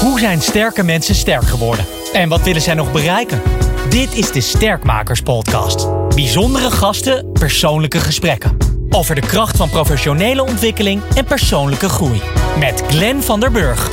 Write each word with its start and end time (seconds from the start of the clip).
Hoe 0.00 0.18
zijn 0.18 0.40
sterke 0.40 0.82
mensen 0.82 1.14
sterk 1.14 1.42
geworden? 1.42 1.84
En 2.12 2.28
wat 2.28 2.42
willen 2.42 2.62
zij 2.62 2.74
nog 2.74 2.92
bereiken? 2.92 3.42
Dit 3.88 4.14
is 4.14 4.32
de 4.32 4.40
Sterkmakers 4.40 5.20
Podcast. 5.20 5.88
Bijzondere 6.14 6.70
gasten, 6.70 7.32
persoonlijke 7.32 7.98
gesprekken. 8.00 8.56
Over 8.90 9.14
de 9.14 9.20
kracht 9.20 9.56
van 9.56 9.70
professionele 9.70 10.42
ontwikkeling 10.42 11.02
en 11.14 11.24
persoonlijke 11.24 11.88
groei. 11.88 12.20
Met 12.58 12.82
Glenn 12.88 13.22
van 13.22 13.40
der 13.40 13.50
Burg. 13.50 13.88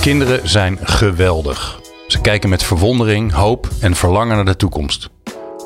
Kinderen 0.00 0.48
zijn 0.48 0.78
geweldig. 0.82 1.80
Ze 2.06 2.20
kijken 2.20 2.48
met 2.48 2.62
verwondering, 2.62 3.32
hoop 3.32 3.68
en 3.80 3.94
verlangen 3.94 4.36
naar 4.36 4.44
de 4.44 4.56
toekomst. 4.56 5.10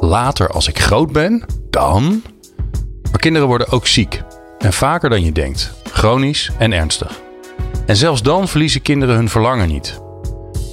Later, 0.01 0.49
als 0.49 0.69
ik 0.69 0.79
groot 0.79 1.13
ben, 1.13 1.45
dan. 1.71 2.23
Maar 3.11 3.21
kinderen 3.21 3.49
worden 3.49 3.71
ook 3.71 3.87
ziek. 3.87 4.23
En 4.59 4.73
vaker 4.73 5.11
dan 5.11 5.25
je 5.25 5.33
denkt. 5.33 5.73
Chronisch 5.93 6.51
en 6.59 6.73
ernstig. 6.73 7.21
En 7.87 7.97
zelfs 7.97 8.23
dan 8.23 8.49
verliezen 8.49 8.83
kinderen 8.83 9.15
hun 9.15 9.29
verlangen 9.29 9.69
niet. 9.69 10.01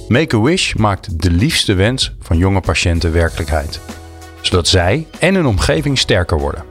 Make-A-Wish 0.08 0.74
maakt 0.74 1.22
de 1.22 1.30
liefste 1.30 1.74
wens 1.74 2.12
van 2.20 2.36
jonge 2.38 2.60
patiënten 2.60 3.12
werkelijkheid. 3.12 3.80
Zodat 4.40 4.68
zij 4.68 5.06
en 5.18 5.34
hun 5.34 5.46
omgeving 5.46 5.98
sterker 5.98 6.38
worden. 6.38 6.64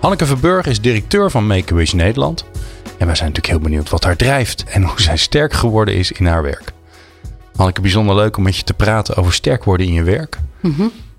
Hanneke 0.00 0.26
Verburg 0.26 0.66
is 0.66 0.80
directeur 0.80 1.30
van 1.30 1.46
Make-A-Wish 1.46 1.92
Nederland. 1.92 2.44
En 2.98 3.06
wij 3.06 3.16
zijn 3.16 3.28
natuurlijk 3.28 3.46
heel 3.46 3.58
benieuwd 3.70 3.90
wat 3.90 4.04
haar 4.04 4.16
drijft 4.16 4.64
en 4.64 4.82
hoe 4.82 5.00
zij 5.02 5.16
sterk 5.16 5.52
geworden 5.52 5.94
is 5.94 6.12
in 6.12 6.26
haar 6.26 6.42
werk. 6.42 6.72
Hanneke, 7.56 7.80
bijzonder 7.80 8.14
leuk 8.16 8.36
om 8.36 8.42
met 8.42 8.56
je 8.56 8.62
te 8.64 8.74
praten 8.74 9.16
over 9.16 9.32
sterk 9.32 9.64
worden 9.64 9.86
in 9.86 9.92
je 9.92 10.02
werk. 10.02 10.38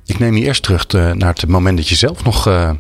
Ik 0.06 0.20
neem 0.20 0.36
je 0.38 0.44
eerst 0.46 0.64
terug 0.64 0.86
te- 0.86 1.14
naar 1.18 1.34
het 1.34 1.48
moment 1.48 1.78
dat 1.78 1.88
je 1.90 1.96
zelf 1.96 2.24
nog 2.24 2.48
eh, 2.48 2.72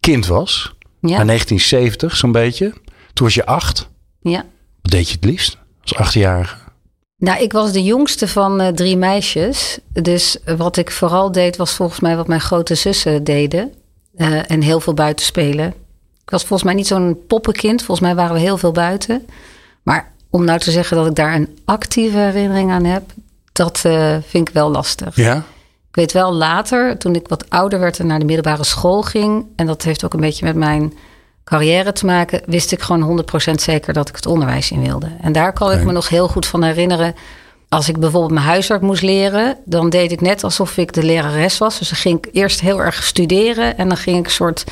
kind 0.00 0.26
was. 0.26 0.74
Ja. 1.00 1.16
Naar 1.16 1.26
1970 1.26 2.16
zo'n 2.16 2.32
beetje. 2.32 2.72
Toen 3.12 3.26
was 3.26 3.34
je 3.34 3.46
acht. 3.46 3.88
Ja. 4.20 4.44
Wat 4.84 4.92
deed 4.92 5.08
je 5.08 5.14
het 5.14 5.24
liefst 5.24 5.58
als 5.82 5.94
achtjarige? 5.94 6.56
Nou, 7.16 7.42
ik 7.42 7.52
was 7.52 7.72
de 7.72 7.82
jongste 7.82 8.28
van 8.28 8.60
eh, 8.60 8.68
drie 8.68 8.96
meisjes. 8.96 9.78
Dus 9.92 10.36
wat 10.56 10.76
ik 10.76 10.90
vooral 10.90 11.32
deed, 11.32 11.56
was 11.56 11.72
volgens 11.72 12.00
mij 12.00 12.16
wat 12.16 12.26
mijn 12.26 12.40
grote 12.40 12.74
zussen 12.74 13.24
deden. 13.24 13.72
Eh, 14.16 14.50
en 14.50 14.60
heel 14.60 14.80
veel 14.80 14.94
buiten 14.94 15.26
spelen. 15.26 15.66
Ik 16.22 16.30
was 16.30 16.40
volgens 16.40 16.62
mij 16.62 16.74
niet 16.74 16.86
zo'n 16.86 17.18
poppenkind. 17.26 17.82
Volgens 17.82 18.06
mij 18.06 18.14
waren 18.14 18.34
we 18.34 18.40
heel 18.40 18.58
veel 18.58 18.72
buiten. 18.72 19.26
Maar 19.82 20.12
om 20.30 20.44
nou 20.44 20.58
te 20.58 20.70
zeggen 20.70 20.96
dat 20.96 21.06
ik 21.06 21.14
daar 21.14 21.34
een 21.34 21.58
actieve 21.64 22.18
herinnering 22.18 22.70
aan 22.70 22.84
heb, 22.84 23.02
dat 23.52 23.82
eh, 23.84 24.16
vind 24.26 24.48
ik 24.48 24.54
wel 24.54 24.70
lastig. 24.70 25.16
Ja? 25.16 25.36
Ik 25.88 25.94
weet 25.94 26.12
wel 26.12 26.32
later, 26.32 26.98
toen 26.98 27.14
ik 27.14 27.28
wat 27.28 27.50
ouder 27.50 27.78
werd 27.78 27.98
en 27.98 28.06
naar 28.06 28.18
de 28.18 28.24
middelbare 28.24 28.64
school 28.64 29.02
ging, 29.02 29.46
en 29.56 29.66
dat 29.66 29.82
heeft 29.82 30.04
ook 30.04 30.14
een 30.14 30.20
beetje 30.20 30.44
met 30.44 30.56
mijn 30.56 30.92
carrière 31.44 31.92
te 31.92 32.06
maken, 32.06 32.42
wist 32.46 32.72
ik 32.72 32.82
gewoon 32.82 33.24
100% 33.50 33.54
zeker 33.54 33.92
dat 33.92 34.08
ik 34.08 34.16
het 34.16 34.26
onderwijs 34.26 34.70
in 34.70 34.82
wilde. 34.82 35.08
En 35.20 35.32
daar 35.32 35.52
kan 35.52 35.72
ik 35.72 35.84
me 35.84 35.92
nog 35.92 36.08
heel 36.08 36.28
goed 36.28 36.46
van 36.46 36.62
herinneren. 36.62 37.14
Als 37.68 37.88
ik 37.88 37.98
bijvoorbeeld 37.98 38.32
mijn 38.32 38.46
huiswerk 38.46 38.80
moest 38.80 39.02
leren, 39.02 39.56
dan 39.64 39.90
deed 39.90 40.12
ik 40.12 40.20
net 40.20 40.44
alsof 40.44 40.76
ik 40.76 40.92
de 40.92 41.02
lerares 41.02 41.58
was. 41.58 41.78
Dus 41.78 41.88
dan 41.88 41.98
ging 41.98 42.18
ik 42.18 42.28
eerst 42.32 42.60
heel 42.60 42.82
erg 42.82 43.02
studeren 43.02 43.76
en 43.76 43.88
dan 43.88 43.96
ging 43.96 44.18
ik 44.18 44.24
een 44.24 44.30
soort 44.30 44.64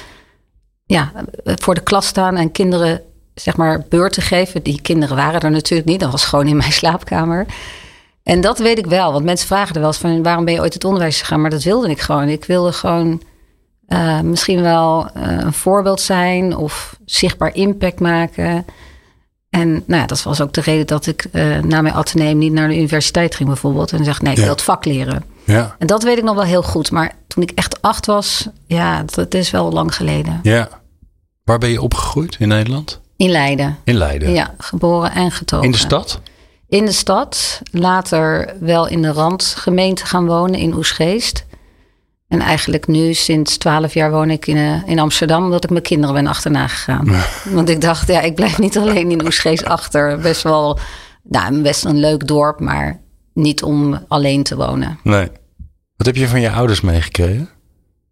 ja, 0.85 1.13
voor 1.45 1.75
de 1.75 1.83
klas 1.83 2.07
staan 2.07 2.37
en 2.37 2.53
kinderen 2.53 3.03
zeg 3.35 3.57
maar 3.57 3.85
beurten 3.89 4.23
geven. 4.23 4.63
Die 4.63 4.81
kinderen 4.81 5.17
waren 5.17 5.41
er 5.41 5.51
natuurlijk 5.51 5.89
niet, 5.89 6.01
dat 6.01 6.11
was 6.11 6.25
gewoon 6.25 6.47
in 6.47 6.57
mijn 6.57 6.73
slaapkamer. 6.83 7.47
En 8.23 8.41
dat 8.41 8.59
weet 8.59 8.79
ik 8.79 8.87
wel, 8.87 9.13
want 9.13 9.25
mensen 9.25 9.47
vragen 9.47 9.75
er 9.75 9.81
wel 9.81 9.91
eens 9.91 9.99
van 9.99 10.23
waarom 10.23 10.45
ben 10.45 10.55
je 10.55 10.61
ooit 10.61 10.75
het 10.75 10.85
onderwijs 10.85 11.21
gegaan? 11.21 11.41
Maar 11.41 11.51
dat 11.51 11.63
wilde 11.63 11.91
ik 11.91 12.01
gewoon. 12.01 12.29
Ik 12.29 12.45
wilde 12.45 12.73
gewoon 12.73 13.23
eh, 13.93 14.21
misschien 14.21 14.63
wel 14.63 15.07
eh, 15.15 15.23
een 15.39 15.53
voorbeeld 15.53 16.01
zijn 16.01 16.57
of 16.57 16.97
zichtbaar 17.05 17.55
impact 17.55 18.01
maken. 18.01 18.65
En 19.51 19.71
nou 19.87 20.01
ja, 20.01 20.07
dat 20.07 20.23
was 20.23 20.41
ook 20.41 20.53
de 20.53 20.61
reden 20.61 20.87
dat 20.87 21.07
ik 21.07 21.25
eh, 21.33 21.59
na 21.59 21.81
mijn 21.81 21.95
ateneum 21.95 22.39
niet 22.39 22.53
naar 22.53 22.69
de 22.69 22.77
universiteit 22.77 23.35
ging 23.35 23.49
bijvoorbeeld. 23.49 23.93
En 23.93 24.05
zeg 24.05 24.23
nee, 24.23 24.33
ik 24.33 24.39
Ja. 24.39 24.45
wil 24.45 24.53
het 24.53 24.63
vak 24.63 24.85
leren. 24.85 25.25
Ja. 25.45 25.77
En 25.79 25.87
dat 25.87 26.03
weet 26.03 26.19
ik 26.19 26.25
nog 26.25 26.35
wel 26.35 26.45
heel 26.45 26.63
goed. 26.63 26.91
Maar 26.91 27.13
toen 27.27 27.43
ik 27.43 27.51
echt 27.51 27.83
acht 27.83 28.07
was, 28.07 28.49
ja, 28.67 29.03
dat 29.15 29.35
is 29.35 29.51
wel 29.51 29.73
lang 29.73 29.95
geleden. 29.95 30.41
Ja. 30.43 30.69
Waar 31.45 31.59
ben 31.59 31.71
je 31.71 31.83
opgegroeid 31.83 32.37
in 32.39 32.49
Nederland? 32.49 33.01
In 33.17 33.31
Leiden. 33.31 33.79
In 33.85 33.95
Leiden. 33.95 34.33
Ja, 34.33 34.55
geboren 34.59 35.13
en 35.13 35.31
getogen. 35.31 35.67
In 35.67 35.73
de 35.73 35.79
stad? 35.79 36.21
In 36.69 36.85
de 36.85 36.93
stad. 36.93 37.61
Later 37.71 38.55
wel 38.61 38.89
in 38.89 39.03
de 39.03 39.13
randgemeente 39.13 40.07
gaan 40.07 40.27
wonen 40.27 40.61
in 40.61 40.75
Oesgeest. 40.75 41.45
En 42.33 42.41
eigenlijk 42.41 42.87
nu 42.87 43.15
sinds 43.15 43.57
twaalf 43.57 43.95
jaar 43.95 44.11
woon 44.11 44.31
ik 44.31 44.47
in, 44.47 44.57
eh, 44.57 44.89
in 44.89 44.99
Amsterdam... 44.99 45.45
omdat 45.45 45.65
ik 45.65 45.71
mijn 45.71 45.83
kinderen 45.83 46.15
ben 46.15 46.27
achterna 46.27 46.67
gegaan. 46.67 47.09
Want 47.45 47.69
ik 47.69 47.81
dacht, 47.81 48.09
ja, 48.09 48.21
ik 48.21 48.35
blijf 48.35 48.59
niet 48.59 48.79
alleen 48.79 49.11
in 49.11 49.25
Oesgeest 49.25 49.65
achter. 49.65 50.19
Best 50.19 50.43
wel, 50.43 50.79
nou, 51.23 51.63
best 51.63 51.85
een 51.85 52.01
leuk 52.01 52.27
dorp, 52.27 52.61
maar 52.61 53.01
niet 53.35 53.63
om 53.63 54.05
alleen 54.09 54.43
te 54.43 54.57
wonen. 54.57 54.99
Nee. 55.03 55.29
Wat 55.97 56.07
heb 56.07 56.17
je 56.17 56.29
van 56.29 56.41
je 56.41 56.51
ouders 56.51 56.81
meegekregen? 56.81 57.49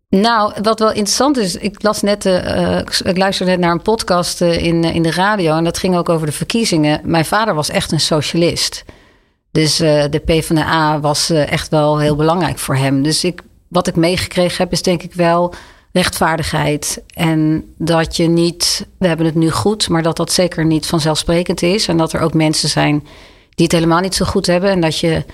Nou, 0.09 0.53
wat 0.63 0.79
wel 0.79 0.89
interessant 0.89 1.37
is, 1.37 1.57
ik 1.57 1.83
las 1.83 2.03
net, 2.03 2.27
eh, 2.27 2.79
ik 3.05 3.17
luisterde 3.17 3.51
net 3.51 3.61
naar 3.61 3.73
een 3.73 3.83
podcast 3.83 4.41
in, 4.41 4.85
in 4.85 5.03
de 5.03 5.11
radio 5.11 5.57
en 5.57 5.65
dat 5.65 5.79
ging 5.79 5.97
ook 5.97 6.09
over 6.09 6.27
de 6.27 6.33
verkiezingen. 6.33 7.01
Mijn 7.05 7.25
vader 7.25 7.55
was 7.55 7.71
echt 7.71 7.93
een 7.93 8.01
socialist. 8.01 8.85
Dus 9.51 9.81
eh, 9.81 10.05
de 10.11 10.19
PvdA 10.19 11.01
was 11.01 11.31
echt 11.31 11.69
wel 11.69 11.99
heel 11.99 12.17
belangrijk 12.17 12.59
voor 12.59 12.77
hem. 12.77 13.03
Dus 13.03 13.25
ik, 13.25 13.43
wat 13.71 13.87
ik 13.87 13.97
meegekregen 13.97 14.57
heb, 14.63 14.73
is 14.73 14.83
denk 14.83 15.03
ik 15.03 15.15
wel 15.15 15.55
rechtvaardigheid. 15.93 17.03
En 17.15 17.65
dat 17.77 18.17
je 18.17 18.29
niet, 18.29 18.87
we 18.99 19.07
hebben 19.07 19.27
het 19.27 19.35
nu 19.35 19.51
goed, 19.51 19.89
maar 19.89 20.03
dat 20.03 20.17
dat 20.17 20.33
zeker 20.33 20.65
niet 20.65 20.87
vanzelfsprekend 20.87 21.63
is. 21.63 21.89
En 21.89 21.97
dat 21.97 22.13
er 22.13 22.21
ook 22.21 22.35
mensen 22.35 22.69
zijn 22.69 23.07
die 23.55 23.65
het 23.65 23.73
helemaal 23.73 24.01
niet 24.01 24.15
zo 24.15 24.25
goed 24.25 24.47
hebben. 24.47 24.71
En 24.71 24.81
dat 24.81 24.99
je, 24.99 25.25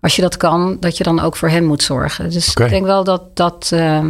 als 0.00 0.16
je 0.16 0.22
dat 0.22 0.36
kan, 0.36 0.76
dat 0.80 0.96
je 0.96 1.04
dan 1.04 1.20
ook 1.20 1.36
voor 1.36 1.48
hen 1.48 1.64
moet 1.64 1.82
zorgen. 1.82 2.30
Dus 2.30 2.48
ik 2.48 2.68
denk 2.68 2.84
wel 2.84 3.04
dat 3.04 3.36
dat, 3.36 3.70
eh, 3.72 4.06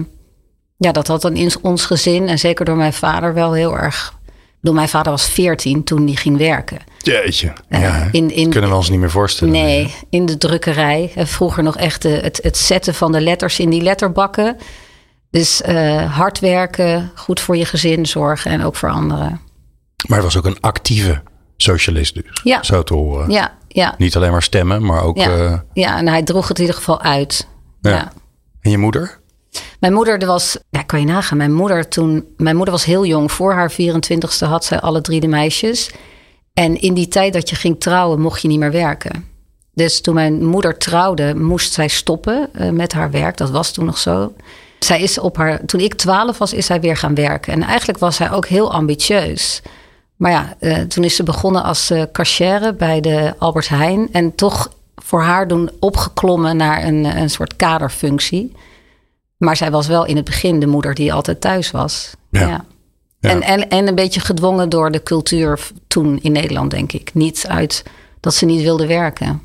ja, 0.77 0.93
dat 0.93 1.06
dat 1.06 1.23
dan 1.23 1.37
in 1.37 1.53
ons 1.62 1.84
gezin 1.84 2.28
en 2.28 2.39
zeker 2.39 2.65
door 2.65 2.77
mijn 2.77 2.93
vader 2.93 3.34
wel 3.34 3.53
heel 3.53 3.78
erg. 3.78 4.15
Bedoel, 4.64 4.78
mijn 4.78 4.88
vader 4.88 5.12
was 5.12 5.28
14 5.28 5.84
toen 5.84 6.06
hij 6.06 6.14
ging 6.14 6.36
werken. 6.36 6.78
Jeetje. 6.98 7.52
Eh, 7.69 7.80
ja, 7.80 8.08
in- 8.12 8.30
in- 8.30 8.50
Kunnen 8.50 8.70
we 8.70 8.76
ons 8.76 8.91
niet 8.91 8.98
meer 8.98 9.10
voorstellen. 9.10 9.52
Nee, 9.52 9.94
in 10.10 10.26
de 10.26 10.38
drukkerij. 10.38 11.12
En 11.14 11.26
vroeger 11.26 11.62
nog 11.62 11.76
echt 11.76 12.02
de- 12.02 12.08
het, 12.08 12.38
het 12.42 12.56
zetten 12.56 12.94
van 12.94 13.12
de 13.12 13.20
letters 13.20 13.58
in 13.58 13.70
die 13.70 13.82
letterbakken. 13.82 14.56
Dus 15.30 15.62
eh, 15.62 16.16
hard 16.16 16.38
werken, 16.41 17.10
goed 17.14 17.41
voor 17.41 17.56
je 17.56 17.64
gezin 17.64 18.06
zorgen 18.06 18.50
en 18.50 18.62
ook 18.64 18.76
voor 18.76 18.91
anderen. 18.91 19.41
Maar 20.08 20.19
hij 20.19 20.22
was 20.22 20.36
ook 20.36 20.44
een 20.44 20.60
actieve 20.60 21.22
socialist 21.56 22.14
dus. 22.14 22.41
Ja. 22.42 22.62
Zo 22.62 22.82
te 22.82 22.94
horen. 22.94 23.31
Ja, 23.31 23.54
ja, 23.69 23.94
Niet 23.98 24.16
alleen 24.16 24.31
maar 24.31 24.42
stemmen, 24.42 24.84
maar 24.84 25.02
ook... 25.02 25.16
ja. 25.16 25.36
eh, 25.36 25.58
ja 25.72 25.98
en 25.98 26.08
hij 26.08 26.22
droeg 26.22 26.48
het 26.48 26.56
in 26.58 26.64
ieder 26.64 26.78
geval 26.78 27.00
uit. 27.02 27.48
Ja. 27.81 27.91
ja. 27.91 28.12
En 28.60 28.70
je 28.70 28.78
moeder? 28.78 29.20
Mijn 29.81 29.92
moeder, 29.92 30.19
er 30.19 30.26
was, 30.26 30.56
ja, 30.70 30.82
kan 30.82 31.00
je 31.00 31.06
nagaan, 31.06 31.37
mijn 31.37 31.53
moeder 31.53 31.88
toen, 31.88 32.25
mijn 32.37 32.56
moeder 32.56 32.75
was 32.75 32.84
heel 32.84 33.06
jong. 33.06 33.32
Voor 33.32 33.53
haar 33.53 33.72
24ste 33.72 34.47
had 34.47 34.65
zij 34.65 34.81
alle 34.81 35.00
drie 35.00 35.20
de 35.20 35.26
meisjes. 35.26 35.91
En 36.53 36.81
in 36.81 36.94
die 36.94 37.09
tijd 37.09 37.32
dat 37.32 37.50
je 37.50 37.56
ging 37.56 37.81
trouwen, 37.81 38.20
mocht 38.20 38.43
je 38.43 38.48
niet 38.48 38.59
meer 38.59 38.72
werken. 38.72 39.32
Dus 39.75 40.00
toen 40.00 40.14
mijn 40.14 40.44
moeder 40.44 40.78
trouwde, 40.78 41.34
moest 41.34 41.72
zij 41.72 41.88
stoppen 41.88 42.48
eh, 42.53 42.70
met 42.70 42.93
haar 42.93 43.10
werk. 43.10 43.37
Dat 43.37 43.50
was 43.50 43.72
toen 43.72 43.84
nog 43.84 43.98
zo. 43.98 44.32
Zij 44.78 45.00
is 45.00 45.19
op 45.19 45.37
haar, 45.37 45.64
toen 45.64 45.81
ik 45.81 45.94
12 45.94 46.38
was, 46.38 46.53
is 46.53 46.66
zij 46.66 46.81
weer 46.81 46.97
gaan 46.97 47.14
werken. 47.14 47.53
En 47.53 47.62
eigenlijk 47.62 47.98
was 47.98 48.16
zij 48.16 48.31
ook 48.31 48.47
heel 48.47 48.72
ambitieus. 48.72 49.62
Maar 50.16 50.31
ja, 50.31 50.56
eh, 50.59 50.78
toen 50.78 51.04
is 51.04 51.16
ze 51.16 51.22
begonnen 51.22 51.62
als 51.62 51.91
eh 51.91 52.03
cashier 52.12 52.75
bij 52.76 53.00
de 53.00 53.34
Albert 53.38 53.69
Heijn. 53.69 54.09
En 54.12 54.34
toch 54.34 54.72
voor 54.94 55.22
haar 55.22 55.48
doen 55.48 55.70
opgeklommen 55.81 56.56
naar 56.56 56.84
een, 56.84 57.04
een 57.04 57.31
soort 57.31 57.56
kaderfunctie. 57.56 58.53
Maar 59.44 59.56
zij 59.56 59.71
was 59.71 59.87
wel 59.87 60.05
in 60.06 60.16
het 60.16 60.25
begin 60.25 60.60
de 60.60 60.66
moeder 60.66 60.94
die 60.94 61.12
altijd 61.12 61.41
thuis 61.41 61.71
was. 61.71 62.10
Ja. 62.31 62.41
Ja. 62.41 62.65
Ja. 63.21 63.31
En, 63.31 63.43
en, 63.43 63.69
en 63.69 63.88
een 63.88 63.94
beetje 63.94 64.21
gedwongen 64.21 64.69
door 64.69 64.91
de 64.91 65.03
cultuur 65.03 65.60
toen 65.87 66.19
in 66.22 66.32
Nederland, 66.32 66.71
denk 66.71 66.93
ik. 66.93 67.10
Niet 67.15 67.44
uit 67.49 67.82
dat 68.21 68.34
ze 68.34 68.44
niet 68.44 68.62
wilde 68.62 68.87
werken. 68.87 69.41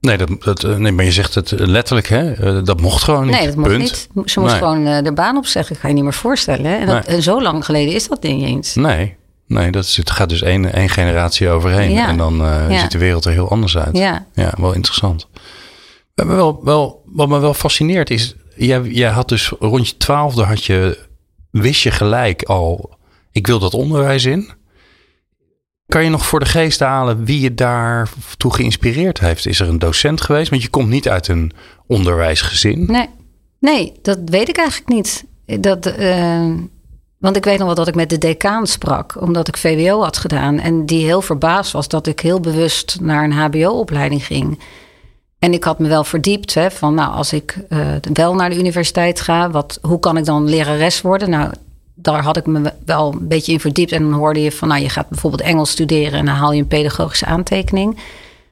Nee, 0.00 0.16
dat, 0.16 0.28
dat, 0.42 0.64
eh, 0.64 0.76
nee, 0.76 0.92
maar 0.92 1.04
je 1.04 1.12
zegt 1.12 1.34
het 1.34 1.50
letterlijk, 1.56 2.08
hè? 2.08 2.32
Eh, 2.32 2.64
dat 2.64 2.80
mocht 2.80 3.02
gewoon 3.02 3.26
niet. 3.26 3.34
Nee, 3.36 3.46
dat 3.46 3.56
mocht 3.56 3.68
Punt. 3.68 3.80
niet. 3.82 4.08
Ze 4.30 4.40
moest 4.40 4.52
Nee. 4.52 4.62
gewoon 4.62 4.86
eh, 4.86 5.04
de 5.04 5.12
baan 5.12 5.36
opzeggen. 5.36 5.74
Ik 5.74 5.80
ga 5.80 5.88
je 5.88 5.94
niet 5.94 6.02
meer 6.02 6.12
voorstellen. 6.14 6.64
hè. 6.64 6.76
En, 6.76 6.86
dat, 6.86 7.06
Nee. 7.06 7.16
en 7.16 7.22
zo 7.22 7.42
lang 7.42 7.64
geleden 7.64 7.94
is 7.94 8.08
dat 8.08 8.22
niet 8.22 8.44
eens. 8.46 8.74
Nee, 8.74 9.16
nee 9.46 9.70
dat 9.70 9.84
is, 9.84 9.96
het 9.96 10.10
gaat 10.10 10.28
dus 10.28 10.42
één, 10.42 10.72
één 10.72 10.88
generatie 10.88 11.48
overheen. 11.48 11.90
Ja. 11.90 12.08
En 12.08 12.16
dan 12.16 12.40
eh, 12.44 12.70
Ja. 12.70 12.78
ziet 12.80 12.90
de 12.92 12.98
wereld 12.98 13.24
er 13.24 13.32
heel 13.32 13.50
anders 13.50 13.78
uit. 13.78 13.96
Ja. 13.96 14.26
Ja, 14.34 14.52
wel 14.58 14.72
interessant. 14.72 15.28
Wel, 16.14 16.60
wel, 16.64 17.02
wat 17.06 17.28
me 17.28 17.38
wel 17.38 17.54
fascineert 17.54 18.10
is, 18.10 18.34
jij, 18.66 19.08
had 19.08 19.28
dus 19.28 19.48
rond 19.48 19.88
je 19.88 19.96
twaalfde 19.96 20.42
had 20.42 20.64
je, 20.64 20.98
wist 21.50 21.82
je 21.82 21.90
gelijk 21.90 22.42
al, 22.42 22.98
ik 23.32 23.46
wil 23.46 23.58
dat 23.58 23.74
onderwijs 23.74 24.24
in. 24.24 24.50
Kan 25.86 26.04
je 26.04 26.10
nog 26.10 26.26
voor 26.26 26.40
de 26.40 26.46
geest 26.46 26.80
halen 26.80 27.24
wie 27.24 27.40
je 27.40 27.54
daartoe 27.54 28.54
geïnspireerd 28.54 29.20
heeft? 29.20 29.46
Is 29.46 29.60
er 29.60 29.68
een 29.68 29.78
docent 29.78 30.20
geweest? 30.20 30.50
Want 30.50 30.62
je 30.62 30.68
komt 30.68 30.88
niet 30.88 31.08
uit 31.08 31.28
een 31.28 31.52
onderwijsgezin. 31.86 32.84
Nee. 32.86 33.08
nee, 33.58 33.92
dat 34.02 34.18
weet 34.24 34.48
ik 34.48 34.56
eigenlijk 34.56 34.88
niet. 34.88 35.24
Dat, 35.60 35.86
eh, 35.86 36.50
Want 37.18 37.36
ik 37.36 37.44
weet 37.44 37.58
nog 37.58 37.66
wel 37.66 37.74
dat 37.74 37.88
ik 37.88 37.94
met 37.94 38.10
de 38.10 38.18
decaan 38.18 38.66
sprak, 38.66 39.20
omdat 39.20 39.48
ik 39.48 39.56
VWO 39.56 40.02
had 40.02 40.16
gedaan. 40.16 40.58
En 40.58 40.86
die 40.86 41.04
heel 41.04 41.22
verbaasd 41.22 41.72
was 41.72 41.88
dat 41.88 42.06
ik 42.06 42.20
heel 42.20 42.40
bewust 42.40 42.98
naar 43.00 43.24
een 43.24 43.32
HBO-opleiding 43.32 44.26
ging. 44.26 44.58
En 45.40 45.52
ik 45.52 45.64
had 45.64 45.78
me 45.78 45.88
wel 45.88 46.04
verdiept 46.04 46.54
hè, 46.54 46.70
van, 46.70 46.94
nou, 46.94 47.12
als 47.12 47.32
ik 47.32 47.58
uh, 47.68 47.80
wel 48.12 48.34
naar 48.34 48.50
de 48.50 48.58
universiteit 48.58 49.20
ga, 49.20 49.50
wat, 49.50 49.78
hoe 49.82 49.98
kan 49.98 50.16
ik 50.16 50.24
dan 50.24 50.48
lerares 50.48 51.00
worden? 51.00 51.30
Nou, 51.30 51.50
daar 51.94 52.22
had 52.22 52.36
ik 52.36 52.46
me 52.46 52.72
wel 52.84 53.12
een 53.12 53.28
beetje 53.28 53.52
in 53.52 53.60
verdiept. 53.60 53.92
En 53.92 54.02
dan 54.02 54.12
hoorde 54.12 54.42
je 54.42 54.52
van, 54.52 54.68
nou, 54.68 54.80
je 54.80 54.88
gaat 54.88 55.08
bijvoorbeeld 55.08 55.42
Engels 55.42 55.70
studeren 55.70 56.18
en 56.18 56.24
dan 56.24 56.34
haal 56.34 56.52
je 56.52 56.60
een 56.60 56.66
pedagogische 56.66 57.26
aantekening. 57.26 57.94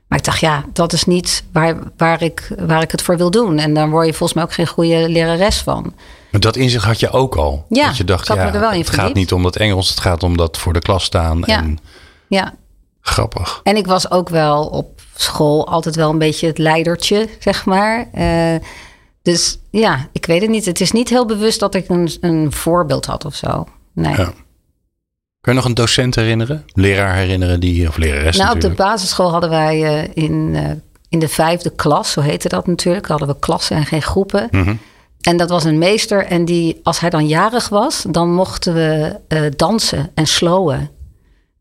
Maar 0.08 0.18
ik 0.18 0.24
dacht, 0.24 0.40
ja, 0.40 0.64
dat 0.72 0.92
is 0.92 1.04
niet 1.04 1.44
waar, 1.52 1.76
waar, 1.96 2.22
ik, 2.22 2.50
waar 2.58 2.82
ik 2.82 2.90
het 2.90 3.02
voor 3.02 3.16
wil 3.16 3.30
doen. 3.30 3.58
En 3.58 3.74
dan 3.74 3.90
word 3.90 4.06
je 4.06 4.12
volgens 4.12 4.32
mij 4.32 4.42
ook 4.42 4.52
geen 4.52 4.66
goede 4.66 5.08
lerares 5.08 5.58
van. 5.58 5.94
Maar 6.30 6.40
dat 6.40 6.56
inzicht 6.56 6.84
had 6.84 7.00
je 7.00 7.10
ook 7.10 7.36
al. 7.36 7.64
Ja, 7.68 7.86
dat 7.86 7.96
je 7.96 8.04
dacht, 8.04 8.26
ja, 8.26 8.54
er 8.54 8.60
wel 8.60 8.72
in 8.72 8.78
het 8.78 8.90
gaat 8.90 9.14
niet 9.14 9.32
om 9.32 9.42
dat 9.42 9.56
Engels, 9.56 9.88
het 9.88 10.00
gaat 10.00 10.22
om 10.22 10.36
dat 10.36 10.58
voor 10.58 10.72
de 10.72 10.80
klas 10.80 11.04
staan. 11.04 11.42
Ja. 11.46 11.58
En 11.58 11.78
Ja, 12.28 12.54
grappig. 13.00 13.60
En 13.62 13.76
ik 13.76 13.86
was 13.86 14.10
ook 14.10 14.28
wel 14.28 14.66
op 14.66 14.97
school 15.20 15.66
altijd 15.66 15.96
wel 15.96 16.10
een 16.10 16.18
beetje 16.18 16.46
het 16.46 16.58
leidertje, 16.58 17.28
zeg 17.38 17.64
maar. 17.64 18.08
Eh, 18.12 18.54
dus 19.22 19.58
ja, 19.70 20.08
ik 20.12 20.26
weet 20.26 20.40
het 20.40 20.50
niet. 20.50 20.64
Het 20.64 20.80
is 20.80 20.92
niet 20.92 21.08
heel 21.08 21.26
bewust 21.26 21.60
dat 21.60 21.74
ik 21.74 21.88
een, 21.88 22.10
een 22.20 22.52
voorbeeld 22.52 23.06
had 23.06 23.24
of 23.24 23.34
zo. 23.34 23.66
Nee. 23.92 24.16
Ja. 24.16 24.32
Kun 25.40 25.52
je 25.52 25.58
nog 25.58 25.64
een 25.64 25.74
docent 25.74 26.14
herinneren? 26.14 26.64
Leraar 26.74 27.14
herinneren 27.14 27.60
die, 27.60 27.88
of 27.88 27.96
lerares 27.96 28.36
nou, 28.36 28.54
op 28.54 28.60
de 28.60 28.70
basisschool 28.70 29.30
hadden 29.30 29.50
wij 29.50 29.84
eh, 29.84 30.24
in, 30.24 30.52
eh, 30.54 30.70
in 31.08 31.18
de 31.18 31.28
vijfde 31.28 31.70
klas, 31.70 32.12
zo 32.12 32.20
heette 32.20 32.48
dat 32.48 32.66
natuurlijk, 32.66 33.06
hadden 33.06 33.28
we 33.28 33.38
klassen 33.38 33.76
en 33.76 33.86
geen 33.86 34.02
groepen. 34.02 34.48
Mhm. 34.50 34.74
En 35.20 35.36
dat 35.36 35.50
was 35.50 35.64
een 35.64 35.78
meester. 35.78 36.24
En 36.24 36.44
die, 36.44 36.80
als 36.82 37.00
hij 37.00 37.10
dan 37.10 37.26
jarig 37.26 37.68
was, 37.68 38.04
dan 38.10 38.32
mochten 38.32 38.74
we 38.74 39.18
dansen 39.56 40.10
en 40.14 40.26
slowen. 40.26 40.90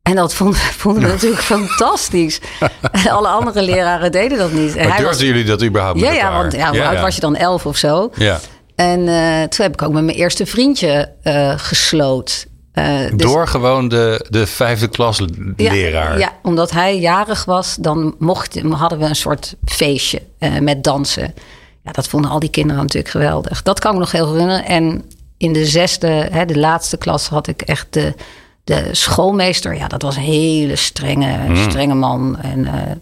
En 0.07 0.15
dat 0.15 0.33
vonden, 0.33 0.59
vonden 0.59 1.03
we 1.03 1.07
natuurlijk 1.07 1.41
fantastisch. 1.57 2.39
En 2.91 3.09
alle 3.09 3.27
andere 3.27 3.61
leraren 3.61 4.11
deden 4.11 4.37
dat 4.37 4.51
niet. 4.51 4.75
En 4.75 4.87
Maar 4.87 4.97
durfden 4.97 5.25
jullie 5.25 5.43
dat 5.43 5.63
überhaupt 5.63 5.99
ja, 5.99 6.11
ja, 6.11 6.31
want 6.31 6.53
ja, 6.53 6.69
hoe 6.69 6.83
oud 6.83 6.99
was 6.99 7.15
je 7.15 7.21
dan? 7.21 7.35
Elf 7.35 7.65
of 7.65 7.77
zo. 7.77 8.11
Ja. 8.15 8.39
En 8.75 9.07
eh, 9.07 9.43
toen 9.43 9.65
heb 9.65 9.73
ik 9.73 9.81
ook 9.81 9.93
met 9.93 10.03
mijn 10.03 10.17
eerste 10.17 10.45
vriendje 10.45 11.11
eh, 11.23 11.53
gesloot. 11.57 12.47
Eh, 12.73 12.85
dus- 13.11 13.31
Door 13.31 13.47
gewoon 13.47 13.87
de, 13.87 14.25
de 14.29 14.47
vijfde 14.47 14.87
klas 14.87 15.17
ja, 15.55 15.71
leraar. 15.71 16.19
Ja, 16.19 16.31
omdat 16.43 16.71
hij 16.71 16.99
jarig 16.99 17.45
was, 17.45 17.75
dan 17.79 18.15
mocht, 18.19 18.61
hadden 18.69 18.99
we 18.99 19.05
een 19.05 19.15
soort 19.15 19.55
feestje 19.65 20.21
met 20.59 20.83
dansen. 20.83 21.33
Ja, 21.83 21.91
dat 21.91 22.07
vonden 22.07 22.31
al 22.31 22.39
die 22.39 22.49
kinderen 22.49 22.81
natuurlijk 22.81 23.11
geweldig. 23.11 23.63
Dat 23.63 23.79
kan 23.79 23.93
ik 23.93 23.99
nog 23.99 24.11
heel 24.11 24.31
herinneren. 24.31 24.65
En 24.65 25.03
in 25.37 25.53
de 25.53 25.65
zesde, 25.65 26.07
hè, 26.07 26.45
de 26.45 26.59
laatste 26.59 26.97
klas, 26.97 27.27
had 27.27 27.47
ik 27.47 27.61
echt 27.61 27.87
de, 27.89 28.13
de 28.67 28.89
schoolmeester. 28.91 29.75
Ja, 29.75 29.87
dat 29.87 30.01
was 30.01 30.15
een 30.15 30.21
hele 30.21 30.75
strenge, 30.75 31.37
Hmm. 31.45 31.55
strenge 31.55 31.93
man. 31.93 32.37
En 32.41 32.65
eh, 32.65 32.95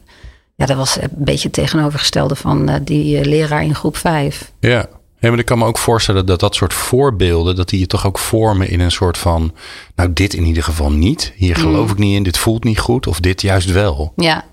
ja, 0.56 0.66
dat 0.66 0.78
was 0.78 1.02
een 1.02 1.10
beetje 1.12 1.44
het 1.44 1.54
tegenovergestelde 1.54 2.36
van 2.36 2.70
eh, 2.70 2.76
die 2.84 3.18
eh, 3.20 3.26
leraar 3.26 3.64
in 3.64 3.76
groep 3.76 3.98
vijf. 3.98 4.52
Ja. 4.60 4.86
Ja, 5.20 5.30
maar 5.30 5.40
ik 5.40 5.46
kan 5.46 5.58
me 5.58 5.66
ook 5.66 5.78
voorstellen 5.78 6.26
dat 6.26 6.40
dat 6.40 6.56
soort 6.56 6.74
voorbeelden, 6.74 7.56
dat 7.56 7.70
die 7.70 7.80
je 7.80 7.88
toch 7.88 8.06
ook 8.06 8.20
vormen 8.20 8.70
in 8.70 8.80
een 8.80 8.92
soort 8.92 9.18
van, 9.18 9.54
nou 9.96 10.14
dit 10.14 10.34
in 10.34 10.46
ieder 10.46 10.64
geval 10.64 10.92
niet. 10.92 11.34
Hier 11.36 11.56
Hmm. 11.56 11.64
geloof 11.64 11.92
ik 11.92 11.98
niet 11.98 12.16
in, 12.16 12.24
dit 12.24 12.38
voelt 12.38 12.64
niet 12.64 12.80
goed 12.80 13.08
of 13.08 13.20
dit 13.20 13.42
juist 13.42 13.72
wel. 13.72 14.14
Ja. 14.16 14.44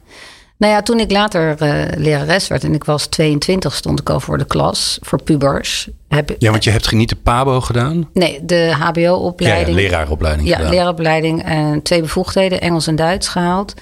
Nou 0.56 0.72
ja, 0.74 0.82
toen 0.82 1.00
ik 1.00 1.10
later 1.10 1.56
eh, 1.58 1.98
lerares 1.98 2.48
werd 2.48 2.64
en 2.64 2.74
ik 2.74 2.84
was 2.84 3.06
22, 3.06 3.74
stond 3.74 4.00
ik 4.00 4.10
al 4.10 4.20
voor 4.20 4.38
de 4.38 4.44
klas 4.44 4.98
voor 5.02 5.22
pubers. 5.22 5.88
Heb, 6.08 6.34
Ja, 6.38 6.50
want 6.50 6.64
je 6.64 6.70
hebt 6.70 6.92
niet 6.92 7.08
de 7.08 7.16
PABO 7.16 7.60
gedaan. 7.60 8.08
Nee, 8.12 8.44
de 8.44 8.54
Ja, 8.54 8.66
ja, 8.66 8.74
HBO-opleiding. 8.76 9.76
leraaropleiding 9.76 10.48
Ja, 10.48 10.56
gedaan. 10.56 10.70
leraaropleiding 10.70 11.42
en 11.44 11.82
twee 11.82 12.00
bevoegdheden, 12.00 12.60
Engels 12.60 12.86
en 12.86 12.96
Duits 12.96 13.28
gehaald. 13.28 13.74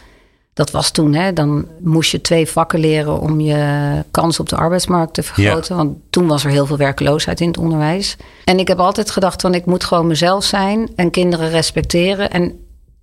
Dat 0.54 0.70
was 0.70 0.90
toen, 0.90 1.14
hè, 1.14 1.32
dan 1.32 1.66
moest 1.80 2.10
je 2.10 2.20
twee 2.20 2.46
vakken 2.46 2.78
leren 2.78 3.20
om 3.20 3.40
je 3.40 3.90
kans 4.10 4.40
op 4.40 4.48
de 4.48 4.56
arbeidsmarkt 4.56 5.14
te 5.14 5.22
vergroten. 5.22 5.76
Want 5.76 5.96
toen 6.10 6.26
was 6.26 6.44
er 6.44 6.50
heel 6.50 6.66
veel 6.66 6.76
werkloosheid 6.76 7.40
in 7.40 7.48
het 7.48 7.58
onderwijs. 7.58 8.16
En 8.44 8.58
ik 8.58 8.68
heb 8.68 8.78
altijd 8.78 9.10
gedacht 9.10 9.40
van 9.40 9.54
ik 9.54 9.66
moet 9.66 9.84
gewoon 9.84 10.06
mezelf 10.06 10.44
zijn 10.44 10.88
en 10.96 11.10
kinderen 11.10 11.50
respecteren. 11.50 12.30
En 12.30 12.52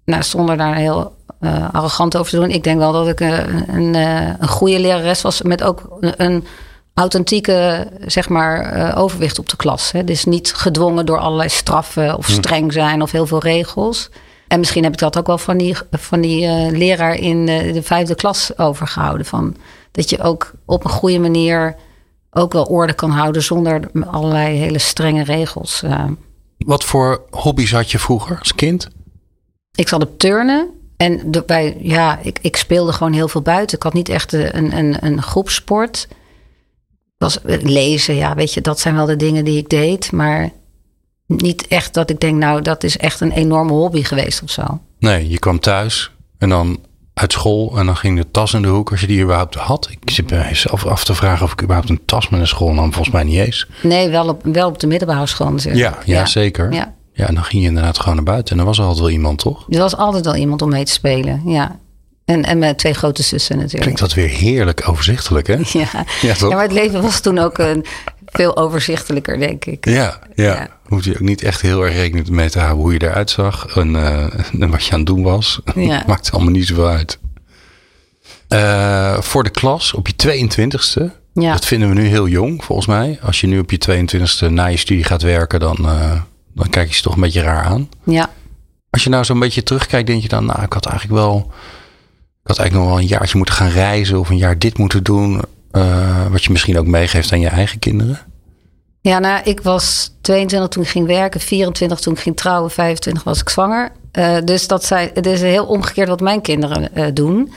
nou, 0.07 0.23
zonder 0.23 0.57
daar 0.57 0.75
heel 0.75 1.15
eh, 1.39 1.69
arrogant 1.71 2.17
over 2.17 2.31
te 2.31 2.37
doen. 2.37 2.49
Ik 2.49 2.63
denk 2.63 2.77
wel 2.77 2.91
dat 2.91 3.07
ik 3.07 3.21
eh, 3.21 3.37
een, 3.67 3.95
eh, 3.95 4.29
een 4.39 4.47
goede 4.47 4.79
lerares 4.79 5.21
was 5.21 5.41
met 5.41 5.63
ook 5.63 5.97
een, 5.99 6.13
een 6.17 6.45
authentieke 6.93 7.87
zeg 8.05 8.29
maar, 8.29 8.95
overwicht 8.97 9.39
op 9.39 9.49
de 9.49 9.55
klas. 9.55 9.91
Hè. 9.91 10.03
Dus 10.03 10.25
niet 10.25 10.53
gedwongen 10.53 11.05
door 11.05 11.19
allerlei 11.19 11.49
straffen 11.49 12.17
of 12.17 12.27
streng 12.27 12.73
zijn 12.73 13.01
of 13.01 13.11
heel 13.11 13.27
veel 13.27 13.39
regels. 13.39 14.09
En 14.47 14.59
misschien 14.59 14.83
heb 14.83 14.93
ik 14.93 14.99
dat 14.99 15.17
ook 15.17 15.27
wel 15.27 15.37
van 15.37 15.57
die, 15.57 15.75
van 15.91 16.21
die 16.21 16.71
leraar 16.71 17.15
in 17.15 17.47
eh, 17.47 17.73
de 17.73 17.83
vijfde 17.83 18.15
klas 18.15 18.57
overgehouden. 18.57 19.25
Van, 19.25 19.55
dat 19.91 20.09
je 20.09 20.21
ook 20.21 20.51
op 20.65 20.83
een 20.83 20.89
goede 20.89 21.19
manier 21.19 21.75
ook 22.31 22.53
wel 22.53 22.63
orde 22.63 22.93
kan 22.93 23.09
houden 23.09 23.43
zonder 23.43 23.89
allerlei 24.09 24.57
hele 24.57 24.79
strenge 24.79 25.23
regels. 25.23 25.83
Wat 26.57 26.83
voor 26.83 27.21
hobby's 27.29 27.71
had 27.71 27.91
je 27.91 27.99
vroeger 27.99 28.39
als 28.39 28.55
kind? 28.55 28.87
Ik 29.77 29.87
zat 29.87 30.01
op 30.03 30.19
turnen. 30.19 30.69
En 30.97 31.31
de- 31.31 31.43
bij, 31.45 31.77
ja, 31.79 32.19
ik, 32.21 32.39
ik 32.41 32.55
speelde 32.55 32.91
gewoon 32.93 33.13
heel 33.13 33.27
veel 33.27 33.41
buiten. 33.41 33.77
Ik 33.77 33.83
had 33.83 33.93
niet 33.93 34.09
echt 34.09 34.33
een, 34.33 34.77
een, 34.77 35.05
een 35.05 35.21
groepsport. 35.21 36.07
Was 37.17 37.41
eh, 37.41 37.61
lezen, 37.61 38.15
ja, 38.15 38.35
weet 38.35 38.53
je, 38.53 38.61
dat 38.61 38.79
zijn 38.79 38.95
wel 38.95 39.05
de 39.05 39.15
dingen 39.15 39.45
die 39.45 39.57
ik 39.57 39.69
deed. 39.69 40.11
Maar 40.11 40.49
niet 41.27 41.67
echt 41.67 41.93
dat 41.93 42.09
ik 42.09 42.19
denk, 42.19 42.35
nou, 42.37 42.61
dat 42.61 42.83
is 42.83 42.97
echt 42.97 43.19
een 43.21 43.31
enorme 43.31 43.71
hobby 43.71 44.03
geweest 44.03 44.43
of 44.43 44.49
zo. 44.49 44.63
Nee, 44.99 45.29
je 45.29 45.39
kwam 45.39 45.59
thuis 45.59 46.11
en 46.37 46.49
dan 46.49 46.79
uit 47.13 47.31
school 47.31 47.77
en 47.77 47.85
dan 47.85 47.97
ging 47.97 48.17
de 48.17 48.31
tas 48.31 48.53
in 48.53 48.61
de 48.61 48.67
hoek 48.67 48.91
als 48.91 49.01
je 49.01 49.07
die 49.07 49.21
überhaupt 49.23 49.55
had. 49.55 49.87
Ik 50.01 50.09
zit 50.09 50.29
me 50.29 50.49
zelf 50.51 50.85
af 50.85 51.03
te 51.03 51.15
vragen 51.15 51.45
of 51.45 51.51
ik 51.51 51.61
überhaupt 51.61 51.89
een 51.89 52.05
tas 52.05 52.29
met 52.29 52.39
een 52.39 52.47
school 52.47 52.73
nam. 52.73 52.93
Volgens 52.93 53.13
mij 53.15 53.23
niet 53.23 53.39
eens. 53.39 53.67
Nee, 53.83 54.09
wel 54.09 54.27
op, 54.27 54.41
wel 54.43 54.67
op 54.67 54.79
de 54.79 54.87
middelbare 54.87 55.25
school 55.27 55.51
natuurlijk. 55.51 55.77
Ja, 55.77 55.97
ja, 56.05 56.25
zeker. 56.25 56.73
Ja. 56.73 56.95
Ja, 57.17 57.27
en 57.27 57.35
dan 57.35 57.43
ging 57.43 57.61
je 57.61 57.67
inderdaad 57.67 57.99
gewoon 57.99 58.15
naar 58.15 58.23
buiten 58.23 58.51
en 58.51 58.57
dan 58.57 58.65
was 58.65 58.77
er 58.77 58.83
altijd 58.83 59.01
wel 59.01 59.13
iemand, 59.13 59.39
toch? 59.39 59.65
Er 59.69 59.79
was 59.79 59.95
altijd 59.95 60.25
wel 60.25 60.35
iemand 60.35 60.61
om 60.61 60.69
mee 60.69 60.85
te 60.85 60.91
spelen, 60.91 61.41
ja. 61.45 61.79
En, 62.25 62.43
en 62.43 62.57
met 62.57 62.77
twee 62.77 62.93
grote 62.93 63.23
zussen 63.23 63.55
natuurlijk. 63.55 63.81
Klinkt 63.81 63.99
dat 63.99 64.13
weer 64.13 64.27
heerlijk 64.27 64.89
overzichtelijk, 64.89 65.47
hè? 65.47 65.55
Ja. 65.79 66.05
Ja, 66.21 66.33
toch? 66.33 66.49
ja, 66.49 66.55
maar 66.55 66.63
het 66.63 66.73
leven 66.73 67.01
was 67.01 67.19
toen 67.19 67.37
ook 67.37 67.57
een, 67.57 67.85
veel 68.25 68.57
overzichtelijker, 68.57 69.39
denk 69.39 69.65
ik. 69.65 69.85
Ja, 69.85 70.19
ja. 70.35 70.43
Ja. 70.43 70.67
Hoef 70.87 71.05
je 71.05 71.13
ook 71.13 71.19
niet 71.19 71.43
echt 71.43 71.61
heel 71.61 71.85
erg 71.85 71.93
rekening 71.93 72.29
mee 72.29 72.49
te 72.49 72.59
houden 72.59 72.83
hoe 72.83 72.93
je 72.93 73.01
eruit 73.01 73.29
zag 73.29 73.75
en, 73.75 73.95
eh, 73.95 74.23
en 74.61 74.69
wat 74.69 74.85
je 74.85 74.91
aan 74.91 74.97
het 74.97 75.07
doen 75.07 75.23
was. 75.23 75.59
Ja. 75.75 76.03
Maakt 76.07 76.31
allemaal 76.31 76.51
niet 76.51 76.67
zoveel 76.67 76.87
uit. 76.87 77.19
Eh, 78.47 79.21
voor 79.21 79.43
de 79.43 79.49
klas 79.49 79.93
op 79.93 80.07
je 80.07 80.13
22ste. 80.13 81.11
Ja. 81.33 81.51
Dat 81.51 81.65
vinden 81.65 81.89
we 81.89 81.95
nu 81.95 82.05
heel 82.05 82.27
jong, 82.27 82.63
volgens 82.63 82.87
mij. 82.87 83.19
Als 83.21 83.41
je 83.41 83.47
nu 83.47 83.59
op 83.59 83.71
je 83.71 83.77
22ste 83.77 84.49
na 84.49 84.65
je 84.65 84.77
studie 84.77 85.03
gaat 85.03 85.21
werken, 85.21 85.59
dan, 85.59 85.77
eh, 85.77 86.21
dan 86.57 86.69
kijk 86.69 86.87
je 86.87 86.95
ze 86.95 87.01
toch 87.01 87.15
een 87.15 87.21
beetje 87.21 87.41
raar 87.41 87.63
aan. 87.63 87.89
Ja. 88.03 88.29
Als 88.89 89.03
je 89.03 89.09
nou 89.09 89.23
zo'n 89.23 89.39
beetje 89.39 89.63
terugkijkt, 89.63 90.07
denk 90.07 90.21
je 90.21 90.27
dan, 90.27 90.45
nou, 90.45 90.61
ik 90.61 90.73
had 90.73 90.85
eigenlijk 90.85 91.19
wel, 91.19 91.37
ik 92.41 92.47
had 92.47 92.57
eigenlijk 92.57 92.73
nog 92.73 92.95
wel 92.95 93.03
een 93.03 93.09
jaartje 93.09 93.37
moeten 93.37 93.55
gaan 93.55 93.69
reizen 93.69 94.19
of 94.19 94.29
een 94.29 94.37
jaar 94.37 94.57
dit 94.59 94.77
moeten 94.77 95.03
doen. 95.03 95.41
eh, 95.71 96.25
wat 96.27 96.43
je 96.43 96.51
misschien 96.51 96.77
ook 96.77 96.87
meegeeft 96.87 97.31
aan 97.31 97.39
je 97.39 97.47
eigen 97.47 97.79
kinderen. 97.79 98.19
Ja, 99.01 99.19
nou, 99.19 99.41
ik 99.43 99.61
was 99.61 100.11
22 100.21 100.69
toen 100.69 100.83
ik 100.83 100.89
ging 100.89 101.07
werken, 101.07 101.39
24 101.39 101.99
toen 101.99 102.13
ik 102.13 102.19
ging 102.19 102.37
trouwen, 102.37 102.71
25 102.71 103.23
was 103.23 103.39
ik 103.39 103.49
zwanger. 103.49 103.91
Eh, 104.11 104.37
dus 104.43 104.67
dat 104.67 104.85
zijn, 104.85 105.09
het 105.13 105.25
is 105.25 105.41
heel 105.41 105.65
omgekeerd 105.65 106.07
wat 106.07 106.19
mijn 106.19 106.41
kinderen 106.41 106.95
eh, 106.95 107.05
doen. 107.13 107.51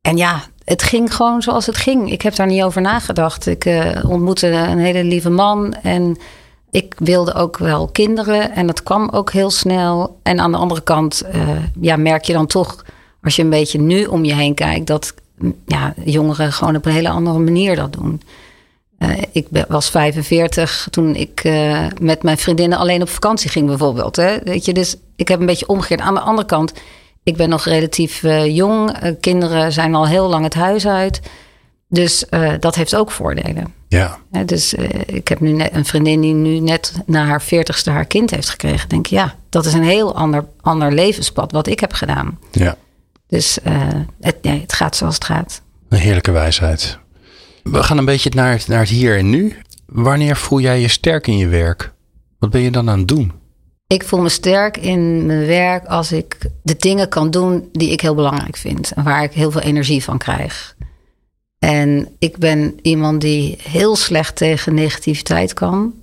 En 0.00 0.16
ja, 0.16 0.42
het 0.64 0.82
ging 0.82 1.14
gewoon 1.14 1.42
zoals 1.42 1.66
het 1.66 1.76
ging. 1.76 2.12
Ik 2.12 2.22
heb 2.22 2.34
daar 2.34 2.46
niet 2.46 2.62
over 2.62 2.80
nagedacht. 2.80 3.46
Ik 3.46 3.64
ontmoette 4.08 4.46
een 4.46 4.78
hele 4.78 5.04
lieve 5.04 5.30
man 5.30 5.74
en 5.82 6.16
ik 6.76 6.94
wilde 6.98 7.34
ook 7.34 7.58
wel 7.58 7.88
kinderen. 7.88 8.52
En 8.52 8.66
dat 8.66 8.82
kwam 8.82 9.08
ook 9.08 9.32
heel 9.32 9.50
snel. 9.50 10.18
En 10.22 10.40
aan 10.40 10.52
de 10.52 10.58
andere 10.58 10.82
kant 10.82 11.20
eh, 11.20 11.48
ja, 11.80 11.96
merk 11.96 12.24
je 12.24 12.32
dan 12.32 12.46
toch, 12.46 12.84
als 13.22 13.36
je 13.36 13.42
een 13.42 13.50
beetje 13.50 13.80
nu 13.80 14.04
om 14.04 14.24
je 14.24 14.34
heen 14.34 14.54
kijkt, 14.54 14.86
dat 14.86 15.14
ja, 15.66 15.94
jongeren 16.04 16.52
gewoon 16.52 16.76
op 16.76 16.86
een 16.86 16.92
hele 16.92 17.08
andere 17.08 17.38
manier 17.38 17.76
dat 17.76 17.92
doen. 17.92 18.22
Eh, 18.98 19.10
ik 19.32 19.46
was 19.68 19.90
45 19.90 20.88
toen 20.90 21.14
ik 21.14 21.40
eh, 21.44 21.86
met 22.00 22.22
mijn 22.22 22.38
vriendinnen 22.38 22.78
alleen 22.78 23.02
op 23.02 23.08
vakantie 23.08 23.50
ging, 23.50 23.66
bijvoorbeeld. 23.66 24.16
Hè? 24.16 24.38
Weet 24.44 24.64
je, 24.64 24.72
dus 24.72 24.96
ik 25.16 25.28
heb 25.28 25.40
een 25.40 25.46
beetje 25.46 25.68
omgekeerd. 25.68 26.00
Aan 26.00 26.14
de 26.14 26.20
andere 26.20 26.46
kant, 26.46 26.72
ik 27.22 27.36
ben 27.36 27.48
nog 27.48 27.64
relatief 27.64 28.22
jong. 28.44 28.96
Kinderen 29.20 29.72
zijn 29.72 29.94
al 29.94 30.06
heel 30.06 30.28
lang 30.28 30.44
het 30.44 30.54
huis 30.54 30.86
uit. 30.86 31.20
Dus 31.88 32.28
eh, 32.28 32.52
dat 32.60 32.74
heeft 32.74 32.94
ook 32.94 33.10
voordelen. 33.10 33.74
Ja, 33.88 34.18
dus 34.44 34.74
eh, 34.74 34.88
ik 35.06 35.28
heb 35.28 35.40
nu 35.40 35.52
net 35.52 35.74
een 35.74 35.84
vriendin 35.84 36.20
die 36.20 36.34
nu 36.34 36.60
net 36.60 36.92
na 37.06 37.24
haar 37.24 37.42
40ste 37.42 37.92
haar 37.92 38.04
kind 38.04 38.30
heeft 38.30 38.48
gekregen. 38.48 38.88
Denk 38.88 39.06
ja, 39.06 39.34
dat 39.48 39.66
is 39.66 39.72
een 39.72 39.82
heel 39.82 40.16
ander, 40.16 40.44
ander 40.60 40.92
levenspad 40.92 41.52
wat 41.52 41.66
ik 41.66 41.80
heb 41.80 41.92
gedaan. 41.92 42.38
ja. 42.50 42.76
Dus 43.28 43.60
eh, 43.60 43.88
het, 44.20 44.42
nee, 44.42 44.60
het 44.60 44.72
gaat 44.72 44.96
zoals 44.96 45.14
het 45.14 45.24
gaat. 45.24 45.62
Een 45.88 45.98
heerlijke 45.98 46.30
wijsheid. 46.30 46.98
We 47.62 47.82
gaan 47.82 47.98
een 47.98 48.04
beetje 48.04 48.30
naar 48.34 48.64
naar 48.66 48.78
het 48.78 48.88
hier 48.88 49.18
en 49.18 49.30
nu. 49.30 49.56
Wanneer 49.86 50.36
voel 50.36 50.60
jij 50.60 50.80
je 50.80 50.88
sterk 50.88 51.26
in 51.26 51.36
je 51.36 51.46
werk? 51.46 51.92
Wat 52.38 52.50
ben 52.50 52.60
je 52.60 52.70
dan 52.70 52.90
aan 52.90 52.98
het 52.98 53.08
doen? 53.08 53.32
Ik 53.86 54.04
voel 54.04 54.20
me 54.20 54.28
sterk 54.28 54.76
in 54.76 55.26
mijn 55.26 55.46
werk 55.46 55.86
als 55.86 56.12
ik 56.12 56.36
de 56.62 56.76
dingen 56.78 57.08
kan 57.08 57.30
doen 57.30 57.68
die 57.72 57.90
ik 57.90 58.00
heel 58.00 58.14
belangrijk 58.14 58.56
vind 58.56 58.92
en 58.92 59.04
waar 59.04 59.22
ik 59.22 59.32
heel 59.32 59.50
veel 59.50 59.60
energie 59.60 60.02
van 60.02 60.18
krijg. 60.18 60.76
En 61.58 62.08
ik 62.18 62.36
ben 62.36 62.78
iemand 62.82 63.20
die 63.20 63.58
heel 63.62 63.96
slecht 63.96 64.36
tegen 64.36 64.74
negativiteit 64.74 65.54
kan. 65.54 65.94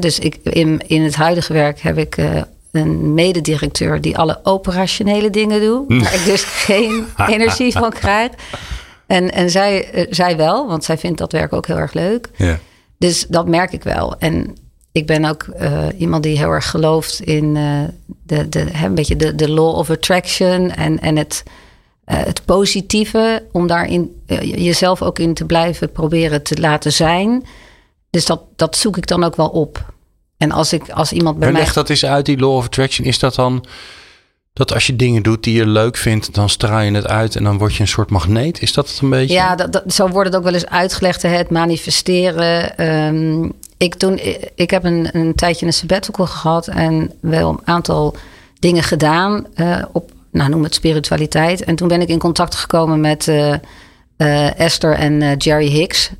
dus 0.00 0.18
ik, 0.18 0.34
in, 0.42 0.80
in 0.86 1.02
het 1.02 1.14
huidige 1.14 1.52
werk 1.52 1.80
heb 1.80 1.98
ik 1.98 2.16
uh, 2.16 2.42
een 2.70 3.14
mededirecteur 3.14 4.00
die 4.00 4.18
alle 4.18 4.40
operationele 4.42 5.30
dingen 5.30 5.60
doet, 5.60 6.02
waar 6.02 6.14
ik 6.14 6.24
dus 6.24 6.42
geen 6.44 7.06
energie 7.26 7.72
van 7.72 7.90
krijg. 7.90 8.30
En, 9.06 9.32
en 9.32 9.50
zij, 9.50 9.94
uh, 9.94 10.06
zij 10.10 10.36
wel, 10.36 10.66
want 10.66 10.84
zij 10.84 10.98
vindt 10.98 11.18
dat 11.18 11.32
werk 11.32 11.52
ook 11.52 11.66
heel 11.66 11.78
erg 11.78 11.92
leuk. 11.92 12.28
Ja. 12.36 12.58
Dus 12.98 13.26
dat 13.26 13.48
merk 13.48 13.72
ik 13.72 13.82
wel. 13.82 14.18
En 14.18 14.56
ik 14.92 15.06
ben 15.06 15.24
ook 15.24 15.46
uh, 15.60 15.86
iemand 15.98 16.22
die 16.22 16.38
heel 16.38 16.50
erg 16.50 16.70
gelooft 16.70 17.20
in 17.20 17.54
de, 18.22 18.48
de, 18.48 18.66
een 18.82 18.94
beetje 18.94 19.16
de, 19.16 19.34
de 19.34 19.50
law 19.50 19.76
of 19.76 19.90
attraction 19.90 20.70
en, 20.70 21.00
en 21.00 21.16
het, 21.16 21.42
het 22.16 22.44
positieve, 22.44 23.46
om 23.52 23.66
daarin 23.66 24.22
jezelf 24.42 25.02
ook 25.02 25.18
in 25.18 25.34
te 25.34 25.44
blijven 25.44 25.92
proberen 25.92 26.42
te 26.42 26.60
laten 26.60 26.92
zijn. 26.92 27.46
Dus 28.10 28.26
dat, 28.26 28.42
dat 28.56 28.76
zoek 28.76 28.96
ik 28.96 29.06
dan 29.06 29.24
ook 29.24 29.36
wel 29.36 29.48
op. 29.48 29.92
En 30.36 30.52
als 30.52 30.72
ik 30.72 30.90
als 30.90 31.12
iemand 31.12 31.38
bij 31.38 31.46
en 31.46 31.52
mij. 31.52 31.62
leg 31.62 31.72
dat 31.72 31.90
eens 31.90 32.04
uit, 32.04 32.26
die 32.26 32.38
law 32.38 32.56
of 32.56 32.64
attraction. 32.64 33.06
Is 33.06 33.18
dat 33.18 33.34
dan 33.34 33.64
dat 34.52 34.74
als 34.74 34.86
je 34.86 34.96
dingen 34.96 35.22
doet 35.22 35.44
die 35.44 35.54
je 35.54 35.66
leuk 35.66 35.96
vindt, 35.96 36.34
dan 36.34 36.48
straal 36.48 36.80
je 36.80 36.92
het 36.92 37.06
uit 37.06 37.36
en 37.36 37.44
dan 37.44 37.58
word 37.58 37.74
je 37.74 37.80
een 37.80 37.88
soort 37.88 38.10
magneet? 38.10 38.62
Is 38.62 38.72
dat 38.72 38.88
het 38.88 39.00
een 39.00 39.10
beetje? 39.10 39.34
Ja, 39.34 39.54
dat, 39.54 39.72
dat, 39.72 39.92
zo 39.92 40.08
wordt 40.08 40.28
het 40.28 40.38
ook 40.38 40.44
wel 40.44 40.54
eens 40.54 40.66
uitgelegd, 40.66 41.22
het 41.22 41.50
manifesteren. 41.50 42.86
Um, 42.86 43.52
ik, 43.76 43.94
toen, 43.94 44.20
ik 44.54 44.70
heb 44.70 44.84
een, 44.84 45.08
een 45.12 45.34
tijdje 45.34 45.66
een 45.66 45.72
sabbatical 45.72 46.26
gehad 46.26 46.68
en 46.68 47.12
wel 47.20 47.48
een 47.48 47.60
aantal 47.64 48.16
dingen 48.58 48.82
gedaan 48.82 49.46
uh, 49.56 49.84
op, 49.92 50.10
nou 50.30 50.50
noem 50.50 50.62
het 50.62 50.74
spiritualiteit. 50.74 51.64
En 51.64 51.76
toen 51.76 51.88
ben 51.88 52.00
ik 52.00 52.08
in 52.08 52.18
contact 52.18 52.54
gekomen 52.54 53.00
met 53.00 53.26
uh, 53.26 53.54
uh, 54.16 54.60
Esther 54.60 54.92
en 54.92 55.36
Jerry 55.36 55.68
Hicks, 55.68 56.10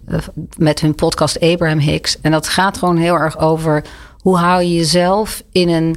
met 0.57 0.81
hun 0.81 0.95
podcast 0.95 1.41
Abraham 1.41 1.79
Hicks. 1.79 2.21
En 2.21 2.31
dat 2.31 2.49
gaat 2.49 2.79
gewoon 2.79 2.97
heel 2.97 3.15
erg 3.15 3.39
over 3.39 3.85
hoe 4.19 4.37
hou 4.37 4.63
je 4.63 4.75
jezelf 4.75 5.43
in 5.53 5.69
een 5.69 5.97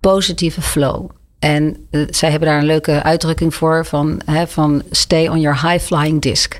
positieve 0.00 0.62
flow. 0.62 1.10
En 1.38 1.88
zij 2.10 2.30
hebben 2.30 2.48
daar 2.48 2.58
een 2.58 2.64
leuke 2.64 3.02
uitdrukking 3.02 3.54
voor 3.54 3.86
van, 3.86 4.20
hè, 4.24 4.46
van 4.46 4.82
stay 4.90 5.28
on 5.28 5.40
your 5.40 5.68
high 5.68 5.84
flying 5.84 6.22
disc 6.22 6.58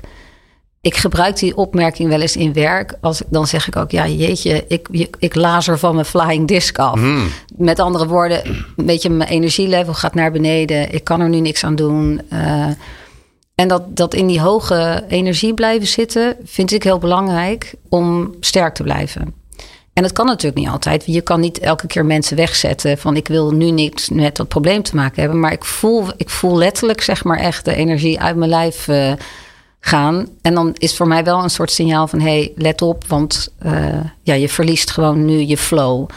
ik 0.81 0.97
gebruik 0.97 1.37
die 1.37 1.57
opmerking 1.57 2.09
wel 2.09 2.21
eens 2.21 2.35
in 2.35 2.53
werk. 2.53 2.97
Als, 3.01 3.21
dan 3.29 3.47
zeg 3.47 3.67
ik 3.67 3.75
ook, 3.75 3.91
ja 3.91 4.07
jeetje, 4.07 4.65
ik, 4.67 4.87
ik 5.19 5.35
lazer 5.35 5.79
van 5.79 5.93
mijn 5.93 6.05
flying 6.05 6.47
disc 6.47 6.77
af. 6.77 6.99
Hmm. 6.99 7.27
Met 7.57 7.79
andere 7.79 8.07
woorden, 8.07 8.47
een 8.75 8.85
beetje 8.85 9.09
mijn 9.09 9.29
energielevel 9.29 9.93
gaat 9.93 10.13
naar 10.13 10.31
beneden. 10.31 10.93
Ik 10.93 11.03
kan 11.03 11.21
er 11.21 11.29
nu 11.29 11.39
niks 11.39 11.63
aan 11.63 11.75
doen. 11.75 12.21
Uh, 12.33 12.67
en 13.55 13.67
dat, 13.67 13.95
dat 13.97 14.13
in 14.13 14.27
die 14.27 14.41
hoge 14.41 15.03
energie 15.07 15.53
blijven 15.53 15.87
zitten, 15.87 16.35
vind 16.43 16.71
ik 16.71 16.83
heel 16.83 16.97
belangrijk 16.97 17.73
om 17.89 18.35
sterk 18.39 18.73
te 18.73 18.83
blijven. 18.83 19.33
En 19.93 20.03
dat 20.03 20.13
kan 20.13 20.25
natuurlijk 20.25 20.61
niet 20.61 20.69
altijd. 20.69 21.03
Je 21.05 21.21
kan 21.21 21.39
niet 21.39 21.59
elke 21.59 21.87
keer 21.87 22.05
mensen 22.05 22.35
wegzetten 22.35 22.97
van 22.97 23.15
ik 23.15 23.27
wil 23.27 23.51
nu 23.51 23.71
niet 23.71 24.09
met 24.13 24.35
dat 24.35 24.47
probleem 24.47 24.83
te 24.83 24.95
maken 24.95 25.21
hebben. 25.21 25.39
Maar 25.39 25.51
ik 25.51 25.65
voel, 25.65 26.05
ik 26.17 26.29
voel 26.29 26.57
letterlijk 26.57 27.01
zeg 27.01 27.23
maar 27.23 27.37
echt 27.37 27.65
de 27.65 27.75
energie 27.75 28.19
uit 28.19 28.35
mijn 28.35 28.49
lijf 28.49 28.87
uh, 28.87 29.11
gaan. 29.79 30.27
En 30.41 30.53
dan 30.53 30.75
is 30.77 30.95
voor 30.95 31.07
mij 31.07 31.23
wel 31.23 31.43
een 31.43 31.49
soort 31.49 31.71
signaal 31.71 32.07
van: 32.07 32.19
hey, 32.19 32.51
let 32.55 32.81
op, 32.81 33.07
want 33.07 33.53
uh, 33.65 33.99
ja, 34.21 34.33
je 34.33 34.49
verliest 34.49 34.91
gewoon 34.91 35.25
nu 35.25 35.39
je 35.39 35.57
flow. 35.57 36.09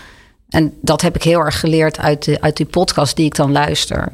En 0.49 0.75
dat 0.81 1.01
heb 1.01 1.17
ik 1.17 1.23
heel 1.23 1.41
erg 1.41 1.61
geleerd 1.61 1.99
uit, 1.99 2.25
de, 2.25 2.41
uit 2.41 2.57
die 2.57 2.67
podcast 2.67 3.17
die 3.17 3.27
ik 3.27 3.35
dan 3.35 3.53
luister. 3.53 4.13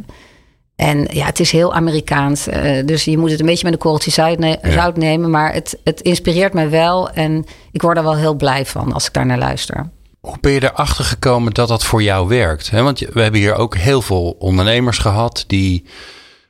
En 0.77 1.07
ja, 1.11 1.27
het 1.27 1.41
is 1.41 1.51
heel 1.51 1.75
Amerikaans. 1.75 2.49
Uh, 2.49 2.87
dus 2.87 3.05
je 3.05 3.19
moet 3.19 3.31
het 3.31 3.41
een 3.41 3.47
beetje 3.47 3.65
met 3.65 3.73
een 3.73 3.79
korreltje 3.79 4.11
zout, 4.11 4.39
ne 4.39 4.59
ja. 4.63 4.93
nemen. 4.95 5.31
Maar 5.31 5.53
het, 5.53 5.79
het 5.85 6.01
inspireert 6.01 6.53
mij 6.53 6.71
wel. 6.71 7.11
En 7.11 7.45
ik 7.73 7.83
word 7.83 7.97
er 7.97 8.03
wel 8.03 8.17
heel 8.17 8.35
blij 8.35 8.67
van 8.67 8.93
als 8.93 9.07
ik 9.07 9.13
daar 9.13 9.27
naar 9.27 9.39
luister. 9.39 9.91
Hoe 10.21 10.37
ben 10.41 10.53
je 10.53 10.63
erachter 10.63 11.05
gekomen 11.05 11.53
dat 11.53 11.69
dat 11.69 11.85
voor 11.85 12.03
jou 12.03 12.29
werkt? 12.29 12.71
Want 12.71 12.99
we 12.99 13.21
hebben 13.21 13.41
hier 13.41 13.55
ook 13.55 13.77
heel 13.77 14.03
veel 14.03 14.37
ondernemers 14.39 14.99
gehad 14.99 15.45
die 15.47 15.85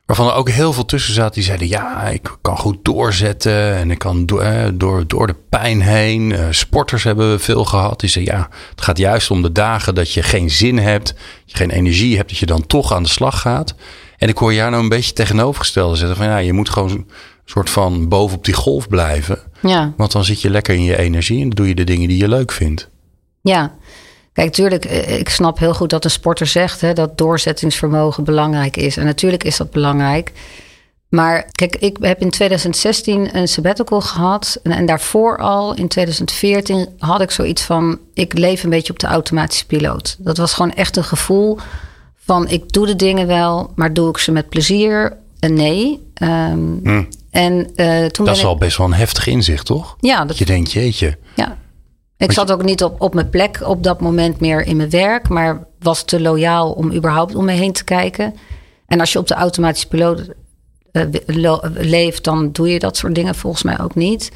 Waarvan 0.09 0.27
er 0.27 0.33
ook 0.33 0.49
heel 0.49 0.73
veel 0.73 0.85
tussen 0.85 1.13
zaten 1.13 1.33
die 1.33 1.43
zeiden: 1.43 1.67
Ja, 1.67 2.03
ik 2.03 2.37
kan 2.41 2.57
goed 2.57 2.77
doorzetten 2.81 3.75
en 3.75 3.91
ik 3.91 3.99
kan 3.99 4.25
door, 4.25 4.71
door, 4.73 5.07
door 5.07 5.27
de 5.27 5.35
pijn 5.49 5.81
heen. 5.81 6.29
Uh, 6.29 6.47
sporters 6.49 7.03
hebben 7.03 7.31
we 7.31 7.39
veel 7.39 7.65
gehad. 7.65 7.99
Die 7.99 8.09
zeiden: 8.09 8.33
Ja, 8.33 8.49
het 8.69 8.81
gaat 8.81 8.97
juist 8.97 9.31
om 9.31 9.41
de 9.41 9.51
dagen 9.51 9.95
dat 9.95 10.13
je 10.13 10.23
geen 10.23 10.49
zin 10.49 10.77
hebt, 10.77 11.13
je 11.45 11.55
geen 11.55 11.69
energie 11.69 12.17
hebt, 12.17 12.29
dat 12.29 12.37
je 12.37 12.45
dan 12.45 12.67
toch 12.67 12.93
aan 12.93 13.03
de 13.03 13.09
slag 13.09 13.41
gaat. 13.41 13.75
En 14.17 14.27
ik 14.27 14.37
hoor 14.37 14.53
jou 14.53 14.69
nou 14.69 14.83
een 14.83 14.89
beetje 14.89 15.13
tegenovergestelde 15.13 15.95
zeggen: 15.95 16.17
van 16.17 16.25
ja, 16.25 16.37
je 16.37 16.53
moet 16.53 16.69
gewoon 16.69 16.91
een 16.91 17.07
soort 17.45 17.69
van 17.69 18.07
bovenop 18.07 18.45
die 18.45 18.53
golf 18.53 18.87
blijven. 18.87 19.39
Ja. 19.61 19.93
Want 19.97 20.11
dan 20.11 20.25
zit 20.25 20.41
je 20.41 20.49
lekker 20.49 20.75
in 20.75 20.83
je 20.83 20.97
energie 20.97 21.41
en 21.41 21.47
dan 21.47 21.55
doe 21.55 21.67
je 21.67 21.75
de 21.75 21.83
dingen 21.83 22.07
die 22.07 22.17
je 22.17 22.27
leuk 22.27 22.51
vindt. 22.51 22.89
Ja, 23.41 23.75
Kijk, 24.39 24.53
tuurlijk, 24.53 24.85
ik 24.85 25.29
snap 25.29 25.59
heel 25.59 25.73
goed 25.73 25.89
dat 25.89 26.03
een 26.03 26.11
sporter 26.11 26.47
zegt 26.47 26.81
hè, 26.81 26.93
dat 26.93 27.17
doorzettingsvermogen 27.17 28.23
belangrijk 28.23 28.77
is. 28.77 28.97
En 28.97 29.05
natuurlijk 29.05 29.43
is 29.43 29.57
dat 29.57 29.71
belangrijk. 29.71 30.31
Maar 31.09 31.45
kijk, 31.51 31.75
ik 31.75 31.97
heb 32.01 32.21
in 32.21 32.29
2016 32.29 33.37
een 33.37 33.47
sabbatical 33.47 34.01
gehad. 34.01 34.59
En, 34.63 34.71
en, 34.71 34.85
daarvoor 34.85 35.37
al, 35.37 35.73
in 35.73 35.87
2014, 35.87 36.87
had 36.97 37.21
ik 37.21 37.31
zoiets 37.31 37.63
van: 37.63 37.99
ik 38.13 38.37
leef 38.37 38.63
een 38.63 38.69
beetje 38.69 38.91
op 38.91 38.99
de 38.99 39.07
automatische 39.07 39.65
piloot. 39.65 40.15
Dat 40.19 40.37
was 40.37 40.53
gewoon 40.53 40.73
echt 40.73 40.97
een 40.97 41.03
gevoel 41.03 41.57
van: 42.15 42.49
ik 42.49 42.71
doe 42.71 42.85
de 42.85 42.95
dingen 42.95 43.27
wel, 43.27 43.71
maar 43.75 43.93
doe 43.93 44.09
ik 44.09 44.17
ze 44.17 44.31
met 44.31 44.49
plezier? 44.49 45.17
En 45.39 45.53
nee. 45.53 46.07
Um, 46.21 46.79
hm. 46.83 47.03
En 47.31 47.69
uh, 47.75 48.05
toen 48.05 48.25
dat 48.25 48.35
is 48.35 48.41
ik... 48.41 48.47
al 48.47 48.57
best 48.57 48.77
wel 48.77 48.87
een 48.87 48.93
heftig 48.93 49.27
inzicht, 49.27 49.65
toch? 49.65 49.95
Ja, 49.99 50.25
dat 50.25 50.37
je 50.37 50.45
denkt, 50.45 50.71
jeetje. 50.71 51.17
Ja, 51.35 51.57
ik 52.19 52.31
zat 52.31 52.51
ook 52.51 52.63
niet 52.63 52.83
op, 52.83 53.01
op 53.01 53.13
mijn 53.13 53.29
plek 53.29 53.59
op 53.63 53.83
dat 53.83 54.01
moment 54.01 54.39
meer 54.39 54.61
in 54.65 54.77
mijn 54.77 54.89
werk, 54.89 55.29
maar 55.29 55.63
was 55.79 56.03
te 56.03 56.21
loyaal 56.21 56.71
om 56.71 56.93
überhaupt 56.93 57.35
om 57.35 57.45
me 57.45 57.51
heen 57.51 57.73
te 57.73 57.83
kijken. 57.83 58.35
En 58.87 58.99
als 58.99 59.11
je 59.11 59.19
op 59.19 59.27
de 59.27 59.33
automatische 59.33 59.87
piloot 59.87 60.27
uh, 60.91 61.55
leeft, 61.75 62.23
dan 62.23 62.51
doe 62.51 62.69
je 62.69 62.79
dat 62.79 62.97
soort 62.97 63.15
dingen 63.15 63.35
volgens 63.35 63.63
mij 63.63 63.79
ook 63.79 63.95
niet. 63.95 64.31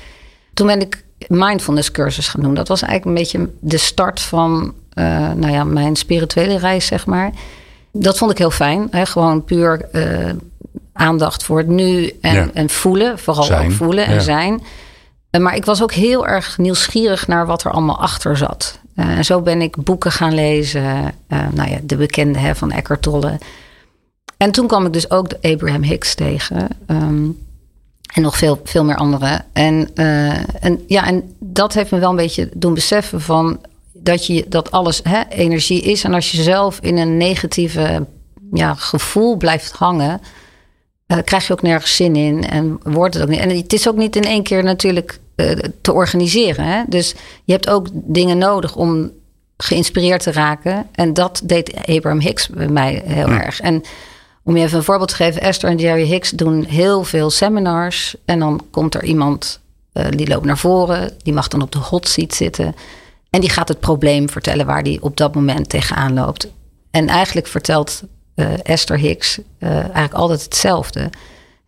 Toen 0.53 0.67
ben 0.67 0.81
ik 0.81 1.03
mindfulness 1.27 1.91
cursus 1.91 2.27
gaan 2.27 2.41
doen. 2.41 2.53
Dat 2.53 2.67
was 2.67 2.81
eigenlijk 2.81 3.17
een 3.17 3.23
beetje 3.23 3.49
de 3.59 3.77
start 3.77 4.21
van 4.21 4.73
uh, 4.93 5.05
nou 5.31 5.51
ja, 5.51 5.63
mijn 5.63 5.95
spirituele 5.95 6.57
reis, 6.57 6.85
zeg 6.85 7.05
maar. 7.05 7.31
Dat 7.91 8.17
vond 8.17 8.31
ik 8.31 8.37
heel 8.37 8.51
fijn. 8.51 8.87
Hè? 8.91 9.05
Gewoon 9.05 9.43
puur 9.43 9.85
uh, 9.91 10.29
aandacht 10.93 11.43
voor 11.43 11.57
het 11.57 11.67
nu 11.67 12.11
en, 12.21 12.33
ja. 12.33 12.49
en 12.53 12.69
voelen. 12.69 13.19
Vooral 13.19 13.43
zijn. 13.43 13.65
ook 13.65 13.71
voelen 13.71 14.05
en 14.05 14.13
Ja. 14.13 14.19
zijn. 14.19 14.61
Eh, 15.33 15.41
Maar 15.41 15.55
ik 15.55 15.65
was 15.65 15.81
ook 15.83 15.91
heel 15.93 16.27
erg 16.27 16.57
nieuwsgierig 16.57 17.27
naar 17.27 17.45
wat 17.45 17.63
er 17.63 17.71
allemaal 17.71 17.99
achter 17.99 18.37
zat. 18.37 18.79
Eh, 18.95 19.17
En 19.17 19.25
zo 19.25 19.41
ben 19.41 19.61
ik 19.61 19.75
boeken 19.83 20.11
gaan 20.11 20.33
lezen. 20.33 21.13
eh, 21.27 21.47
nou 21.53 21.69
ja, 21.69 21.77
de 21.83 21.95
bekende 21.95 22.39
hè, 22.39 22.55
van 22.55 22.71
Eckhart 22.71 23.01
Tolle. 23.01 23.39
En 24.37 24.51
toen 24.51 24.67
kwam 24.67 24.85
ik 24.85 24.93
dus 24.93 25.09
ook 25.09 25.29
de 25.29 25.37
Abraham 25.51 25.83
Hicks 25.83 26.15
tegen. 26.15 26.67
ehm, 26.87 27.25
en 28.13 28.21
nog 28.21 28.37
veel, 28.37 28.61
veel 28.63 28.83
meer 28.83 28.95
anderen. 28.95 29.45
En, 29.53 29.89
eh, 29.95 30.63
en, 30.63 30.83
ja, 30.87 31.05
en 31.07 31.35
dat 31.39 31.73
heeft 31.73 31.91
me 31.91 31.99
wel 31.99 32.09
een 32.09 32.15
beetje 32.15 32.49
doen 32.53 32.73
beseffen 32.73 33.21
van 33.21 33.59
dat, 33.93 34.25
je, 34.25 34.45
dat 34.49 34.71
alles 34.71 34.99
hè, 35.03 35.21
energie 35.29 35.81
is. 35.81 36.03
En 36.03 36.13
als 36.13 36.31
je 36.31 36.41
zelf 36.41 36.79
in 36.81 36.97
een 36.97 37.17
negatieve 37.17 38.05
ja, 38.51 38.73
gevoel 38.73 39.37
blijft 39.37 39.71
hangen, 39.71 40.21
eh, 41.05 41.17
krijg 41.23 41.47
je 41.47 41.53
ook 41.53 41.61
nergens 41.61 41.95
zin 41.95 42.15
in 42.15 42.47
en 42.49 42.79
wordt 42.83 43.13
het 43.13 43.23
ook 43.23 43.29
niet. 43.29 43.39
En 43.39 43.49
het 43.57 43.73
is 43.73 43.87
ook 43.87 43.95
niet 43.97 44.15
in 44.15 44.23
één 44.23 44.43
keer 44.43 44.63
natuurlijk 44.63 45.11
eh, 45.11 45.22
te 45.81 45.93
organiseren. 45.93 46.65
Hè? 46.65 46.83
Dus 46.87 47.13
je 47.43 47.51
hebt 47.51 47.69
ook 47.69 47.87
dingen 47.93 48.37
nodig 48.37 48.75
om 48.75 49.11
geïnspireerd 49.57 50.23
te 50.23 50.31
raken. 50.31 50.87
En 50.91 51.13
dat 51.13 51.41
deed 51.43 51.73
Abraham 51.85 52.19
Hicks 52.19 52.47
bij 52.47 52.67
mij 52.67 53.01
heel 53.05 53.29
Ja. 53.29 53.43
erg. 53.43 53.59
En 53.59 53.83
om 54.43 54.57
je 54.57 54.63
even 54.63 54.77
een 54.77 54.83
voorbeeld 54.83 55.09
te 55.09 55.15
geven, 55.15 55.41
Esther 55.41 55.69
en 55.69 55.77
Jerry 55.77 56.05
Hicks 56.05 56.29
doen 56.29 56.63
heel 56.63 57.03
veel 57.03 57.29
seminars. 57.29 58.15
En 58.25 58.39
dan 58.39 58.65
komt 58.71 58.95
er 58.95 59.03
iemand 59.03 59.59
eh, 59.93 60.05
die 60.09 60.27
loopt 60.27 60.45
naar 60.45 60.57
voren, 60.57 61.11
die 61.17 61.33
mag 61.33 61.47
dan 61.47 61.61
op 61.61 61.71
de 61.71 61.77
hot 61.77 62.07
seat 62.07 62.33
zitten. 62.33 62.75
En 63.29 63.41
die 63.41 63.49
gaat 63.49 63.67
het 63.67 63.79
probleem 63.79 64.29
vertellen 64.29 64.65
waar 64.65 64.83
die 64.83 65.03
op 65.03 65.17
dat 65.17 65.35
moment 65.35 65.69
tegenaan 65.69 66.13
loopt. 66.13 66.47
En 66.91 67.07
eigenlijk 67.07 67.47
vertelt 67.47 68.01
eh, 68.35 68.47
Esther 68.63 68.97
Hicks 68.97 69.39
eh, 69.59 69.69
eigenlijk 69.77 70.13
altijd 70.13 70.43
hetzelfde. 70.43 71.09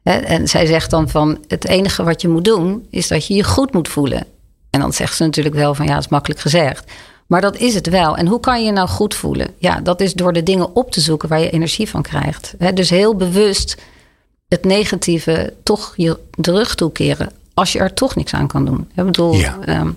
En 0.06 0.48
zij 0.48 0.66
zegt 0.66 0.90
dan 0.90 1.10
van 1.10 1.38
het 1.48 1.68
enige 1.68 2.04
wat 2.04 2.22
je 2.22 2.28
moet 2.28 2.46
doen 2.46 2.86
is 2.90 3.08
dat 3.08 3.28
je 3.28 3.34
je 3.34 3.44
goed 3.44 3.74
moet 3.74 3.88
voelen. 3.88 4.26
En 4.70 4.80
dan 4.80 4.94
zegt 4.94 5.16
ze 5.16 5.24
natuurlijk 5.24 5.56
wel 5.56 5.76
van 5.76 5.86
ja, 5.86 5.94
dat 5.94 6.04
is 6.04 6.10
makkelijk 6.10 6.40
gezegd. 6.40 6.92
Maar 7.28 7.42
dat 7.42 7.58
is 7.58 7.74
het 7.74 7.90
wel. 7.90 8.18
En 8.18 8.28
hoe 8.28 8.40
kan 8.40 8.60
je 8.60 8.66
je 8.66 8.72
nou 8.72 8.88
goed 8.88 9.16
voelen? 9.16 9.48
Ja, 9.58 9.80
dat 9.82 10.02
is 10.02 10.14
door 10.14 10.34
de 10.34 10.44
dingen 10.44 10.76
op 10.76 10.92
te 10.92 11.02
zoeken 11.02 11.30
waar 11.30 11.40
je 11.40 11.50
energie 11.50 11.90
van 11.90 12.02
krijgt. 12.02 12.54
Dus 12.74 12.90
heel 12.90 13.16
bewust 13.16 13.76
het 14.48 14.66
negatieve 14.66 15.54
toch 15.64 15.94
je 15.96 16.18
de 16.32 16.52
rug 16.52 16.76
toekeren. 16.76 17.32
Als 17.54 17.72
je 17.72 17.80
er 17.80 17.94
toch 17.94 18.16
niks 18.16 18.34
aan 18.34 18.48
kan 18.48 18.66
doen. 18.66 18.90
Ik 18.96 19.06
bedoel, 19.06 19.34
Ja. 19.34 19.58
ehm, 19.66 19.90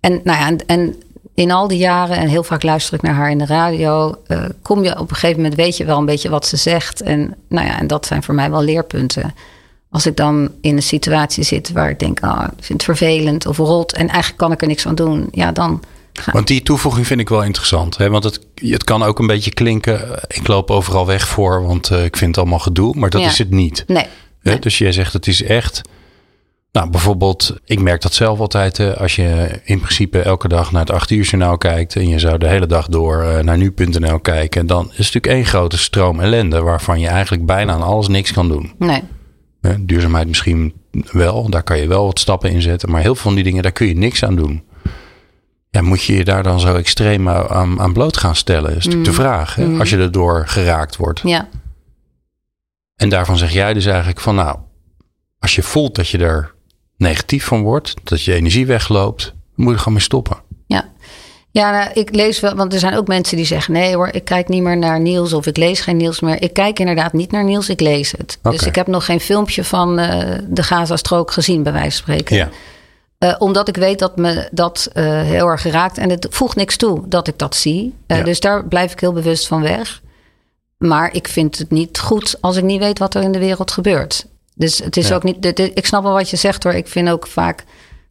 en 0.00 0.20
nou 0.24 0.38
ja, 0.38 0.46
en, 0.46 0.66
en 0.66 1.02
in 1.34 1.50
al 1.50 1.68
die 1.68 1.78
jaren, 1.78 2.16
en 2.16 2.28
heel 2.28 2.42
vaak 2.42 2.62
luister 2.62 2.94
ik 2.94 3.02
naar 3.02 3.14
haar 3.14 3.30
in 3.30 3.38
de 3.38 3.46
radio, 3.46 4.14
uh, 4.28 4.44
kom 4.62 4.84
je 4.84 4.98
op 4.98 5.10
een 5.10 5.16
gegeven 5.16 5.36
moment, 5.36 5.54
weet 5.54 5.76
je 5.76 5.84
wel 5.84 5.98
een 5.98 6.04
beetje 6.04 6.28
wat 6.28 6.46
ze 6.46 6.56
zegt. 6.56 7.00
En, 7.02 7.36
nou 7.48 7.66
ja, 7.66 7.78
en 7.78 7.86
dat 7.86 8.06
zijn 8.06 8.22
voor 8.22 8.34
mij 8.34 8.50
wel 8.50 8.62
leerpunten. 8.62 9.34
Als 9.90 10.06
ik 10.06 10.16
dan 10.16 10.50
in 10.60 10.76
een 10.76 10.82
situatie 10.82 11.44
zit 11.44 11.72
waar 11.72 11.90
ik 11.90 11.98
denk, 11.98 12.24
oh, 12.24 12.42
ik 12.56 12.64
vind 12.64 12.86
het 12.86 12.96
vervelend 12.96 13.46
of 13.46 13.56
rot 13.56 13.92
en 13.92 14.08
eigenlijk 14.08 14.38
kan 14.38 14.52
ik 14.52 14.60
er 14.60 14.66
niks 14.66 14.86
aan 14.86 14.94
doen, 14.94 15.28
ja, 15.30 15.52
dan. 15.52 15.82
Want 16.32 16.46
die 16.46 16.62
toevoeging 16.62 17.06
vind 17.06 17.20
ik 17.20 17.28
wel 17.28 17.42
interessant. 17.42 17.96
Hè? 17.96 18.10
Want 18.10 18.24
het, 18.24 18.40
het 18.54 18.84
kan 18.84 19.02
ook 19.02 19.18
een 19.18 19.26
beetje 19.26 19.52
klinken. 19.52 20.10
Eh, 20.10 20.22
ik 20.28 20.46
loop 20.46 20.70
overal 20.70 21.06
weg 21.06 21.28
voor, 21.28 21.66
want 21.66 21.90
uh, 21.90 22.04
ik 22.04 22.16
vind 22.16 22.30
het 22.30 22.38
allemaal 22.38 22.58
gedoe. 22.58 22.94
Maar 22.96 23.10
dat 23.10 23.20
is 23.20 23.38
het 23.38 23.50
niet. 23.50 23.84
Nee. 23.86 24.06
nee. 24.42 24.58
Dus 24.58 24.78
jij 24.78 24.92
zegt 24.92 25.12
het 25.12 25.26
is 25.26 25.42
echt 25.42 25.80
nou, 26.72 26.90
bijvoorbeeld, 26.90 27.56
ik 27.64 27.80
merk 27.80 28.02
dat 28.02 28.14
zelf 28.14 28.38
altijd. 28.38 28.96
Als 28.96 29.16
je 29.16 29.60
in 29.64 29.80
principe 29.80 30.18
elke 30.18 30.48
dag 30.48 30.72
naar 30.72 30.80
het 30.80 30.90
8 30.90 31.10
uur 31.10 31.24
journaal 31.24 31.58
kijkt. 31.58 31.96
en 31.96 32.08
je 32.08 32.18
zou 32.18 32.38
de 32.38 32.48
hele 32.48 32.66
dag 32.66 32.86
door 32.86 33.22
uh, 33.22 33.38
naar 33.38 33.56
nu.nl 33.56 34.20
kijken. 34.20 34.66
dan 34.66 34.84
is 34.84 34.88
het 34.88 34.98
natuurlijk 34.98 35.26
één 35.26 35.44
grote 35.44 35.78
stroom 35.78 36.20
ellende. 36.20 36.60
waarvan 36.60 37.00
je 37.00 37.08
eigenlijk 37.08 37.46
bijna 37.46 37.72
aan 37.72 37.82
alles 37.82 38.08
niks 38.08 38.32
kan 38.32 38.48
doen. 38.48 38.72
Nee. 38.78 39.02
Duurzaamheid 39.80 40.26
misschien 40.26 40.74
wel, 41.10 41.50
daar 41.50 41.62
kan 41.62 41.78
je 41.78 41.86
wel 41.86 42.06
wat 42.06 42.18
stappen 42.18 42.50
in 42.50 42.62
zetten. 42.62 42.90
maar 42.90 43.00
heel 43.00 43.14
veel 43.14 43.24
van 43.24 43.34
die 43.34 43.44
dingen, 43.44 43.62
daar 43.62 43.72
kun 43.72 43.86
je 43.86 43.96
niks 43.96 44.24
aan 44.24 44.36
doen. 44.36 44.64
Ja, 45.70 45.82
moet 45.82 46.02
je 46.02 46.16
je 46.16 46.24
daar 46.24 46.42
dan 46.42 46.60
zo 46.60 46.74
extreem 46.74 47.28
aan, 47.28 47.80
aan 47.80 47.92
bloot 47.92 48.16
gaan 48.16 48.36
stellen? 48.36 48.76
is 48.76 48.84
natuurlijk 48.84 49.04
de 49.04 49.10
mm. 49.10 49.16
vraag. 49.16 49.54
Hè? 49.54 49.66
Mm. 49.66 49.80
Als 49.80 49.90
je 49.90 49.96
erdoor 49.96 50.46
geraakt 50.46 50.96
wordt. 50.96 51.20
Ja. 51.24 51.48
En 52.96 53.08
daarvan 53.08 53.38
zeg 53.38 53.52
jij 53.52 53.74
dus 53.74 53.86
eigenlijk 53.86 54.20
van 54.20 54.34
nou. 54.34 54.58
als 55.38 55.54
je 55.54 55.62
voelt 55.62 55.94
dat 55.94 56.08
je 56.08 56.18
er 56.18 56.54
negatief 57.02 57.44
van 57.44 57.62
wordt, 57.62 57.94
dat 58.02 58.22
je 58.22 58.34
energie 58.34 58.66
wegloopt, 58.66 59.34
moet 59.54 59.72
je 59.72 59.78
gewoon 59.78 59.94
mee 59.94 60.02
stoppen. 60.02 60.36
Ja. 60.66 60.90
Ja, 61.50 61.70
nou, 61.70 61.90
ik 61.92 62.14
lees 62.14 62.40
wel, 62.40 62.54
want 62.54 62.72
er 62.72 62.78
zijn 62.78 62.96
ook 62.96 63.06
mensen 63.06 63.36
die 63.36 63.46
zeggen: 63.46 63.72
nee 63.72 63.94
hoor, 63.94 64.08
ik 64.12 64.24
kijk 64.24 64.48
niet 64.48 64.62
meer 64.62 64.76
naar 64.76 65.00
Niels 65.00 65.32
of 65.32 65.46
ik 65.46 65.56
lees 65.56 65.80
geen 65.80 65.96
Niels 65.96 66.20
meer. 66.20 66.42
Ik 66.42 66.52
kijk 66.52 66.78
inderdaad 66.78 67.12
niet 67.12 67.30
naar 67.30 67.44
Niels, 67.44 67.68
ik 67.68 67.80
lees 67.80 68.12
het. 68.18 68.38
Dus 68.42 68.62
ik 68.62 68.74
heb 68.74 68.86
nog 68.86 69.04
geen 69.04 69.20
filmpje 69.20 69.64
van 69.64 69.98
uh, 70.00 70.20
de 70.48 70.62
Gaza-strook 70.62 71.30
gezien, 71.30 71.62
bij 71.62 71.72
wijze 71.72 72.02
van 72.02 72.14
spreken. 72.14 72.36
Ja. 72.36 72.48
Uh, 73.18 73.34
omdat 73.38 73.68
ik 73.68 73.76
weet 73.76 73.98
dat 73.98 74.16
me 74.16 74.48
dat 74.52 74.90
uh, 74.94 75.22
heel 75.22 75.46
erg 75.46 75.60
geraakt 75.60 75.98
en 75.98 76.10
het 76.10 76.26
voegt 76.30 76.56
niks 76.56 76.76
toe 76.76 77.08
dat 77.08 77.28
ik 77.28 77.38
dat 77.38 77.56
zie. 77.56 77.94
Ja. 78.06 78.22
Dus 78.22 78.40
daar 78.40 78.64
blijf 78.64 78.92
ik 78.92 79.00
heel 79.00 79.12
bewust 79.12 79.46
van 79.46 79.62
weg. 79.62 80.00
Maar 80.78 81.14
ik 81.14 81.28
vind 81.28 81.58
het 81.58 81.70
niet 81.70 81.98
goed 81.98 82.36
als 82.40 82.56
ik 82.56 82.64
niet 82.64 82.80
weet 82.80 82.98
wat 82.98 83.14
er 83.14 83.22
in 83.22 83.32
de 83.32 83.38
wereld 83.38 83.70
gebeurt. 83.70 84.26
Dus 84.54 84.78
het 84.78 84.96
is 84.96 85.12
ook 85.12 85.22
niet. 85.22 85.60
ik 85.74 85.86
snap 85.86 86.02
wel 86.02 86.12
wat 86.12 86.30
je 86.30 86.36
zegt 86.36 86.64
hoor. 86.64 86.72
Ik 86.72 86.88
vind 86.88 87.08
ook 87.08 87.26
vaak 87.26 87.64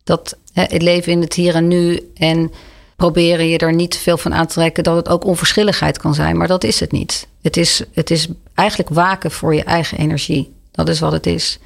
dat 0.04 0.38
hè, 0.54 0.64
het 0.64 0.82
leven 0.82 1.12
in 1.12 1.22
het 1.22 1.34
hier 1.34 1.56
en 1.56 1.68
nu. 1.68 2.12
En 2.16 2.52
proberen 2.96 3.48
je 3.48 3.58
er 3.58 3.74
niet 3.74 3.98
veel 3.98 4.18
van 4.18 4.34
aan 4.34 4.48
te 4.48 4.54
trekken. 4.54 4.84
dat 4.84 4.96
het 4.96 5.10
ook 5.10 5.26
onverschilligheid 5.26 5.98
kan 5.98 6.14
zijn. 6.14 6.38
Maar 6.38 6.48
dat 6.48 6.64
is 6.64 6.80
het 6.80 6.92
niet. 6.92 7.28
Het 7.42 7.58
is, 7.58 7.84
het 7.94 8.12
is 8.12 8.28
eigenlijk 8.54 8.90
waken 8.90 9.32
voor 9.32 9.56
je 9.56 9.64
eigen 9.64 9.98
energie. 9.98 10.54
Dat 10.72 10.90
is 10.90 11.00
wat 11.00 11.12
het 11.12 11.26
is. 11.26 11.60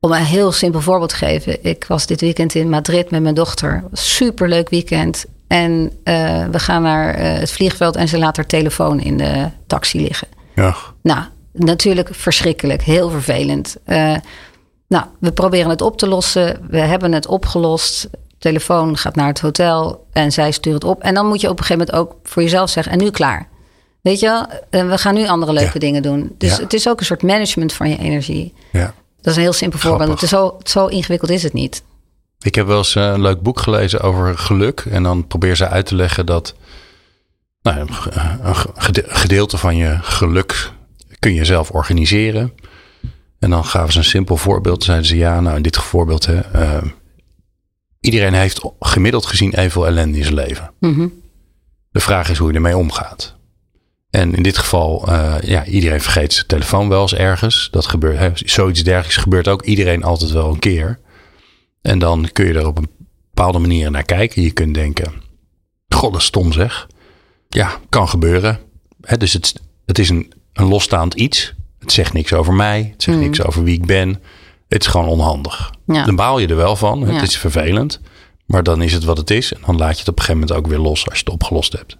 Om 0.00 0.12
een 0.12 0.24
heel 0.24 0.52
simpel 0.52 0.80
voorbeeld 0.80 1.10
te 1.10 1.16
geven. 1.16 1.64
Ik 1.64 1.84
was 1.88 2.06
dit 2.06 2.20
weekend 2.20 2.54
in 2.54 2.68
Madrid 2.68 3.10
met 3.10 3.22
mijn 3.22 3.34
dochter. 3.34 3.84
Super 3.92 4.48
leuk 4.48 4.68
weekend. 4.68 5.24
En 5.46 5.92
uh, 6.04 6.46
we 6.50 6.58
gaan 6.58 6.82
naar 6.82 7.18
uh, 7.18 7.38
het 7.38 7.50
vliegveld 7.50 7.96
en 7.96 8.08
ze 8.08 8.18
laat 8.18 8.36
haar 8.36 8.46
telefoon 8.46 9.00
in 9.00 9.16
de 9.16 9.50
taxi 9.66 10.00
liggen. 10.00 10.28
Ja. 10.54 10.76
Nou, 11.02 11.24
natuurlijk 11.54 12.08
verschrikkelijk, 12.12 12.82
heel 12.82 13.10
vervelend. 13.10 13.76
Uh, 13.86 14.16
nou, 14.88 15.04
we 15.18 15.32
proberen 15.32 15.70
het 15.70 15.80
op 15.80 15.98
te 15.98 16.08
lossen. 16.08 16.66
We 16.68 16.78
hebben 16.78 17.12
het 17.12 17.26
opgelost. 17.26 18.08
Telefoon 18.38 18.96
gaat 18.96 19.14
naar 19.14 19.26
het 19.26 19.40
hotel 19.40 20.06
en 20.12 20.32
zij 20.32 20.50
stuurt 20.50 20.74
het 20.74 20.84
op. 20.84 21.02
En 21.02 21.14
dan 21.14 21.26
moet 21.26 21.40
je 21.40 21.48
op 21.48 21.58
een 21.58 21.64
gegeven 21.64 21.86
moment 21.86 22.10
ook 22.10 22.18
voor 22.22 22.42
jezelf 22.42 22.70
zeggen: 22.70 22.92
en 22.92 22.98
nu 22.98 23.10
klaar. 23.10 23.48
Weet 24.00 24.20
je, 24.20 24.46
uh, 24.70 24.88
we 24.88 24.98
gaan 24.98 25.14
nu 25.14 25.26
andere 25.26 25.52
leuke 25.52 25.78
dingen 25.78 26.02
doen. 26.02 26.34
Dus 26.38 26.56
het 26.58 26.72
is 26.72 26.88
ook 26.88 27.00
een 27.00 27.06
soort 27.06 27.22
management 27.22 27.72
van 27.72 27.88
je 27.88 27.98
energie. 27.98 28.54
Ja. 28.72 28.94
Dat 29.20 29.32
is 29.32 29.36
een 29.36 29.42
heel 29.42 29.52
simpel 29.52 29.78
voorbeeld. 29.78 30.10
Het 30.10 30.22
is 30.22 30.28
zo, 30.28 30.58
zo 30.62 30.86
ingewikkeld 30.86 31.30
is 31.30 31.42
het 31.42 31.52
niet. 31.52 31.82
Ik 32.40 32.54
heb 32.54 32.66
wel 32.66 32.78
eens 32.78 32.94
een 32.94 33.20
leuk 33.20 33.40
boek 33.40 33.60
gelezen 33.60 34.00
over 34.00 34.38
geluk. 34.38 34.80
En 34.90 35.02
dan 35.02 35.26
probeer 35.26 35.56
ze 35.56 35.68
uit 35.68 35.86
te 35.86 35.94
leggen 35.94 36.26
dat 36.26 36.54
nou, 37.62 37.78
een 38.42 38.54
gedeelte 39.06 39.58
van 39.58 39.76
je 39.76 39.98
geluk 40.00 40.72
kun 41.24 41.34
je 41.34 41.44
zelf 41.44 41.70
organiseren. 41.70 42.52
En 43.38 43.50
dan 43.50 43.64
gaven 43.64 43.92
ze 43.92 43.98
een 43.98 44.04
simpel 44.04 44.36
voorbeeld. 44.36 44.84
Zeiden 44.84 45.06
ze 45.06 45.16
ja, 45.16 45.40
nou 45.40 45.56
in 45.56 45.62
dit 45.62 45.76
voorbeeld, 45.76 46.26
hè, 46.26 46.40
uh, 46.54 46.82
iedereen 48.00 48.34
heeft 48.34 48.60
gemiddeld 48.80 49.26
gezien 49.26 49.54
evenveel 49.54 49.86
ellende 49.86 50.18
in 50.18 50.24
zijn 50.24 50.34
leven. 50.34 50.70
Mm 50.80 51.22
De 51.90 52.00
vraag 52.00 52.30
is 52.30 52.38
hoe 52.38 52.48
je 52.48 52.54
ermee 52.54 52.76
omgaat. 52.76 53.36
En 54.10 54.34
in 54.34 54.42
dit 54.42 54.58
geval, 54.58 55.08
uh, 55.08 55.36
ja, 55.40 55.64
iedereen 55.64 56.00
vergeet 56.00 56.32
zijn 56.32 56.46
telefoon 56.46 56.88
wel 56.88 57.02
eens 57.02 57.14
ergens. 57.14 57.68
Dat 57.70 57.86
gebeurt, 57.86 58.18
hè, 58.18 58.30
zoiets 58.34 58.82
dergelijks 58.82 59.16
gebeurt 59.16 59.48
ook 59.48 59.62
iedereen 59.62 60.02
altijd 60.02 60.30
wel 60.30 60.50
een 60.50 60.58
keer. 60.58 61.00
En 61.82 61.98
dan 61.98 62.28
kun 62.32 62.46
je 62.46 62.54
er 62.54 62.66
op 62.66 62.78
een 62.78 62.90
bepaalde 63.34 63.58
manier 63.58 63.90
naar 63.90 64.04
kijken. 64.04 64.42
Je 64.42 64.52
kunt 64.52 64.74
denken, 64.74 65.12
god, 65.88 66.12
dat 66.12 66.20
is 66.20 66.26
stom 66.26 66.52
zeg. 66.52 66.86
Ja, 67.48 67.78
kan 67.88 68.08
gebeuren. 68.08 68.58
Hè, 69.00 69.16
dus 69.16 69.32
het, 69.32 69.54
het 69.86 69.98
is 69.98 70.08
een 70.08 70.32
een 70.54 70.66
losstaand 70.66 71.14
iets. 71.14 71.54
Het 71.78 71.92
zegt 71.92 72.12
niks 72.12 72.32
over 72.32 72.54
mij. 72.54 72.88
Het 72.92 73.02
zegt 73.02 73.18
niks 73.18 73.38
mm. 73.38 73.44
over 73.44 73.62
wie 73.62 73.74
ik 73.74 73.86
ben. 73.86 74.22
Het 74.68 74.82
is 74.82 74.86
gewoon 74.86 75.08
onhandig. 75.08 75.72
Dan 75.86 76.16
baal 76.16 76.38
je 76.38 76.46
er 76.46 76.56
wel 76.56 76.76
van. 76.76 77.02
Het 77.02 77.22
is 77.22 77.38
vervelend. 77.38 78.00
Maar 78.46 78.62
dan 78.62 78.82
is 78.82 78.92
het 78.92 79.04
wat 79.04 79.16
het 79.16 79.30
is. 79.30 79.52
En 79.52 79.60
dan 79.66 79.76
laat 79.76 79.92
je 79.92 79.98
het 79.98 80.08
op 80.08 80.18
een 80.18 80.24
gegeven 80.24 80.40
moment 80.40 80.58
ook 80.58 80.66
weer 80.66 80.78
los 80.78 81.08
als 81.08 81.18
je 81.18 81.24
het 81.24 81.34
opgelost 81.34 81.72
hebt. 81.72 81.96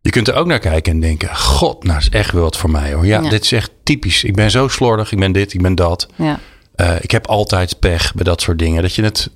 Je 0.00 0.10
kunt 0.10 0.28
er 0.28 0.34
ook 0.34 0.46
naar 0.46 0.58
kijken 0.58 0.92
en 0.92 1.00
denken: 1.00 1.36
God, 1.36 1.84
nou 1.84 1.98
is 1.98 2.08
echt 2.08 2.32
wel 2.32 2.42
wat 2.42 2.56
voor 2.56 2.70
mij 2.70 2.92
hoor. 2.92 3.06
Ja, 3.06 3.20
dit 3.20 3.44
is 3.44 3.52
echt 3.52 3.70
typisch. 3.82 4.24
Ik 4.24 4.34
ben 4.34 4.50
zo 4.50 4.68
slordig. 4.68 5.12
Ik 5.12 5.18
ben 5.18 5.32
dit, 5.32 5.54
ik 5.54 5.62
ben 5.62 5.74
dat. 5.74 6.08
Ja. 6.16 6.40
Uh, 6.76 6.94
ik 7.00 7.10
heb 7.10 7.26
altijd 7.26 7.78
pech 7.78 8.14
bij 8.14 8.24
dat 8.24 8.40
soort 8.40 8.58
dingen. 8.58 8.82
Dat 8.82 8.94
je 8.94 9.02
het 9.02 9.30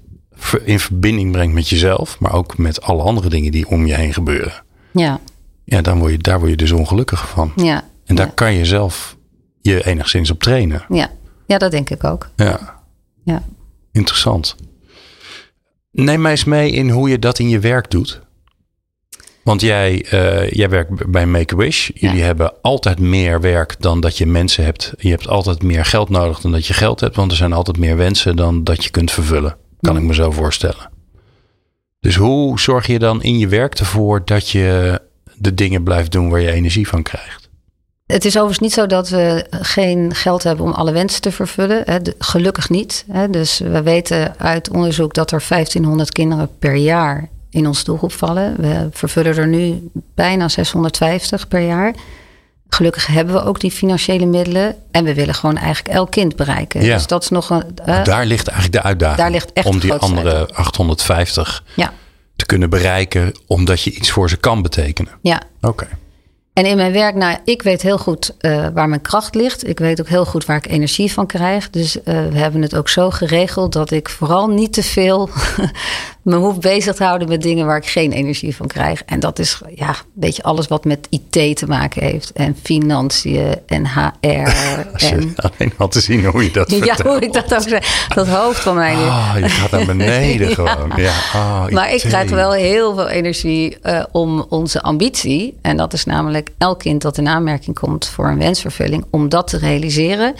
in 0.64 0.80
verbinding 0.80 1.32
brengt 1.32 1.54
met 1.54 1.68
jezelf, 1.68 2.18
maar 2.18 2.32
ook 2.32 2.58
met 2.58 2.82
alle 2.82 3.02
andere 3.02 3.28
dingen 3.28 3.52
die 3.52 3.68
om 3.68 3.86
je 3.86 3.94
heen 3.94 4.12
gebeuren. 4.12 4.62
Ja. 4.92 5.20
Ja, 5.64 5.80
dan 5.80 5.98
word 5.98 6.12
je, 6.12 6.18
daar 6.18 6.38
word 6.38 6.50
je 6.50 6.56
dus 6.56 6.72
ongelukkig 6.72 7.28
van. 7.28 7.52
Ja. 7.56 7.84
En 8.10 8.16
daar 8.16 8.32
kan 8.32 8.52
je 8.52 8.64
zelf 8.64 9.16
je 9.60 9.86
enigszins 9.86 10.30
op 10.30 10.42
trainen. 10.42 10.84
Ja, 10.88 11.10
ja 11.46 11.58
dat 11.58 11.70
denk 11.70 11.90
ik 11.90 12.04
ook. 12.04 12.30
Ja. 12.36 12.80
ja. 13.24 13.42
Interessant. 13.92 14.56
Neem 15.90 16.20
mij 16.20 16.30
eens 16.30 16.44
mee 16.44 16.70
in 16.70 16.90
hoe 16.90 17.08
je 17.08 17.18
dat 17.18 17.38
in 17.38 17.48
je 17.48 17.58
werk 17.58 17.90
doet. 17.90 18.20
Want 19.42 19.60
jij, 19.60 20.04
uh, 20.12 20.50
jij 20.50 20.68
werkt 20.68 21.10
bij 21.10 21.26
Make-A-Wish. 21.26 21.90
Jullie 21.94 22.22
hebben 22.22 22.54
altijd 22.62 22.98
meer 22.98 23.40
werk 23.40 23.76
dan 23.78 24.00
dat 24.00 24.18
je 24.18 24.26
mensen 24.26 24.64
hebt. 24.64 24.92
Je 24.98 25.08
hebt 25.08 25.28
altijd 25.28 25.62
meer 25.62 25.84
geld 25.84 26.08
nodig 26.08 26.40
dan 26.40 26.52
dat 26.52 26.66
je 26.66 26.74
geld 26.74 27.00
hebt. 27.00 27.16
Want 27.16 27.30
er 27.30 27.36
zijn 27.36 27.52
altijd 27.52 27.78
meer 27.78 27.96
wensen 27.96 28.36
dan 28.36 28.64
dat 28.64 28.84
je 28.84 28.90
kunt 28.90 29.10
vervullen. 29.10 29.56
Kan 29.80 29.96
ik 29.96 30.02
me 30.02 30.14
zo 30.14 30.30
voorstellen. 30.30 30.90
Dus 32.00 32.16
hoe 32.16 32.60
zorg 32.60 32.86
je 32.86 32.98
dan 32.98 33.22
in 33.22 33.38
je 33.38 33.48
werk 33.48 33.74
ervoor 33.74 34.24
dat 34.24 34.48
je 34.48 35.00
de 35.34 35.54
dingen 35.54 35.82
blijft 35.82 36.12
doen 36.12 36.30
waar 36.30 36.40
je 36.40 36.50
energie 36.50 36.88
van 36.88 37.02
krijgt? 37.02 37.39
Het 38.10 38.24
is 38.24 38.34
overigens 38.34 38.58
niet 38.58 38.72
zo 38.72 38.86
dat 38.86 39.08
we 39.08 39.46
geen 39.50 40.14
geld 40.14 40.42
hebben 40.42 40.64
om 40.64 40.72
alle 40.72 40.92
wensen 40.92 41.20
te 41.20 41.32
vervullen. 41.32 41.84
Gelukkig 42.18 42.68
niet. 42.68 43.04
Dus 43.30 43.58
we 43.58 43.82
weten 43.82 44.34
uit 44.38 44.70
onderzoek 44.70 45.14
dat 45.14 45.30
er 45.30 45.44
1500 45.48 46.10
kinderen 46.10 46.48
per 46.58 46.74
jaar 46.74 47.28
in 47.50 47.66
onze 47.66 47.84
doelgroep 47.84 48.12
vallen. 48.12 48.54
We 48.56 48.88
vervullen 48.92 49.36
er 49.36 49.46
nu 49.46 49.90
bijna 50.14 50.48
650 50.48 51.48
per 51.48 51.60
jaar. 51.60 51.94
Gelukkig 52.68 53.06
hebben 53.06 53.34
we 53.34 53.44
ook 53.44 53.60
die 53.60 53.70
financiële 53.70 54.26
middelen. 54.26 54.76
En 54.90 55.04
we 55.04 55.14
willen 55.14 55.34
gewoon 55.34 55.56
eigenlijk 55.56 55.94
elk 55.94 56.10
kind 56.10 56.36
bereiken. 56.36 56.84
Ja. 56.84 56.94
Dus 56.94 57.06
dat 57.06 57.22
is 57.22 57.28
nog 57.28 57.50
een. 57.50 57.64
Uh, 57.86 58.04
daar 58.04 58.26
ligt 58.26 58.48
eigenlijk 58.48 58.82
de 58.82 58.88
uitdaging. 58.88 59.18
Daar 59.18 59.30
ligt 59.30 59.52
echt 59.52 59.66
om 59.66 59.78
die 59.78 59.92
andere 59.92 60.48
850 60.52 61.64
ja. 61.76 61.92
te 62.36 62.46
kunnen 62.46 62.70
bereiken. 62.70 63.34
Omdat 63.46 63.82
je 63.82 63.90
iets 63.90 64.10
voor 64.10 64.28
ze 64.28 64.36
kan 64.36 64.62
betekenen. 64.62 65.12
Ja. 65.22 65.42
Oké. 65.60 65.88
En 66.52 66.66
in 66.66 66.76
mijn 66.76 66.92
werk, 66.92 67.14
nou, 67.14 67.36
ik 67.44 67.62
weet 67.62 67.82
heel 67.82 67.98
goed 67.98 68.34
uh, 68.40 68.66
waar 68.74 68.88
mijn 68.88 69.00
kracht 69.00 69.34
ligt. 69.34 69.68
Ik 69.68 69.78
weet 69.78 70.00
ook 70.00 70.08
heel 70.08 70.26
goed 70.26 70.44
waar 70.44 70.56
ik 70.56 70.66
energie 70.66 71.12
van 71.12 71.26
krijg. 71.26 71.70
Dus 71.70 71.96
uh, 71.96 72.02
we 72.04 72.38
hebben 72.38 72.62
het 72.62 72.76
ook 72.76 72.88
zo 72.88 73.10
geregeld 73.10 73.72
dat 73.72 73.90
ik 73.90 74.08
vooral 74.08 74.48
niet 74.48 74.72
te 74.72 74.82
veel 74.82 75.28
me 76.22 76.36
hoef 76.36 76.58
bezig 76.58 76.94
te 76.94 77.04
houden 77.04 77.28
met 77.28 77.42
dingen 77.42 77.66
waar 77.66 77.76
ik 77.76 77.86
geen 77.86 78.12
energie 78.12 78.56
van 78.56 78.66
krijg. 78.66 79.02
En 79.06 79.20
dat 79.20 79.38
is 79.38 79.60
ja, 79.74 79.88
een 79.88 79.94
beetje 80.14 80.42
alles 80.42 80.68
wat 80.68 80.84
met 80.84 81.06
IT 81.10 81.56
te 81.56 81.66
maken 81.66 82.02
heeft. 82.02 82.32
En 82.32 82.56
financiën 82.62 83.54
en 83.66 83.86
HR. 83.86 84.28
Als 84.92 85.02
je 85.02 85.14
en... 85.14 85.34
alleen 85.36 85.72
al 85.76 85.88
te 85.88 86.00
zien 86.00 86.24
hoe 86.24 86.44
je 86.44 86.50
dat 86.50 86.70
Ja, 86.70 86.96
hoe 87.02 87.20
ik 87.20 87.32
dat 87.32 87.54
ook 87.54 87.68
zeg. 87.68 88.06
Dat 88.14 88.28
hoofd 88.28 88.60
van 88.60 88.74
mij. 88.74 88.94
Oh, 88.94 89.34
je 89.38 89.48
gaat 89.48 89.70
naar 89.70 89.86
beneden 89.86 90.48
ja. 90.48 90.54
gewoon. 90.54 90.92
Ja. 90.96 91.12
Oh, 91.34 91.68
maar 91.68 91.94
ik 91.94 92.00
krijg 92.00 92.30
wel 92.30 92.52
heel 92.52 92.94
veel 92.94 93.08
energie 93.08 93.76
uh, 93.82 94.02
om 94.12 94.46
onze 94.48 94.82
ambitie. 94.82 95.58
En 95.62 95.76
dat 95.76 95.92
is 95.92 96.04
namelijk 96.04 96.39
elk 96.58 96.78
kind 96.78 97.02
dat 97.02 97.18
in 97.18 97.28
aanmerking 97.28 97.78
komt 97.78 98.06
voor 98.06 98.28
een 98.28 98.38
wensvervulling. 98.38 99.04
Om 99.10 99.28
dat 99.28 99.48
te 99.48 99.58
realiseren. 99.58 100.34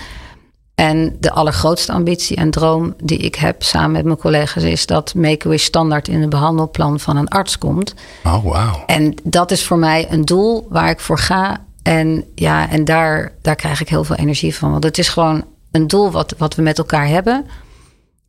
En 0.75 1.17
de 1.19 1.31
allergrootste 1.31 1.93
ambitie 1.93 2.37
en 2.37 2.51
droom 2.51 2.95
die 3.03 3.19
ik 3.19 3.35
heb 3.35 3.63
samen 3.63 3.91
met 3.91 4.05
mijn 4.05 4.17
collega's 4.17 4.63
is 4.63 4.87
dat 4.87 5.15
Make-A-Wish 5.15 5.65
standaard 5.65 6.09
in 6.09 6.21
het 6.21 6.31
behandelplan 6.31 7.01
van 7.01 7.17
een 7.17 7.29
arts 7.29 7.59
komt. 7.59 7.95
Oh, 8.25 8.45
wauw. 8.45 8.83
En 8.87 9.15
dat 9.23 9.51
is 9.51 9.65
voor 9.65 9.79
mij 9.79 10.07
een 10.11 10.25
doel 10.25 10.67
waar 10.71 10.91
ik 10.91 11.01
voor 11.01 11.19
ga. 11.19 11.65
En 11.83 12.25
ja, 12.35 12.71
en 12.71 12.85
daar, 12.85 13.33
daar 13.43 13.57
krijg 13.57 13.81
ik 13.81 13.89
heel 13.89 14.05
veel 14.05 14.17
energie 14.17 14.57
van. 14.57 14.71
Want 14.71 14.85
het 14.85 14.99
is 14.99 15.09
gewoon 15.09 15.45
een 15.71 15.87
doel 15.87 16.11
wat, 16.11 16.35
wat 16.39 16.55
we 16.55 16.63
met 16.63 16.79
elkaar 16.79 17.07
hebben. 17.07 17.47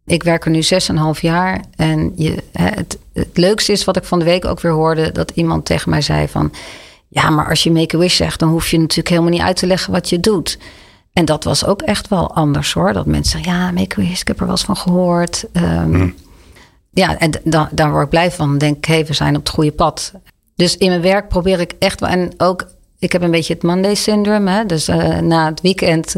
Ik 0.06 0.24
werk 0.24 0.46
er 0.46 0.52
nu 0.52 0.62
6,5 1.16 1.20
jaar. 1.22 1.62
En 1.76 2.12
je, 2.16 2.44
het, 2.52 2.98
het 3.14 3.38
leukste 3.38 3.72
is 3.72 3.84
wat 3.84 3.98
ik 3.98 4.04
van 4.04 4.20
de 4.20 4.26
week 4.26 4.46
ook 4.46 4.62
weer 4.62 4.72
hoorde: 4.72 5.12
dat 5.12 5.32
iemand 5.32 5.66
tegen 5.66 5.90
mij 5.90 6.02
zei 6.02 6.28
van. 6.28 6.52
Ja, 7.13 7.30
maar 7.30 7.50
als 7.50 7.63
je 7.63 7.71
Make-A-Wish 7.71 8.15
zegt, 8.15 8.39
dan 8.39 8.50
hoef 8.50 8.71
je 8.71 8.80
natuurlijk 8.80 9.10
helemaal 9.10 9.32
niet 9.32 9.41
uit 9.41 9.56
te 9.56 9.67
leggen 9.67 9.93
wat 9.93 10.10
je 10.10 10.19
doet. 10.19 10.58
En 11.13 11.26
dat 11.26 11.43
was 11.43 11.65
ook 11.65 11.82
echt 11.82 12.08
wel 12.08 12.34
anders 12.34 12.74
hoor. 12.74 12.93
Dat 12.93 13.06
mensen 13.06 13.39
zeggen, 13.39 13.62
ja, 13.62 13.71
Make-A-Wish, 13.71 14.21
ik 14.21 14.28
heb 14.28 14.39
er 14.39 14.45
wel 14.45 14.56
eens 14.56 14.63
van 14.63 14.78
gehoord. 14.78 15.45
Um, 15.54 16.15
Ja, 16.93 17.17
en 17.17 17.32
dan, 17.43 17.67
daar 17.71 17.91
word 17.91 18.04
ik 18.04 18.10
blij 18.10 18.32
van. 18.32 18.58
Denk 18.58 18.78
ik, 18.78 18.86
hey, 18.86 19.06
we 19.06 19.13
zijn 19.13 19.36
op 19.36 19.41
het 19.41 19.54
goede 19.54 19.71
pad. 19.71 20.13
Dus 20.56 20.78
in 20.78 20.89
mijn 20.89 21.02
werk 21.02 21.28
probeer 21.28 21.60
ik 21.60 21.74
echt 21.80 22.00
wel. 22.00 22.10
En 22.10 22.34
ook, 22.38 22.67
ik 23.00 23.12
heb 23.12 23.21
een 23.21 23.32
beetje 23.32 23.54
het 23.54 23.63
Monday 23.63 23.95
syndrome. 23.95 24.52
Hè? 24.52 24.65
Dus 24.65 24.89
uh, 24.89 25.17
na 25.17 25.45
het 25.45 25.62
weekend 25.62 26.15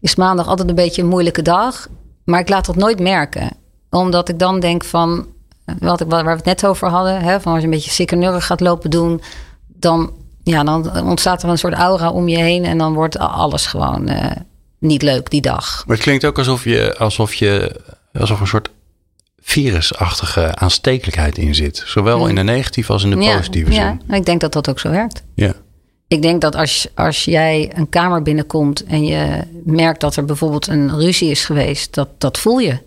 is 0.00 0.14
maandag 0.14 0.48
altijd 0.48 0.68
een 0.68 0.74
beetje 0.74 1.02
een 1.02 1.08
moeilijke 1.08 1.42
dag. 1.42 1.88
Maar 2.24 2.40
ik 2.40 2.48
laat 2.48 2.66
dat 2.66 2.76
nooit 2.76 3.00
merken. 3.00 3.50
Omdat 3.90 4.28
ik 4.28 4.38
dan 4.38 4.60
denk 4.60 4.84
van, 4.84 5.26
wat 5.78 6.00
ik, 6.00 6.08
waar 6.08 6.24
we 6.24 6.30
het 6.30 6.44
net 6.44 6.66
over 6.66 6.88
hadden. 6.88 7.20
Hè? 7.20 7.40
Van 7.40 7.52
als 7.52 7.60
je 7.60 7.66
een 7.66 7.74
beetje 7.74 7.90
sikke 7.90 8.40
gaat 8.40 8.60
lopen 8.60 8.90
doen. 8.90 9.20
Dan 9.66 10.12
ja, 10.44 10.64
dan 10.64 11.06
ontstaat 11.06 11.42
er 11.42 11.48
een 11.48 11.58
soort 11.58 11.74
aura 11.74 12.10
om 12.10 12.28
je 12.28 12.38
heen 12.38 12.64
en 12.64 12.78
dan 12.78 12.94
wordt 12.94 13.18
alles 13.18 13.66
gewoon 13.66 14.10
uh, 14.10 14.30
niet 14.78 15.02
leuk 15.02 15.30
die 15.30 15.40
dag. 15.40 15.84
Maar 15.86 15.96
het 15.96 16.04
klinkt 16.04 16.24
ook 16.24 16.38
alsof 16.38 16.64
je, 16.64 16.94
alsof 16.98 17.34
je, 17.34 17.80
alsof 18.12 18.40
een 18.40 18.46
soort 18.46 18.68
virusachtige 19.40 20.54
aanstekelijkheid 20.54 21.38
in 21.38 21.54
zit. 21.54 21.82
Zowel 21.86 22.26
in 22.26 22.34
de 22.34 22.42
negatieve 22.42 22.92
als 22.92 23.04
in 23.04 23.10
de 23.10 23.16
positieve 23.16 23.72
ja, 23.72 23.88
zin. 23.88 24.00
Ja, 24.08 24.14
ik 24.14 24.24
denk 24.24 24.40
dat 24.40 24.52
dat 24.52 24.68
ook 24.68 24.78
zo 24.78 24.90
werkt. 24.90 25.22
Ja. 25.34 25.54
Ik 26.08 26.22
denk 26.22 26.40
dat 26.40 26.56
als, 26.56 26.88
als 26.94 27.24
jij 27.24 27.72
een 27.74 27.88
kamer 27.88 28.22
binnenkomt 28.22 28.84
en 28.84 29.04
je 29.04 29.40
merkt 29.64 30.00
dat 30.00 30.16
er 30.16 30.24
bijvoorbeeld 30.24 30.66
een 30.66 30.98
ruzie 30.98 31.30
is 31.30 31.44
geweest, 31.44 31.94
dat, 31.94 32.08
dat 32.18 32.38
voel 32.38 32.58
je. 32.58 32.78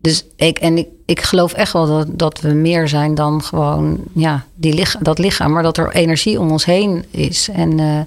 Dus 0.00 0.26
ik, 0.36 0.58
en 0.58 0.78
ik, 0.78 0.88
ik 1.06 1.20
geloof 1.20 1.52
echt 1.52 1.72
wel 1.72 1.86
dat, 1.86 2.06
dat 2.10 2.40
we 2.40 2.52
meer 2.52 2.88
zijn 2.88 3.14
dan 3.14 3.42
gewoon 3.42 3.98
ja, 4.12 4.46
die 4.54 4.74
lichaam, 4.74 5.02
dat 5.02 5.18
lichaam, 5.18 5.52
maar 5.52 5.62
dat 5.62 5.76
er 5.76 5.94
energie 5.94 6.40
om 6.40 6.50
ons 6.50 6.64
heen 6.64 7.04
is. 7.10 7.48
En 7.48 7.78
uh, 7.78 8.00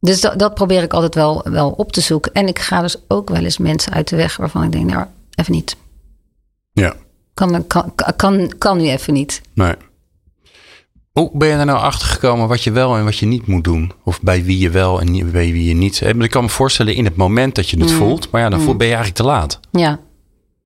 dus 0.00 0.20
dat, 0.20 0.38
dat 0.38 0.54
probeer 0.54 0.82
ik 0.82 0.92
altijd 0.92 1.14
wel, 1.14 1.44
wel 1.44 1.70
op 1.70 1.92
te 1.92 2.00
zoeken. 2.00 2.32
En 2.32 2.48
ik 2.48 2.58
ga 2.58 2.80
dus 2.80 2.96
ook 3.08 3.28
wel 3.28 3.42
eens 3.42 3.58
mensen 3.58 3.92
uit 3.92 4.08
de 4.08 4.16
weg 4.16 4.36
waarvan 4.36 4.62
ik 4.62 4.72
denk, 4.72 4.90
nou, 4.90 5.06
even 5.34 5.52
niet. 5.52 5.76
Ja. 6.72 6.94
Kan, 7.34 7.66
kan, 7.66 7.92
kan, 8.16 8.52
kan 8.58 8.78
nu 8.78 8.88
even 8.88 9.12
niet. 9.12 9.40
Nee. 9.54 9.74
Hoe 11.10 11.30
ben 11.32 11.48
je 11.48 11.54
er 11.54 11.64
nou 11.64 11.78
achter 11.78 12.08
gekomen 12.08 12.48
wat 12.48 12.62
je 12.62 12.70
wel 12.70 12.96
en 12.96 13.04
wat 13.04 13.18
je 13.18 13.26
niet 13.26 13.46
moet 13.46 13.64
doen? 13.64 13.92
Of 14.04 14.20
bij 14.20 14.44
wie 14.44 14.58
je 14.58 14.70
wel 14.70 15.00
en 15.00 15.30
bij 15.30 15.52
wie 15.52 15.64
je 15.64 15.74
niet. 15.74 16.00
Ik 16.00 16.30
kan 16.30 16.42
me 16.42 16.48
voorstellen 16.48 16.94
in 16.94 17.04
het 17.04 17.16
moment 17.16 17.54
dat 17.54 17.68
je 17.68 17.78
het 17.78 17.90
mm. 17.90 17.96
voelt, 17.96 18.30
maar 18.30 18.40
ja, 18.40 18.48
dan 18.48 18.60
mm. 18.60 18.66
ben 18.66 18.86
je 18.86 18.94
eigenlijk 18.94 19.14
te 19.14 19.22
laat. 19.22 19.60
Ja. 19.70 19.98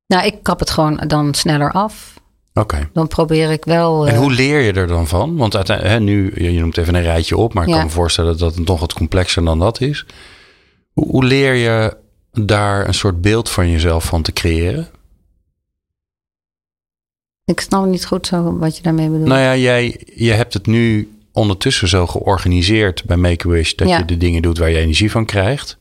Nou, 0.07 0.27
ik 0.27 0.43
kap 0.43 0.59
het 0.59 0.71
gewoon 0.71 0.97
dan 1.07 1.35
sneller 1.35 1.73
af. 1.73 2.14
Oké. 2.55 2.88
Dan 2.93 3.09
probeer 3.09 3.51
ik 3.51 3.64
wel. 3.64 4.09
En 4.09 4.17
hoe 4.17 4.31
eh, 4.31 4.37
leer 4.37 4.61
je 4.61 4.73
er 4.73 4.87
dan 4.87 5.07
van? 5.07 5.37
Want 5.37 5.69
hè, 5.69 6.01
nu, 6.01 6.33
je 6.35 6.61
noemt 6.61 6.77
even 6.77 6.95
een 6.95 7.03
rijtje 7.03 7.37
op, 7.37 7.55
maar 7.55 7.67
ik 7.67 7.73
kan 7.73 7.85
me 7.85 7.90
voorstellen 7.90 8.38
dat 8.38 8.55
het 8.55 8.67
nog 8.67 8.81
wat 8.81 8.93
complexer 8.93 9.45
dan 9.45 9.59
dat 9.59 9.81
is. 9.81 10.07
Hoe, 10.93 11.07
hoe 11.09 11.25
leer 11.25 11.55
je 11.55 11.97
daar 12.33 12.87
een 12.87 12.95
soort 12.95 13.21
beeld 13.21 13.51
van 13.51 13.71
jezelf 13.71 14.05
van 14.05 14.23
te 14.23 14.33
creëren? 14.33 14.88
Ik 17.45 17.61
snap 17.61 17.87
niet 17.87 18.07
goed 18.07 18.27
zo 18.27 18.59
wat 18.59 18.77
je 18.77 18.83
daarmee 18.83 19.09
bedoelt. 19.09 19.29
Nou 19.29 19.40
ja, 19.40 19.57
jij 19.57 20.03
je 20.14 20.33
hebt 20.33 20.55
het 20.55 20.67
nu 20.67 21.19
ondertussen 21.33 21.88
zo 21.88 22.07
georganiseerd 22.07 23.05
bij 23.05 23.17
Make-A-Wish 23.17 23.73
dat 23.73 23.88
je 23.88 24.05
de 24.05 24.17
dingen 24.17 24.43
doet 24.43 24.59
waar 24.59 24.71
je 24.71 24.79
energie 24.79 25.11
van 25.11 25.25
krijgt. 25.25 25.79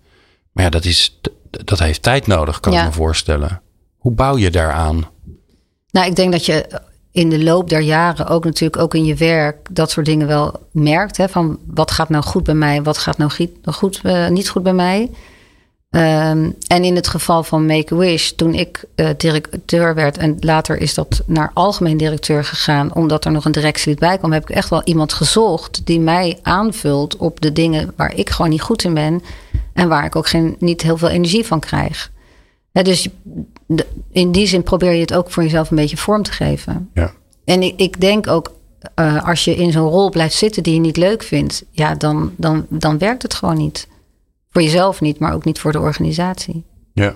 Maar 0.52 0.64
ja, 0.64 0.70
dat, 0.70 0.86
is, 0.86 1.20
dat 1.50 1.80
heeft 1.80 2.04
tijd 2.04 2.28
nodig, 2.28 2.60
kan 2.60 2.74
ik 2.74 2.84
me 2.84 2.92
voorstellen. 2.92 3.62
Hoe 4.04 4.12
bouw 4.12 4.38
je 4.38 4.52
daaraan? 4.52 5.06
Nou, 5.92 6.08
ik 6.08 6.16
denk 6.16 6.32
dat 6.32 6.46
je 6.46 6.82
in 7.12 7.30
de 7.30 7.44
loop 7.44 7.70
der 7.70 7.82
jaren 7.82 8.28
ook 8.28 8.46
natuurlijk 8.46 8.82
ook 8.82 8.94
in 8.94 9.06
je 9.06 9.16
werk 9.16 9.68
dat 9.72 9.92
soort 9.92 10.06
dingen 10.06 10.28
wel 10.28 10.60
merkt. 10.72 11.18
Hè, 11.18 11.30
van 11.30 11.60
wat 11.66 11.92
gaat 11.92 12.10
nou 12.10 12.24
goed 12.24 12.44
bij 12.44 12.54
mij, 12.54 12.84
wat 12.84 12.98
gaat 12.98 13.18
nou 13.18 13.32
goed, 13.63 14.02
uh, 14.04 14.28
niet 14.28 14.50
goed 14.50 14.63
bij 14.63 14.74
mij. 14.74 15.02
Um, 15.89 16.56
en 16.68 16.84
in 16.84 16.96
het 16.96 17.08
geval 17.08 17.44
van 17.44 17.66
Make-A-Wish, 17.66 18.30
toen 18.30 18.54
ik 18.54 18.86
uh, 18.96 19.10
directeur 19.18 19.96
werd 19.96 20.18
en 20.18 20.38
later 20.39 20.78
is 20.78 20.94
dat 20.94 21.22
naar 21.26 21.52
algemeen 21.54 21.98
directeur 21.98 22.44
gegaan, 22.44 22.94
omdat 22.94 23.26
er 23.26 23.32
nog 23.32 23.46
een 23.46 23.52
directielid 23.52 24.00
bij 24.00 24.18
kwam, 24.18 24.32
heb 24.32 24.50
ik 24.50 24.56
echt 24.56 24.70
wel 24.70 24.84
iemand 24.84 25.13
gezocht 25.13 25.86
die 25.86 26.00
mij 26.00 26.39
aanvult 26.42 27.18
op 27.18 27.42
de 27.42 27.52
dingen 27.52 27.94
waar 27.96 28.16
ik 28.16 28.30
gewoon 28.30 28.52
niet 28.52 28.62
goed 28.62 28.84
in 28.84 28.94
ben 28.94 29.22
en 29.74 29.88
waar 29.88 30.06
ik 30.06 30.16
ook 30.16 30.28
geen, 30.28 30.56
niet 30.60 30.82
heel 30.82 30.98
veel 30.98 31.10
energie 31.10 31.46
van 31.46 31.60
krijg. 31.60 32.12
dus 32.72 33.10
in 34.12 34.32
die 34.32 34.48
zin 34.48 34.64
probeer 34.64 34.92
je 34.92 35.02
het 35.02 35.14
ook 35.14 35.32
voor 35.32 35.44
jezelf 35.44 35.70
een 35.70 35.78
beetje 35.78 35.98
vorm 35.98 36.24
te 36.24 36.32
geven. 36.32 36.90
Ja. 36.94 37.14
En 37.46 37.62
ik, 37.62 37.74
ik 37.80 38.02
denk 38.02 38.28
ook, 38.28 38.52
uh, 39.00 39.28
als 39.28 39.44
je 39.44 39.56
in 39.56 39.72
zo'n 39.72 39.90
rol 39.90 40.10
blijft 40.10 40.36
zitten 40.36 40.64
die 40.64 40.74
je 40.74 40.80
niet 40.80 40.98
leuk 40.98 41.24
vindt, 41.24 41.64
ja, 41.72 41.96
dan, 41.96 42.34
dan, 42.38 42.66
dan 42.70 42.98
werkt 42.98 43.22
het 43.22 43.34
gewoon 43.34 43.58
niet. 43.58 43.88
Voor 44.50 44.62
jezelf 44.62 45.02
niet, 45.02 45.20
maar 45.20 45.34
ook 45.34 45.46
niet 45.46 45.60
voor 45.60 45.72
de 45.72 45.80
organisatie. 45.80 46.64
Ja. 46.94 47.16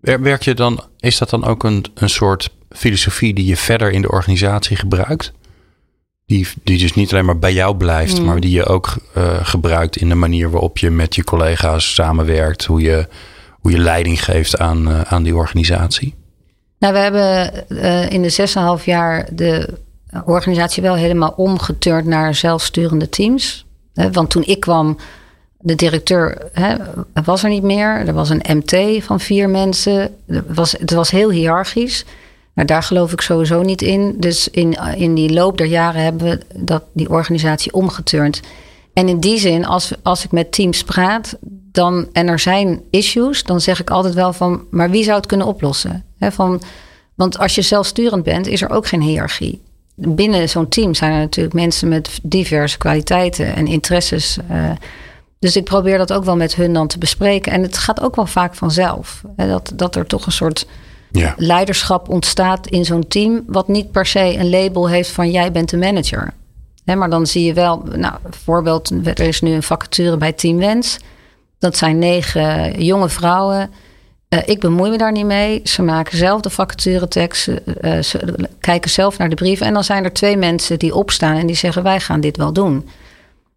Werk 0.00 0.42
je 0.42 0.54
dan, 0.54 0.80
is 0.98 1.18
dat 1.18 1.30
dan 1.30 1.44
ook 1.44 1.64
een, 1.64 1.84
een 1.94 2.08
soort 2.08 2.50
filosofie 2.70 3.34
die 3.34 3.46
je 3.46 3.56
verder 3.56 3.92
in 3.92 4.02
de 4.02 4.10
organisatie 4.10 4.76
gebruikt? 4.76 5.32
Die, 6.26 6.48
die 6.62 6.78
dus 6.78 6.94
niet 6.94 7.12
alleen 7.12 7.24
maar 7.24 7.38
bij 7.38 7.52
jou 7.52 7.76
blijft, 7.76 8.18
mm. 8.18 8.24
maar 8.24 8.40
die 8.40 8.50
je 8.50 8.64
ook 8.64 8.96
uh, 9.16 9.46
gebruikt 9.46 9.96
in 9.96 10.08
de 10.08 10.14
manier 10.14 10.50
waarop 10.50 10.78
je 10.78 10.90
met 10.90 11.14
je 11.14 11.24
collega's 11.24 11.94
samenwerkt, 11.94 12.64
hoe 12.64 12.80
je 12.80 13.08
hoe 13.66 13.74
je 13.74 13.82
leiding 13.82 14.24
geeft 14.24 14.58
aan, 14.58 14.88
uh, 14.88 15.00
aan 15.00 15.22
die 15.22 15.34
organisatie? 15.34 16.14
Nou, 16.78 16.92
we 16.92 16.98
hebben 16.98 17.52
uh, 17.68 18.10
in 18.10 18.22
de 18.22 18.76
6,5 18.78 18.84
jaar 18.84 19.28
de 19.32 19.68
organisatie 20.24 20.82
wel 20.82 20.94
helemaal 20.94 21.34
omgeturnd 21.36 22.06
naar 22.06 22.34
zelfsturende 22.34 23.08
teams. 23.08 23.66
want 24.12 24.30
toen 24.30 24.44
ik 24.44 24.60
kwam, 24.60 24.96
de 25.58 25.74
directeur 25.74 26.50
was 27.24 27.42
er 27.42 27.48
niet 27.48 27.62
meer. 27.62 28.06
Er 28.06 28.12
was 28.12 28.30
een 28.30 28.44
MT 28.56 29.04
van 29.04 29.20
vier 29.20 29.48
mensen. 29.48 30.14
Het 30.26 30.44
was, 30.54 30.72
het 30.72 30.92
was 30.92 31.10
heel 31.10 31.30
hiërarchisch. 31.30 32.04
Maar 32.52 32.66
daar 32.66 32.82
geloof 32.82 33.12
ik 33.12 33.20
sowieso 33.20 33.62
niet 33.62 33.82
in. 33.82 34.16
Dus 34.18 34.48
in, 34.48 34.78
in 34.96 35.14
die 35.14 35.32
loop 35.32 35.58
der 35.58 35.66
jaren 35.66 36.02
hebben 36.02 36.28
we 36.28 36.40
dat, 36.54 36.82
die 36.92 37.10
organisatie 37.10 37.72
omgeturnd. 37.72 38.40
En 38.92 39.08
in 39.08 39.20
die 39.20 39.38
zin, 39.38 39.66
als, 39.66 39.92
als 40.02 40.24
ik 40.24 40.32
met 40.32 40.52
teams 40.52 40.82
praat, 40.82 41.36
dan, 41.76 42.08
en 42.12 42.28
er 42.28 42.38
zijn 42.38 42.80
issues, 42.90 43.42
dan 43.42 43.60
zeg 43.60 43.80
ik 43.80 43.90
altijd 43.90 44.14
wel 44.14 44.32
van, 44.32 44.64
maar 44.70 44.90
wie 44.90 45.04
zou 45.04 45.16
het 45.16 45.26
kunnen 45.26 45.46
oplossen? 45.46 46.04
van, 46.18 46.62
want 47.14 47.38
als 47.38 47.54
je 47.54 47.62
zelfsturend 47.62 48.22
bent, 48.22 48.46
is 48.46 48.62
er 48.62 48.70
ook 48.70 48.86
geen 48.86 49.00
hiërarchie. 49.00 49.62
Binnen 49.94 50.48
zo'n 50.48 50.68
team 50.68 50.94
zijn 50.94 51.12
er 51.12 51.18
natuurlijk 51.18 51.54
mensen 51.54 51.88
met 51.88 52.18
diverse 52.22 52.78
kwaliteiten 52.78 53.54
en 53.54 53.66
interesses. 53.66 54.38
Uh, 54.50 54.70
dus 55.38 55.56
ik 55.56 55.64
probeer 55.64 55.98
dat 55.98 56.12
ook 56.12 56.24
wel 56.24 56.36
met 56.36 56.54
hun 56.54 56.72
dan 56.72 56.86
te 56.86 56.98
bespreken. 56.98 57.52
En 57.52 57.62
het 57.62 57.78
gaat 57.78 58.00
ook 58.00 58.16
wel 58.16 58.26
vaak 58.26 58.54
vanzelf. 58.54 59.22
Dat, 59.36 59.72
dat 59.74 59.96
er 59.96 60.06
toch 60.06 60.26
een 60.26 60.32
soort 60.32 60.66
ja. 61.10 61.34
leiderschap 61.36 62.08
ontstaat 62.08 62.66
in 62.66 62.84
zo'n 62.84 63.08
team, 63.08 63.42
wat 63.46 63.68
niet 63.68 63.90
per 63.90 64.06
se 64.06 64.36
een 64.38 64.50
label 64.50 64.88
heeft 64.88 65.10
van 65.10 65.30
jij 65.30 65.52
bent 65.52 65.70
de 65.70 65.76
manager. 65.76 66.32
maar 66.84 67.10
dan 67.10 67.26
zie 67.26 67.44
je 67.44 67.52
wel, 67.52 67.82
nou, 67.94 68.14
bijvoorbeeld, 68.22 68.90
er 69.04 69.20
is 69.20 69.40
nu 69.40 69.52
een 69.52 69.62
vacature 69.62 70.16
bij 70.16 70.32
Team 70.32 70.56
Wens. 70.56 70.98
Dat 71.58 71.76
zijn 71.76 71.98
negen 71.98 72.82
jonge 72.84 73.08
vrouwen. 73.08 73.70
Uh, 74.28 74.40
ik 74.44 74.60
bemoei 74.60 74.90
me 74.90 74.98
daar 74.98 75.12
niet 75.12 75.26
mee. 75.26 75.60
Ze 75.64 75.82
maken 75.82 76.18
zelf 76.18 76.40
de 76.40 76.50
vacaturetekst. 76.50 77.48
Uh, 77.48 78.02
ze 78.02 78.48
kijken 78.60 78.90
zelf 78.90 79.18
naar 79.18 79.28
de 79.28 79.34
brieven. 79.34 79.66
En 79.66 79.72
dan 79.72 79.84
zijn 79.84 80.04
er 80.04 80.12
twee 80.12 80.36
mensen 80.36 80.78
die 80.78 80.94
opstaan 80.94 81.36
en 81.36 81.46
die 81.46 81.56
zeggen: 81.56 81.82
Wij 81.82 82.00
gaan 82.00 82.20
dit 82.20 82.36
wel 82.36 82.52
doen. 82.52 82.88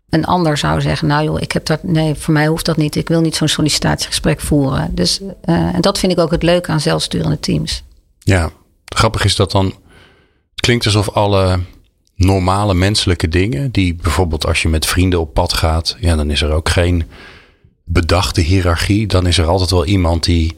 Een 0.10 0.26
ander 0.26 0.58
zou 0.58 0.82
zeggen: 0.82 1.08
Nou 1.08 1.24
joh, 1.24 1.42
ik 1.42 1.52
heb 1.52 1.66
dat. 1.66 1.84
Nee, 1.84 2.16
voor 2.16 2.34
mij 2.34 2.48
hoeft 2.48 2.66
dat 2.66 2.78
niet. 2.78 2.96
Ik 2.96 3.08
wil 3.08 3.22
niet 3.22 3.36
zo'n 3.36 3.48
sollicitatiegesprek 3.48 4.40
voeren. 4.40 4.96
Dus, 4.96 5.20
uh, 5.22 5.30
en 5.46 5.82
dat 5.82 6.00
vind 6.00 6.12
ik 6.12 6.20
ook 6.20 6.32
het 6.32 6.44
leuke 6.44 6.72
aan 6.72 6.80
zelfsturende 6.80 7.40
teams. 7.40 7.84
Ja, 8.20 8.50
grappig 8.96 9.24
is 9.24 9.36
dat 9.36 9.52
dan. 9.52 9.66
Het 9.66 10.68
klinkt 10.68 10.86
alsof 10.86 11.10
alle 11.10 11.60
normale 12.16 12.74
menselijke 12.74 13.28
dingen, 13.28 13.72
die 13.72 13.96
bijvoorbeeld 13.96 14.46
als 14.46 14.62
je 14.62 14.70
met 14.70 14.86
vrienden 14.86 15.20
op 15.20 15.34
pad 15.34 15.54
gaat, 15.54 15.98
ja, 16.00 16.16
dan 16.16 16.32
is 16.32 16.42
er 16.42 16.52
ook 16.52 16.70
geen 16.70 17.04
bedachte 17.92 18.42
hiërarchie, 18.42 19.08
dan 19.08 19.28
is 19.28 19.38
er 19.38 19.46
altijd 19.46 19.70
wel 19.70 19.86
iemand 19.86 20.24
die 20.24 20.56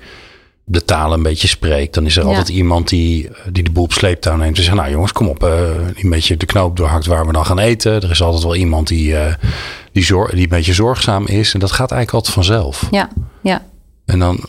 de 0.63 0.85
taal 0.85 1.13
een 1.13 1.23
beetje 1.23 1.47
spreekt. 1.47 1.93
Dan 1.93 2.05
is 2.05 2.17
er 2.17 2.23
altijd 2.23 2.49
iemand 2.49 2.89
die, 2.89 3.29
die 3.51 3.63
de 3.63 3.71
boel 3.71 3.83
op 3.83 3.93
sleeptouw 3.93 4.35
neemt. 4.35 4.57
En 4.57 4.63
zegt, 4.63 4.75
nou 4.75 4.89
jongens, 4.89 5.11
kom 5.11 5.27
op, 5.27 5.43
uh, 5.43 5.49
een 5.95 6.09
beetje 6.09 6.37
de 6.37 6.45
knoop 6.45 6.77
doorhakt 6.77 7.05
waar 7.05 7.25
we 7.27 7.33
dan 7.33 7.45
gaan 7.45 7.59
eten. 7.59 8.01
Er 8.01 8.09
is 8.11 8.21
altijd 8.21 8.43
wel 8.43 8.55
iemand 8.55 8.87
die, 8.87 9.11
uh, 9.11 9.33
die, 9.91 10.03
zor 10.03 10.29
die 10.31 10.43
een 10.43 10.49
beetje 10.49 10.73
zorgzaam 10.73 11.25
is. 11.27 11.53
En 11.53 11.59
dat 11.59 11.71
gaat 11.71 11.91
eigenlijk 11.91 12.13
altijd 12.13 12.33
vanzelf. 12.33 12.87
Ja, 12.91 13.09
ja. 13.41 13.65
En 14.05 14.19
dan, 14.19 14.45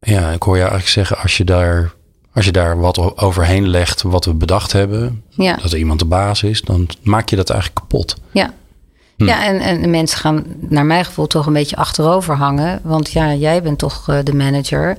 ja, 0.00 0.30
ik 0.30 0.42
hoor 0.42 0.54
je 0.54 0.60
eigenlijk 0.60 0.90
zeggen, 0.92 1.18
als 1.18 1.36
je 1.36 1.44
daar, 1.44 1.92
als 2.32 2.44
je 2.44 2.52
daar 2.52 2.78
wat 2.78 3.18
overheen 3.18 3.68
legt, 3.68 4.02
wat 4.02 4.24
we 4.24 4.34
bedacht 4.34 4.72
hebben, 4.72 5.22
Ja. 5.30 5.56
dat 5.62 5.72
er 5.72 5.78
iemand 5.78 5.98
de 5.98 6.04
baas 6.04 6.42
is, 6.42 6.62
dan 6.62 6.88
maak 7.02 7.28
je 7.28 7.36
dat 7.36 7.50
eigenlijk 7.50 7.80
kapot. 7.80 8.16
Ja. 8.30 8.54
Ja, 9.16 9.44
en, 9.44 9.60
en 9.60 9.90
mensen 9.90 10.18
gaan 10.18 10.44
naar 10.58 10.86
mijn 10.86 11.04
gevoel 11.04 11.26
toch 11.26 11.46
een 11.46 11.52
beetje 11.52 11.76
achterover 11.76 12.34
hangen. 12.36 12.80
Want 12.82 13.10
ja, 13.10 13.34
jij 13.34 13.62
bent 13.62 13.78
toch 13.78 14.08
eh, 14.08 14.18
de 14.24 14.34
manager. 14.34 14.96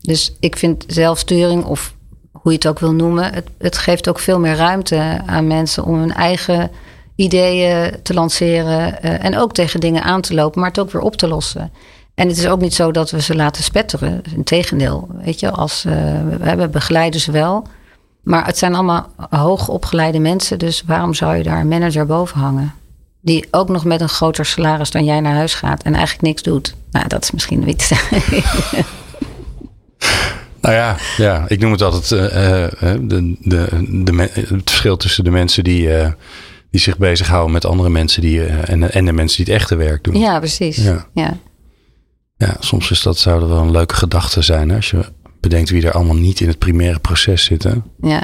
Dus 0.00 0.36
ik 0.40 0.56
vind 0.56 0.84
zelfsturing, 0.86 1.64
of 1.64 1.94
hoe 2.32 2.52
je 2.52 2.58
het 2.58 2.66
ook 2.66 2.78
wil 2.78 2.92
noemen, 2.92 3.32
het, 3.34 3.48
het 3.58 3.78
geeft 3.78 4.08
ook 4.08 4.18
veel 4.18 4.38
meer 4.40 4.56
ruimte 4.56 5.20
aan 5.26 5.46
mensen 5.46 5.84
om 5.84 5.94
hun 5.98 6.14
eigen 6.14 6.70
ideeën 7.16 7.96
te 8.02 8.14
lanceren. 8.14 9.02
eh, 9.02 9.24
en 9.24 9.38
ook 9.38 9.52
tegen 9.52 9.80
dingen 9.80 10.02
aan 10.02 10.20
te 10.20 10.34
lopen, 10.34 10.60
maar 10.60 10.68
het 10.68 10.78
ook 10.78 10.90
weer 10.90 11.02
op 11.02 11.16
te 11.16 11.28
lossen. 11.28 11.72
En 12.14 12.28
het 12.28 12.36
is 12.36 12.46
ook 12.46 12.60
niet 12.60 12.74
zo 12.74 12.90
dat 12.90 13.10
we 13.10 13.20
ze 13.20 13.34
laten 13.34 13.62
spetteren. 13.62 14.22
Integendeel, 14.34 15.08
weet 15.22 15.40
je, 15.40 15.50
als, 15.50 15.84
eh, 15.84 15.92
we 16.38 16.44
hebben 16.44 16.70
begeleiden 16.70 17.20
ze 17.20 17.30
wel. 17.30 17.66
Maar 18.22 18.46
het 18.46 18.58
zijn 18.58 18.74
allemaal 18.74 19.06
hoogopgeleide 19.30 20.18
mensen, 20.18 20.58
dus 20.58 20.82
waarom 20.86 21.14
zou 21.14 21.36
je 21.36 21.42
daar 21.42 21.60
een 21.60 21.68
manager 21.68 22.06
boven 22.06 22.40
hangen? 22.40 22.74
Die 23.24 23.46
ook 23.50 23.68
nog 23.68 23.84
met 23.84 24.00
een 24.00 24.08
groter 24.08 24.46
salaris 24.46 24.90
dan 24.90 25.04
jij 25.04 25.20
naar 25.20 25.34
huis 25.34 25.54
gaat 25.54 25.82
en 25.82 25.92
eigenlijk 25.94 26.22
niks 26.22 26.42
doet. 26.42 26.74
Nou, 26.90 27.08
dat 27.08 27.22
is 27.22 27.30
misschien 27.30 27.68
iets. 27.68 27.92
Nou 30.60 30.76
ja, 30.76 30.96
ja 31.16 31.44
ik 31.48 31.60
noem 31.60 31.72
het 31.72 31.82
altijd 31.82 32.12
eh, 32.12 32.64
eh, 32.64 32.70
de, 33.02 33.36
de, 33.40 33.66
de, 34.04 34.12
me- 34.12 34.30
het 34.32 34.70
verschil 34.70 34.96
tussen 34.96 35.24
de 35.24 35.30
mensen 35.30 35.64
die, 35.64 35.94
eh, 35.96 36.10
die 36.70 36.80
zich 36.80 36.98
bezighouden 36.98 37.52
met 37.52 37.64
andere 37.64 37.88
mensen 37.88 38.22
die, 38.22 38.44
eh, 38.44 38.68
en, 38.68 38.92
en 38.92 39.04
de 39.04 39.12
mensen 39.12 39.44
die 39.44 39.52
het 39.54 39.62
echte 39.62 39.76
werk 39.76 40.04
doen. 40.04 40.18
ja, 40.18 40.38
precies. 40.38 40.76
Ja. 40.76 41.06
Ja. 41.14 41.36
Ja, 42.36 42.56
soms 42.58 42.90
is 42.90 43.02
dat, 43.02 43.18
zou 43.18 43.40
dat 43.40 43.48
wel 43.48 43.58
een 43.58 43.70
leuke 43.70 43.94
gedachte 43.94 44.42
zijn. 44.42 44.68
Hè? 44.68 44.76
Als 44.76 44.90
je 44.90 45.04
bedenkt 45.40 45.70
wie 45.70 45.86
er 45.86 45.92
allemaal 45.92 46.16
niet 46.16 46.40
in 46.40 46.48
het 46.48 46.58
primaire 46.58 46.98
proces 46.98 47.44
zitten. 47.44 47.84
Ja. 48.00 48.22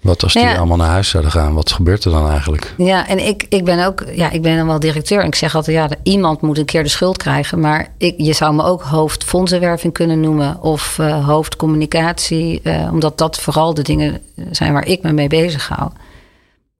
Wat 0.00 0.22
als 0.22 0.32
die 0.32 0.42
Ja. 0.42 0.56
allemaal 0.56 0.76
naar 0.76 0.88
huis 0.88 1.08
zouden 1.08 1.32
gaan? 1.32 1.54
Wat 1.54 1.72
gebeurt 1.72 2.04
er 2.04 2.10
dan 2.10 2.28
eigenlijk? 2.30 2.74
Ja, 2.76 3.08
en 3.08 3.26
ik, 3.26 3.46
ik 3.48 3.64
ben 3.64 3.86
ook, 3.86 4.04
ja, 4.14 4.30
ik 4.30 4.42
ben 4.42 4.56
dan 4.56 4.66
wel 4.66 4.80
directeur. 4.80 5.20
En 5.20 5.26
ik 5.26 5.34
zeg 5.34 5.54
altijd, 5.54 5.76
ja, 5.76 5.88
iemand 6.02 6.40
moet 6.40 6.58
een 6.58 6.64
keer 6.64 6.82
de 6.82 6.88
schuld 6.88 7.16
krijgen. 7.16 7.60
Maar 7.60 7.92
ik, 7.98 8.14
je 8.16 8.32
zou 8.32 8.54
me 8.54 8.62
ook 8.64 8.82
hoofd 8.82 9.24
fondsenwerving 9.24 9.92
kunnen 9.92 10.20
noemen. 10.20 10.62
Of 10.62 10.98
eh 10.98 11.26
hoofdcommunicatie. 11.26 12.60
eh, 12.62 12.88
omdat 12.92 13.18
dat 13.18 13.40
vooral 13.40 13.74
de 13.74 13.82
dingen 13.82 14.20
zijn 14.50 14.72
waar 14.72 14.86
ik 14.86 15.02
me 15.02 15.12
mee 15.12 15.28
bezig 15.28 15.68
hou. 15.68 15.90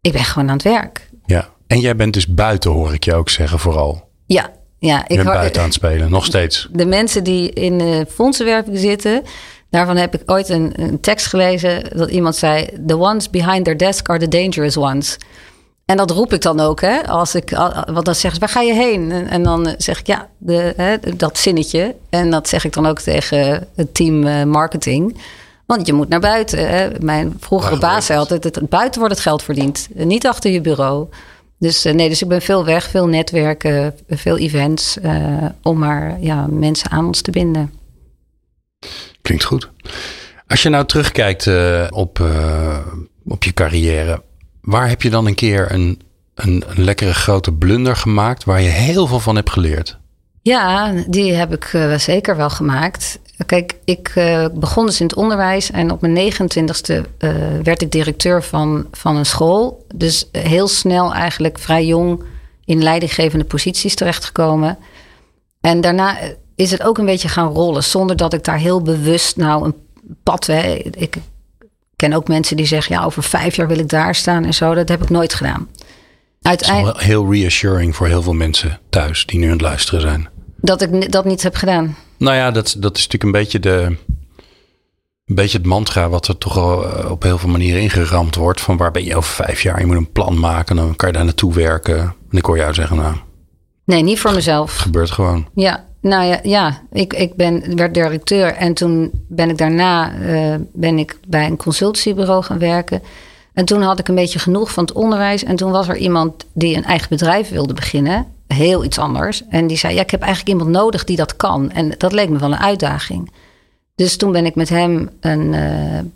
Ik 0.01 0.13
ben 0.13 0.25
gewoon 0.25 0.49
aan 0.49 0.55
het 0.55 0.63
werk. 0.65 1.09
Ja. 1.27 1.49
En 1.67 1.81
jij 1.81 1.97
bent 1.97 2.15
dus 2.15 2.27
buiten, 2.27 2.71
hoor 2.71 2.95
ik 2.95 3.05
je 3.05 3.15
ook 3.15 3.29
zeggen, 3.29 3.59
vooral. 3.59 4.09
Ja, 4.27 4.51
ja. 4.79 5.05
Ik 5.09 5.17
hoor- 5.17 5.25
buiten 5.25 5.61
aan 5.61 5.67
het 5.67 5.75
spelen, 5.77 6.11
nog 6.11 6.25
steeds. 6.25 6.69
de 6.73 6.87
mensen 6.87 7.25
die 7.25 7.51
in 7.51 7.79
de 7.79 8.07
fondsenwerving 8.11 8.79
zitten. 8.79 9.23
Daarvan 9.71 9.97
heb 9.97 10.15
ik 10.15 10.31
ooit 10.31 10.49
een, 10.49 10.73
een 10.77 11.01
tekst 11.01 11.27
gelezen 11.27 11.97
dat 11.97 12.11
iemand 12.11 12.37
zei: 12.37 12.69
The 12.87 12.99
ones 12.99 13.31
behind 13.31 13.65
their 13.65 13.77
desk 13.77 14.09
are 14.09 14.19
the 14.19 14.29
dangerous 14.29 14.77
ones. 14.77 15.17
En 15.85 15.97
dat 15.97 16.11
roep 16.11 16.33
ik 16.33 16.43
dan 16.43 16.61
ook, 16.61 16.81
hè? 16.81 17.07
Als 17.09 17.35
ik, 17.35 17.51
want 17.93 18.05
dan 18.05 18.15
zeggen 18.15 18.33
ze: 18.35 18.39
Waar 18.41 18.49
ga 18.49 18.61
je 18.61 18.73
heen? 18.75 19.13
En, 19.13 19.29
en 19.29 19.43
dan 19.43 19.75
zeg 19.79 20.01
ik: 20.01 20.07
Ja, 20.07 20.29
de, 20.39 20.73
hè, 20.77 20.97
dat 21.17 21.39
zinnetje. 21.39 21.95
En 22.11 22.31
dat 22.31 22.49
zeg 22.49 22.65
ik 22.65 22.73
dan 22.73 22.87
ook 22.87 23.01
tegen 23.01 23.69
het 23.75 23.95
team 23.95 24.27
eh, 24.27 24.45
marketing. 24.45 25.19
Want 25.67 25.87
je 25.87 25.93
moet 25.93 26.09
naar 26.09 26.21
buiten. 26.21 26.69
Hè? 26.69 26.89
Mijn 27.01 27.37
vroegere 27.41 27.79
baas 27.79 28.07
zei 28.07 28.19
altijd: 28.19 28.45
het, 28.45 28.69
Buiten 28.69 29.01
wordt 29.01 29.15
het 29.15 29.25
geld 29.25 29.43
verdiend, 29.43 29.89
niet 29.95 30.27
achter 30.27 30.51
je 30.51 30.61
bureau. 30.61 31.09
Dus 31.59 31.85
eh, 31.85 31.95
nee, 31.95 32.09
dus 32.09 32.23
ik 32.23 32.29
ben 32.29 32.43
veel 32.43 32.65
weg, 32.65 32.89
veel 32.89 33.07
netwerken, 33.07 33.95
veel 34.09 34.39
events. 34.39 34.99
eh, 35.01 35.45
om 35.63 35.79
maar 35.79 36.17
ja, 36.21 36.47
mensen 36.47 36.91
aan 36.91 37.07
ons 37.07 37.23
te 37.23 37.31
binden. 37.31 37.73
Klinkt 39.23 39.45
goed. 39.45 39.71
Als 40.47 40.63
je 40.63 40.69
nou 40.69 40.87
terugkijkt 40.87 41.47
eh, 41.47 41.87
op, 41.91 42.21
eh, 42.21 42.79
op 43.25 43.45
je 43.45 43.53
carrière, 43.53 44.23
waar 44.61 44.89
heb 44.89 45.03
je 45.03 45.11
dan 45.11 45.27
een 45.27 45.35
keer 45.35 45.73
een, 45.73 46.01
een, 46.35 46.65
een 46.67 46.85
lekkere 46.85 47.15
grote 47.15 47.53
blunder 47.53 47.97
gemaakt 47.97 48.45
waar 48.45 48.61
je 48.61 48.69
heel 48.69 49.07
veel 49.07 49.21
van 49.21 49.37
hebt 49.37 49.51
geleerd? 49.51 49.99
Ja, 50.43 50.93
die 51.07 51.33
heb 51.33 51.53
ik 51.53 51.65
eh, 51.65 51.99
zeker 51.99 52.37
wel 52.37 52.51
gemaakt. 52.51 53.19
Kijk, 53.47 53.77
ik 53.85 54.13
begon 54.55 54.87
dus 54.87 55.01
in 55.01 55.07
het 55.07 55.17
onderwijs 55.17 55.71
en 55.71 55.91
op 55.91 56.01
mijn 56.01 56.33
29ste 56.33 57.05
eh, 57.19 57.31
werd 57.63 57.83
ik 57.83 57.93
directeur 57.93 58.43
van, 58.43 58.87
van 58.93 59.17
een 59.17 59.27
school. 59.27 59.87
Dus 59.95 60.29
heel 60.33 60.69
snel 60.69 61.15
eigenlijk 61.15 61.59
vrij 61.59 61.87
jong 61.87 62.23
in 62.65 62.83
leidinggevende 62.83 63.45
posities 63.45 63.95
terechtgekomen. 63.95 64.79
En 65.61 65.81
daarna 65.81 66.19
is 66.61 66.70
het 66.70 66.83
ook 66.83 66.99
een 66.99 67.05
beetje 67.07 67.29
gaan 67.29 67.53
rollen, 67.53 67.85
zonder 67.85 68.16
dat 68.16 68.33
ik 68.33 68.44
daar 68.44 68.59
heel 68.59 68.83
bewust 68.83 69.37
nou 69.37 69.64
een 69.64 69.75
pad. 70.23 70.46
Hè, 70.46 70.73
ik 70.75 71.16
ken 71.96 72.12
ook 72.12 72.29
mensen 72.29 72.57
die 72.57 72.66
zeggen, 72.66 72.94
ja, 72.96 73.05
over 73.05 73.23
vijf 73.23 73.57
jaar 73.57 73.68
wil 73.68 73.79
ik 73.79 73.88
daar 73.88 74.14
staan 74.14 74.44
en 74.44 74.55
zo. 74.55 74.75
Dat 74.75 74.88
heb 74.88 75.03
ik 75.03 75.11
nooit 75.11 75.35
gedaan. 75.35 75.68
Uiteindelijk 76.42 77.01
heel 77.01 77.33
reassuring 77.33 77.96
voor 77.96 78.07
heel 78.07 78.23
veel 78.23 78.33
mensen 78.33 78.81
thuis 78.90 79.27
die 79.27 79.38
nu 79.38 79.44
aan 79.46 79.53
het 79.53 79.61
luisteren 79.61 80.01
zijn. 80.01 80.29
dat 80.57 80.83
ik 80.83 81.12
dat 81.12 81.25
niet 81.25 81.42
heb 81.42 81.55
gedaan. 81.55 81.96
Nou 82.18 82.37
ja, 82.37 82.51
dat, 82.51 82.77
dat 82.79 82.96
is 82.96 83.07
natuurlijk 83.07 83.23
een 83.23 83.42
beetje, 83.42 83.61
de, 83.61 83.96
een 85.27 85.35
beetje 85.35 85.59
het 85.59 85.66
mantra 85.66 86.09
wat 86.09 86.29
er 86.29 86.38
toch 86.38 86.59
al 86.59 86.85
eh, 86.85 87.11
op 87.11 87.23
heel 87.23 87.38
veel 87.38 87.49
manieren 87.49 87.83
ingeramd 87.83 88.35
wordt. 88.35 88.61
Van 88.61 88.77
waar 88.77 88.90
ben 88.90 89.05
je 89.05 89.16
over 89.16 89.35
vijf 89.44 89.62
jaar? 89.62 89.81
Je 89.81 89.87
moet 89.87 89.96
een 89.96 90.12
plan 90.12 90.38
maken, 90.38 90.77
dan 90.77 90.96
kan 90.96 91.09
je 91.09 91.14
daar 91.14 91.25
naartoe 91.25 91.55
werken. 91.55 91.99
En 92.31 92.38
ik 92.38 92.44
hoor 92.44 92.57
jou 92.57 92.75
zeggen, 92.75 92.96
nou, 92.96 93.14
Nee, 93.85 94.03
niet 94.03 94.20
voor 94.20 94.35
mezelf. 94.35 94.77
gebeurt 94.77 95.11
gewoon. 95.11 95.49
Ja, 95.55 95.85
nou 96.01 96.25
ja, 96.25 96.41
ja 96.43 96.81
ik, 96.93 97.13
ik 97.13 97.35
ben, 97.35 97.77
werd 97.77 97.95
directeur 97.95 98.55
en 98.55 98.75
toen 98.75 99.11
ben 99.29 99.51
ik 99.51 99.59
daarna 99.59 100.13
eh, 100.15 100.55
ben 100.73 100.99
ik 100.99 101.19
bij 101.27 101.47
een 101.47 101.57
consultancybureau 101.57 102.43
gaan 102.43 102.59
werken. 102.59 103.03
En 103.53 103.65
toen 103.65 103.83
had 103.83 103.99
ik 103.99 104.09
een 104.09 104.15
beetje 104.15 104.39
genoeg 104.39 104.73
van 104.73 104.85
het 104.85 104.93
onderwijs. 104.93 105.45
En 105.45 105.57
toen 105.57 105.71
was 105.71 105.89
er 105.89 105.97
iemand 105.97 106.47
die 106.53 106.77
een 106.77 106.85
eigen 106.85 107.09
bedrijf 107.09 107.49
wilde 107.49 107.75
beginnen. 107.75 108.27
Heel 108.47 108.85
iets 108.85 108.99
anders. 108.99 109.43
En 109.49 109.67
die 109.67 109.77
zei, 109.77 109.95
ja, 109.95 110.01
ik 110.03 110.11
heb 110.11 110.21
eigenlijk 110.21 110.59
iemand 110.59 110.77
nodig 110.77 111.05
die 111.05 111.17
dat 111.17 111.37
kan. 111.37 111.71
En 111.71 111.95
dat 111.99 112.13
leek 112.13 112.29
me 112.29 112.39
wel 112.39 112.53
een 112.53 112.59
uitdaging. 112.59 113.31
Dus 113.95 114.17
toen 114.17 114.33
ben 114.33 114.47
ik 114.47 114.55
met 114.55 114.69
hem 114.69 115.11
een, 115.21 115.55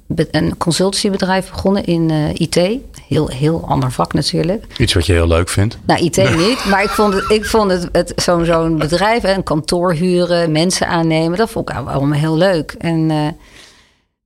be- 0.07 0.29
een 0.31 0.57
consultancybedrijf 0.57 1.51
begonnen 1.51 1.85
in 1.85 2.11
eh, 2.11 2.29
IT. 2.35 2.81
Heel, 3.09 3.29
heel 3.29 3.65
ander 3.67 3.93
vak 3.93 4.13
natuurlijk. 4.13 4.65
Iets 4.79 4.95
wat 4.95 5.07
je 5.07 5.13
heel 5.13 5.27
leuk 5.27 5.49
vindt. 5.49 5.79
Nou, 5.87 6.05
IT 6.05 6.17
niet, 6.47 6.65
maar 6.65 6.83
ik 6.83 6.89
vond 6.89 7.15
het, 7.15 7.31
ik 7.31 7.45
vond 7.45 7.71
het, 7.71 7.89
het 7.93 8.13
zo'n 8.17 8.45
zo'n 8.45 8.79
bedrijf, 8.79 9.23
hè, 9.23 9.35
een 9.35 9.43
kantoor 9.43 9.93
huren, 9.93 10.53
mensen 10.53 10.89
aannemen, 10.89 11.39
dat 11.39 11.51
vond 11.51 11.71
ik 11.71 11.77
allemaal 11.77 12.19
heel 12.19 12.37
leuk. 12.37 12.75
En, 12.79 13.11
eh, 13.11 13.27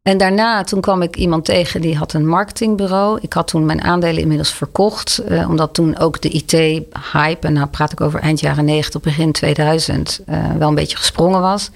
en 0.03 0.19
daarna, 0.19 0.63
toen 0.63 0.81
kwam 0.81 1.03
ik 1.03 1.17
iemand 1.17 1.45
tegen 1.45 1.81
die 1.81 1.97
had 1.97 2.13
een 2.13 2.27
marketingbureau. 2.27 3.19
Ik 3.23 3.33
had 3.33 3.49
toen 3.49 3.67
mijn 3.67 3.83
aandelen 3.83 4.21
inmiddels 4.21 4.55
verkocht, 4.55 5.19
eh, 5.19 5.49
omdat 5.49 5.75
toen 5.75 5.99
ook 5.99 6.21
de 6.21 6.29
IT-hype, 6.29 7.47
en 7.47 7.53
nou 7.53 7.67
praat 7.67 7.93
ik 7.93 8.01
over 8.01 8.21
eind 8.21 8.41
jaren 8.41 8.65
90, 8.65 9.01
begin 9.01 9.33
2000, 9.33 10.21
eh, 10.27 10.53
wel 10.59 10.69
een 10.69 10.75
beetje 10.75 10.97
gesprongen 10.97 11.41
was. 11.41 11.71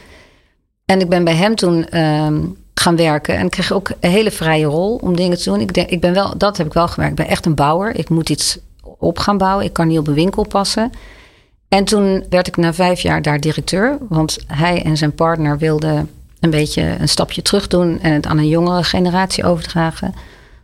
En 0.85 1.01
ik 1.01 1.09
ben 1.09 1.25
bij 1.25 1.35
hem 1.35 1.55
toen 1.55 1.89
ehm, 1.89 2.41
gaan 2.75 2.97
werken. 2.97 3.37
En 3.37 3.49
kreeg 3.49 3.73
ook 3.73 3.91
een 4.01 4.11
hele 4.11 4.31
vrije 4.31 4.67
rol 4.67 4.97
om 5.03 5.17
dingen 5.17 5.39
te 5.39 5.51
doen. 5.51 5.61
Ik 5.61 5.75
denk, 5.75 5.91
ik 5.91 6.01
ben 6.01 6.15
wel, 6.15 6.39
dat 6.39 6.57
heb 6.57 6.67
ik 6.67 6.73
wel 6.73 6.89
gemerkt. 6.89 7.19
Ik 7.19 7.25
ben 7.25 7.35
echt 7.35 7.47
een 7.47 7.55
bouwer. 7.55 7.97
Ik 7.97 8.09
moet 8.09 8.29
iets 8.29 8.59
op 8.99 9.19
gaan 9.19 9.39
bouwen. 9.39 9.65
Ik 9.65 9.73
kan 9.73 9.89
niet 9.89 9.99
op 9.99 10.07
een 10.07 10.15
winkel 10.15 10.47
passen. 10.47 10.91
En 11.69 11.85
toen 11.85 12.25
werd 12.31 12.47
ik 12.47 12.57
na 12.57 12.75
vijf 12.75 13.01
jaar 13.01 13.23
daar 13.23 13.41
directeur. 13.41 13.99
Want 14.09 14.39
hij 14.47 14.83
en 14.83 14.97
zijn 14.97 15.15
partner 15.15 15.59
wilden 15.59 16.11
een 16.41 16.51
beetje 16.51 16.97
een 16.99 17.09
stapje 17.09 17.43
terug 17.43 17.67
doen. 17.67 18.01
En 18.01 18.13
het 18.13 18.27
aan 18.27 18.39
een 18.39 18.49
jongere 18.49 18.85
generatie 18.85 19.45
overdragen. 19.45 20.15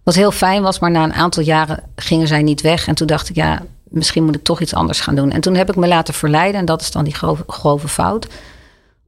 Wat 0.02 0.14
heel 0.14 0.30
fijn 0.30 0.62
was, 0.62 0.78
maar 0.78 0.90
na 0.90 1.04
een 1.04 1.14
aantal 1.14 1.42
jaren 1.42 1.82
gingen 1.96 2.26
zij 2.26 2.42
niet 2.42 2.60
weg. 2.60 2.86
En 2.86 2.94
toen 2.94 3.06
dacht 3.06 3.28
ik, 3.28 3.34
ja, 3.34 3.62
misschien 3.84 4.24
moet 4.24 4.34
ik 4.34 4.42
toch 4.42 4.60
iets 4.60 4.74
anders 4.74 5.00
gaan 5.00 5.14
doen. 5.14 5.30
En 5.30 5.40
toen 5.40 5.54
heb 5.54 5.68
ik 5.68 5.76
me 5.76 5.88
laten 5.88 6.14
verleiden. 6.14 6.60
En 6.60 6.66
dat 6.66 6.80
is 6.80 6.90
dan 6.90 7.04
die 7.04 7.14
grove 7.46 7.88
fout 7.88 8.26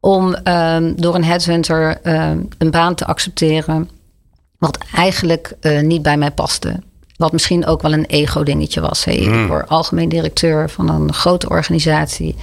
om 0.00 0.34
ehm, 0.34 0.92
door 0.96 1.14
een 1.14 1.24
headhunter 1.24 2.00
ehm, 2.02 2.38
een 2.58 2.70
baan 2.70 2.94
te 2.94 3.06
accepteren. 3.06 3.88
Wat 4.58 4.78
eigenlijk 4.94 5.52
eh, 5.60 5.80
niet 5.80 6.02
bij 6.02 6.16
mij 6.16 6.30
paste. 6.30 6.80
Wat 7.16 7.32
misschien 7.32 7.66
ook 7.66 7.82
wel 7.82 7.92
een 7.92 8.04
ego-dingetje 8.04 8.80
was. 8.80 9.04
Hey, 9.04 9.14
Ik 9.14 9.48
word 9.48 9.68
algemeen 9.68 10.08
directeur 10.08 10.70
van 10.70 10.88
een 10.88 11.12
grote 11.12 11.48
organisatie. 11.48 12.36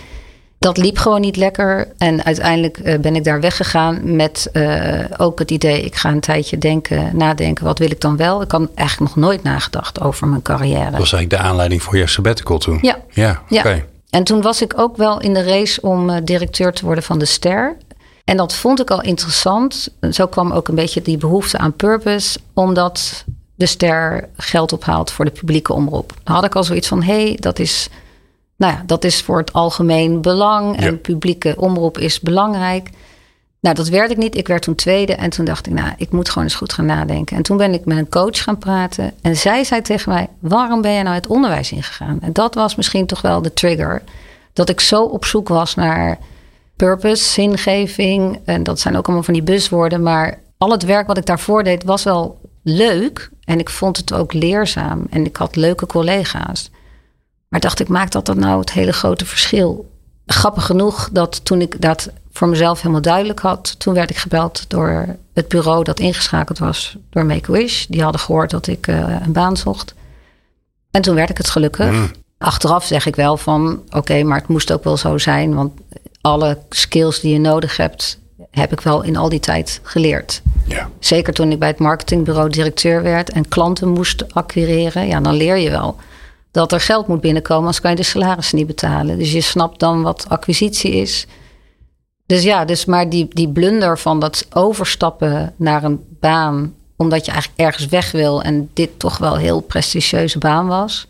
Dat 0.60 0.78
liep 0.78 0.98
gewoon 0.98 1.22
niet 1.22 1.36
lekker. 1.36 1.88
En 1.98 2.26
uiteindelijk 2.26 2.78
eh, 2.78 3.00
ben 3.00 3.16
ik 3.16 3.24
daar 3.24 3.42
weggegaan 3.42 4.16
met 4.16 4.50
eh, 4.54 5.00
ook 5.18 5.40
het 5.40 5.52
idee... 5.52 5.82
ik 5.82 5.96
ga 5.96 6.10
een 6.10 6.20
tijdje 6.20 6.58
denken, 6.58 7.18
nadenken, 7.18 7.66
wat 7.66 7.80
wil 7.80 7.92
ik 7.92 8.02
dan 8.02 8.18
wel? 8.18 8.42
Ik 8.42 8.52
had 8.52 8.70
eigenlijk 8.76 9.16
nog 9.16 9.26
nooit 9.26 9.44
nagedacht 9.44 10.02
over 10.02 10.28
mijn 10.28 10.42
carrière. 10.42 10.92
Dat 10.92 11.00
was 11.00 11.14
eigenlijk 11.14 11.30
de 11.30 11.50
aanleiding 11.50 11.84
voor 11.84 11.98
je 11.98 12.08
sabbatical 12.08 12.58
toen. 12.58 12.80
Ja. 12.82 12.98
Ja, 13.10 13.42
Ja. 13.48 13.82
En 14.10 14.24
toen 14.24 14.42
was 14.42 14.62
ik 14.62 14.80
ook 14.80 14.98
wel 14.98 15.22
in 15.22 15.34
de 15.34 15.44
race 15.44 15.82
om 15.82 16.10
eh, 16.10 16.18
directeur 16.24 16.74
te 16.74 16.86
worden 16.86 17.04
van 17.04 17.20
de 17.20 17.26
Ster. 17.26 17.78
En 18.24 18.38
dat 18.38 18.54
vond 18.56 18.80
ik 18.82 18.92
al 18.92 19.02
interessant. 19.02 19.90
Zo 20.12 20.28
kwam 20.28 20.52
ook 20.52 20.68
een 20.68 20.76
beetje 20.76 21.02
die 21.02 21.18
behoefte 21.18 21.58
aan 21.58 21.74
purpose, 21.74 22.40
omdat 22.54 23.26
de 23.56 23.66
Ster 23.66 24.30
geld 24.38 24.74
ophaalt 24.74 25.12
voor 25.12 25.26
de 25.26 25.32
publieke 25.32 25.74
omroep. 25.74 26.14
Dan 26.24 26.36
had 26.36 26.44
ik 26.44 26.56
al 26.56 26.64
zoiets 26.64 26.88
van: 26.88 27.04
hé, 27.04 27.24
hey, 27.24 27.38
dat 27.40 27.60
is. 27.60 27.90
Nou 28.56 28.74
ja, 28.74 28.84
dat 28.86 29.04
is 29.04 29.22
voor 29.22 29.38
het 29.38 29.54
algemeen 29.54 30.22
belang. 30.22 30.78
En 30.78 30.92
Ja. 30.92 30.98
publieke 30.98 31.54
omroep 31.58 31.98
is 31.98 32.20
belangrijk. 32.20 32.90
Nou, 33.60 33.76
dat 33.76 33.88
werd 33.88 34.12
ik 34.12 34.18
niet. 34.18 34.38
Ik 34.38 34.48
werd 34.48 34.62
toen 34.62 34.76
tweede. 34.76 35.16
En 35.16 35.30
toen 35.30 35.46
dacht 35.46 35.68
ik, 35.68 35.74
nou, 35.74 35.94
ik 35.98 36.12
moet 36.12 36.30
gewoon 36.30 36.44
eens 36.44 36.56
goed 36.56 36.74
gaan 36.74 36.86
nadenken. 36.86 37.38
En 37.38 37.44
toen 37.44 37.58
ben 37.58 37.74
ik 37.74 37.86
met 37.86 37.98
een 37.98 38.10
coach 38.10 38.44
gaan 38.44 38.58
praten. 38.58 39.14
En 39.22 39.38
zij 39.38 39.64
zei 39.64 39.82
tegen 39.82 40.12
mij, 40.12 40.28
waarom 40.40 40.82
ben 40.82 40.92
je 40.92 41.04
nou 41.04 41.16
het 41.16 41.28
onderwijs 41.28 41.72
ingegaan? 41.72 42.22
En 42.22 42.34
dat 42.34 42.56
was 42.56 42.76
misschien 42.76 43.06
toch 43.06 43.22
wel 43.22 43.42
de 43.42 43.54
trigger. 43.54 44.02
Dat 44.54 44.70
ik 44.70 44.80
zo 44.80 45.04
op 45.04 45.26
zoek 45.26 45.48
was 45.48 45.76
naar 45.76 46.18
purpose, 46.76 47.24
zingeving. 47.24 48.40
En 48.46 48.64
dat 48.64 48.80
zijn 48.80 48.98
ook 48.98 49.06
allemaal 49.06 49.24
van 49.24 49.34
die 49.34 49.44
buswoorden. 49.44 50.04
Maar 50.04 50.40
al 50.58 50.72
het 50.72 50.84
werk 50.84 51.08
wat 51.08 51.18
ik 51.18 51.26
daarvoor 51.26 51.64
deed 51.64 51.84
was 51.84 52.04
wel 52.04 52.40
leuk. 52.64 53.30
En 53.44 53.60
ik 53.60 53.70
vond 53.70 53.98
het 53.98 54.14
ook 54.14 54.34
leerzaam. 54.34 55.06
En 55.10 55.26
ik 55.26 55.36
had 55.36 55.56
leuke 55.56 55.86
collega's. 55.86 56.72
Maar 57.48 57.60
dacht 57.60 57.80
ik, 57.80 57.88
maakt 57.88 58.12
dat 58.12 58.26
dan 58.26 58.40
nou 58.40 58.60
het 58.60 58.72
hele 58.72 58.94
grote 58.94 59.26
verschil? 59.26 59.90
Grappig 60.28 60.66
genoeg 60.66 61.10
dat 61.12 61.46
toen 61.46 61.62
ik 61.62 61.82
dat 61.82 62.10
voor 62.32 62.48
mezelf 62.48 62.82
helemaal 62.82 63.02
duidelijk 63.02 63.40
had, 63.40 63.80
toen 63.80 63.94
werd 63.94 64.10
ik 64.10 64.18
gebeld 64.18 64.70
door 64.70 65.16
het 65.34 65.48
bureau 65.48 65.84
dat 65.84 66.00
ingeschakeld 66.00 66.60
was 66.60 66.98
door 67.10 67.26
Make-A-Wish. 67.26 67.86
Die 67.86 68.02
hadden 68.02 68.22
gehoord 68.22 68.50
dat 68.50 68.68
ik 68.68 68.88
uh, 68.88 69.16
een 69.26 69.32
baan 69.32 69.58
zocht. 69.58 69.94
En 70.92 71.02
toen 71.02 71.16
werd 71.16 71.30
ik 71.30 71.38
het 71.38 71.50
gelukkig. 71.50 71.92
Mm. 71.92 72.12
Achteraf 72.38 72.86
zeg 72.86 73.06
ik 73.06 73.16
wel 73.16 73.38
van, 73.38 73.84
oké, 73.90 74.24
maar 74.24 74.40
het 74.40 74.48
moest 74.48 74.72
ook 74.72 74.84
wel 74.84 74.98
zo 74.98 75.18
zijn, 75.18 75.56
want 75.56 75.72
alle 76.22 76.58
skills 76.70 77.20
die 77.20 77.34
je 77.34 77.40
nodig 77.40 77.78
hebt, 77.78 78.20
heb 78.52 78.72
ik 78.72 78.82
wel 78.82 79.02
in 79.02 79.18
al 79.18 79.30
die 79.30 79.40
tijd 79.40 79.80
geleerd. 79.84 80.42
Ja. 80.66 80.90
Zeker 81.00 81.34
toen 81.34 81.52
ik 81.52 81.60
bij 81.60 81.68
het 81.68 81.80
marketingbureau 81.80 82.50
directeur 82.50 83.04
werd 83.04 83.30
en 83.30 83.48
klanten 83.48 83.88
moest 83.88 84.34
acquireren, 84.34 85.08
ja, 85.08 85.20
dan 85.20 85.34
leer 85.34 85.58
je 85.58 85.70
wel 85.70 85.96
dat 86.58 86.72
er 86.72 86.80
geld 86.80 87.08
moet 87.08 87.22
binnenkomen, 87.22 87.60
anders 87.60 87.82
kan 87.82 87.92
je 87.92 87.98
de 87.98 88.04
salarissen 88.04 88.58
niet 88.58 88.68
betalen. 88.68 89.18
Dus 89.18 89.32
je 89.32 89.42
snapt 89.42 89.80
dan 89.80 90.02
wat 90.02 90.26
acquisitie 90.28 90.92
is. 90.92 91.26
Dus 92.26 92.44
ja, 92.44 92.66
dus 92.66 92.86
maar 92.86 93.10
die, 93.10 93.28
die 93.30 93.50
blunder 93.50 94.00
van 94.00 94.20
dat 94.20 94.48
overstappen 94.54 95.54
naar 95.58 95.84
een 95.84 96.00
baan, 96.20 96.74
omdat 96.96 97.26
je 97.26 97.32
eigenlijk 97.32 97.62
ergens 97.62 97.86
weg 97.86 98.12
wil 98.12 98.42
en 98.42 98.70
dit 98.74 99.00
toch 99.00 99.18
wel 99.18 99.34
een 99.34 99.40
heel 99.40 99.60
prestigieuze 99.60 100.38
baan 100.38 100.68
was. 100.68 101.08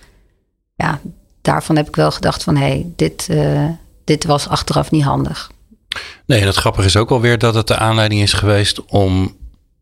Ja, 0.75 0.99
daarvan 1.41 1.75
heb 1.75 1.87
ik 1.87 1.95
wel 1.95 2.11
gedacht 2.11 2.43
van 2.43 2.55
hé, 2.55 2.67
hey, 2.67 2.85
dit, 2.95 3.27
uh, 3.31 3.69
dit 4.03 4.25
was 4.25 4.47
achteraf 4.47 4.91
niet 4.91 5.03
handig. 5.03 5.51
Nee, 6.25 6.43
dat 6.43 6.55
grappige 6.55 6.87
is 6.87 6.97
ook 6.97 7.11
alweer 7.11 7.37
dat 7.37 7.55
het 7.55 7.67
de 7.67 7.77
aanleiding 7.77 8.21
is 8.21 8.33
geweest 8.33 8.85
om 8.85 9.35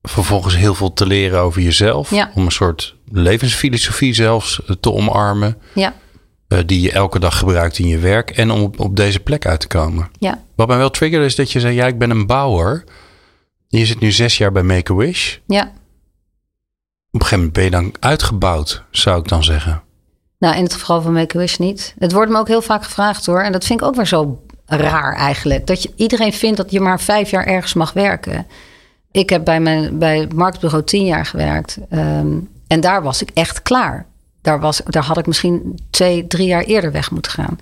vervolgens 0.06 0.58
heel 0.58 0.76
veel 0.76 0.94
te 0.94 1.06
leren 1.06 1.40
over 1.40 1.62
jezelf. 1.62 2.10
Ja. 2.10 2.32
Om 2.36 2.46
een 2.46 2.52
soort 2.52 2.96
levensfilosofie 3.12 4.14
zelfs 4.14 4.62
te 4.80 4.92
omarmen. 4.92 5.58
Ja. 5.74 5.94
Uh, 6.48 6.60
die 6.66 6.82
je 6.82 6.92
elke 6.92 7.20
dag 7.20 7.38
gebruikt 7.38 7.80
in 7.80 7.88
je 7.88 7.98
werk. 7.98 8.30
En 8.30 8.52
om 8.52 8.62
op, 8.62 8.80
op, 8.80 8.96
deze 8.96 9.20
plek 9.20 9.46
uit 9.46 9.60
te 9.60 9.68
komen. 9.68 10.10
Ja. 10.20 10.42
Wat 10.56 10.68
mij 10.68 10.78
wel 10.78 10.90
triggerde 10.90 11.26
is 11.26 11.36
dat 11.36 11.52
je 11.52 11.60
zei, 11.60 11.76
ja, 11.76 11.86
ik 11.88 11.98
ben 11.98 12.10
een 12.10 12.26
bouwer. 12.26 12.84
Je 13.68 13.86
zit 13.86 14.00
nu 14.00 14.12
zes 14.12 14.38
jaar 14.38 14.52
bij 14.52 14.64
Make-A-Wish. 14.64 15.38
Ja. 15.48 15.62
Op 17.12 17.22
een 17.22 17.28
gegeven 17.28 17.38
moment 17.38 17.54
ben 17.54 17.64
je 17.64 17.70
dan 17.70 17.94
uitgebouwd, 18.00 18.84
zou 18.92 19.20
ik 19.20 19.28
dan 19.28 19.44
zeggen. 19.44 19.84
Nou, 20.40 20.56
in 20.56 20.64
het 20.64 20.74
geval 20.74 21.02
van 21.02 21.14
Make-A-Wish 21.14 21.58
niet. 21.58 21.96
Het 22.00 22.12
wordt 22.12 22.32
me 22.32 22.38
ook 22.38 22.48
heel 22.48 22.62
vaak 22.62 22.84
gevraagd 22.84 23.26
hoor. 23.26 23.42
En 23.42 23.52
dat 23.52 23.66
vind 23.66 23.82
ik 23.82 23.86
ook 23.86 23.96
weer 23.96 24.08
zo 24.08 24.44
raar 24.66 25.16
eigenlijk. 25.16 25.68
Dat 25.68 25.84
je, 25.84 25.92
iedereen 25.96 26.34
vindt 26.34 26.58
dat 26.58 26.72
je 26.72 26.80
maar 26.80 27.00
vijf 27.02 27.30
jaar 27.30 27.46
ergens 27.46 27.74
mag 27.74 27.94
werken. 27.94 28.48
Ik 29.16 29.30
heb 29.30 29.46
bij, 29.46 29.60
mijn, 29.60 29.98
bij 29.98 30.20
het 30.20 30.34
marktbureau 30.34 30.84
tien 30.84 31.06
jaar 31.06 31.26
gewerkt. 31.26 31.78
Ehm, 31.90 32.38
en 32.68 32.80
daar 32.80 33.04
was 33.04 33.22
ik 33.22 33.30
echt 33.34 33.62
klaar. 33.62 34.06
Daar, 34.42 34.60
was, 34.60 34.82
daar 34.86 35.04
had 35.04 35.18
ik 35.18 35.28
misschien 35.28 35.80
twee, 35.90 36.28
drie 36.28 36.48
jaar 36.48 36.64
eerder 36.64 36.92
weg 36.92 37.12
moeten 37.12 37.32
gaan. 37.32 37.60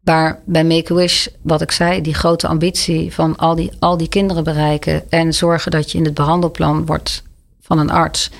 Maar 0.00 0.40
bij 0.44 0.64
Make-A-Wish, 0.64 1.26
wat 1.42 1.60
ik 1.60 1.70
zei, 1.70 2.00
die 2.00 2.14
grote 2.14 2.46
ambitie 2.46 3.14
van 3.14 3.36
al 3.36 3.54
die, 3.54 3.70
al 3.78 3.96
die 3.96 4.08
kinderen 4.08 4.44
bereiken. 4.44 5.10
En 5.10 5.34
zorgen 5.34 5.70
dat 5.70 5.92
je 5.92 5.98
in 5.98 6.04
het 6.04 6.14
behandelplan 6.14 6.86
wordt 6.86 7.22
van 7.60 7.78
een 7.78 7.90
arts. 7.90 8.30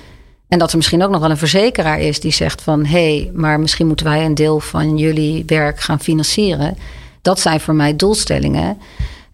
En 0.49 0.59
dat 0.59 0.71
er 0.71 0.77
misschien 0.77 1.03
ook 1.03 1.11
nog 1.11 1.21
wel 1.21 1.31
een 1.31 1.37
verzekeraar 1.37 2.01
is 2.01 2.21
die 2.21 2.33
zegt 2.33 2.63
van 2.63 2.85
hé, 2.85 3.17
hey, 3.17 3.31
maar 3.35 3.61
misschien 3.61 3.87
moeten 3.87 4.07
wij 4.07 4.25
een 4.25 4.35
deel 4.35 4.61
van 4.61 4.99
jullie 4.99 5.43
werk 5.47 5.81
gaan 5.81 6.01
financieren. 6.01 6.79
Dat 7.23 7.41
zijn 7.41 7.61
voor 7.61 7.75
mij 7.75 7.97
doelstellingen. 7.97 8.79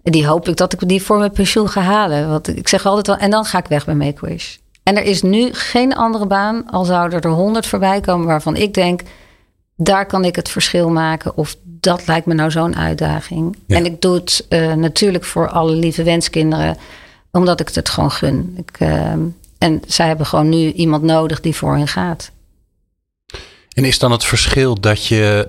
Die 0.02 0.26
hoop 0.26 0.48
ik 0.48 0.56
dat 0.56 0.72
ik 0.72 0.88
die 0.88 1.02
voor 1.02 1.18
mijn 1.18 1.32
pensioen 1.32 1.68
ga 1.68 1.80
halen. 1.80 2.28
Want 2.28 2.56
ik 2.56 2.68
zeg 2.68 2.86
altijd 2.86 3.06
wel, 3.06 3.16
en 3.16 3.30
dan 3.30 3.44
ga 3.44 3.58
ik 3.58 3.66
weg 3.66 3.84
bij 3.84 3.94
Make-A-Wish. 3.94 4.56
En 4.82 4.96
er 4.96 5.04
is 5.04 5.22
nu 5.22 5.48
geen 5.52 5.94
andere 5.94 6.26
baan, 6.26 6.70
al 6.70 6.84
zouden 6.84 7.20
er 7.20 7.30
honderd 7.30 7.66
voorbij 7.66 8.00
komen 8.00 8.26
waarvan 8.26 8.56
ik 8.56 8.74
denk, 8.74 9.02
daar 9.76 10.06
kan 10.06 10.24
ik 10.24 10.36
het 10.36 10.48
verschil 10.48 10.90
maken. 10.90 11.36
Of 11.36 11.56
dat 11.62 12.06
lijkt 12.06 12.26
me 12.26 12.34
nou 12.34 12.50
zo'n 12.50 12.76
uitdaging. 12.76 13.56
En 13.66 13.84
ik 13.84 14.00
doe 14.00 14.14
het 14.14 14.46
uh, 14.48 14.72
natuurlijk 14.74 15.24
voor 15.24 15.48
alle 15.48 15.72
lieve 15.72 16.02
wenskinderen, 16.02 16.76
omdat 17.30 17.60
ik 17.60 17.68
het 17.68 17.88
gewoon 17.88 18.10
gun. 18.10 18.54
Ik, 18.56 18.80
uh, 18.80 19.12
en 19.58 19.82
zij 19.86 20.06
hebben 20.06 20.26
gewoon 20.26 20.48
nu 20.48 20.72
iemand 20.72 21.02
nodig 21.02 21.40
die 21.40 21.56
voor 21.56 21.76
hen 21.76 21.88
gaat. 21.88 22.30
En 23.72 23.84
is 23.84 23.98
dan 23.98 24.12
het 24.12 24.24
verschil 24.24 24.80
dat 24.80 25.06
je 25.06 25.48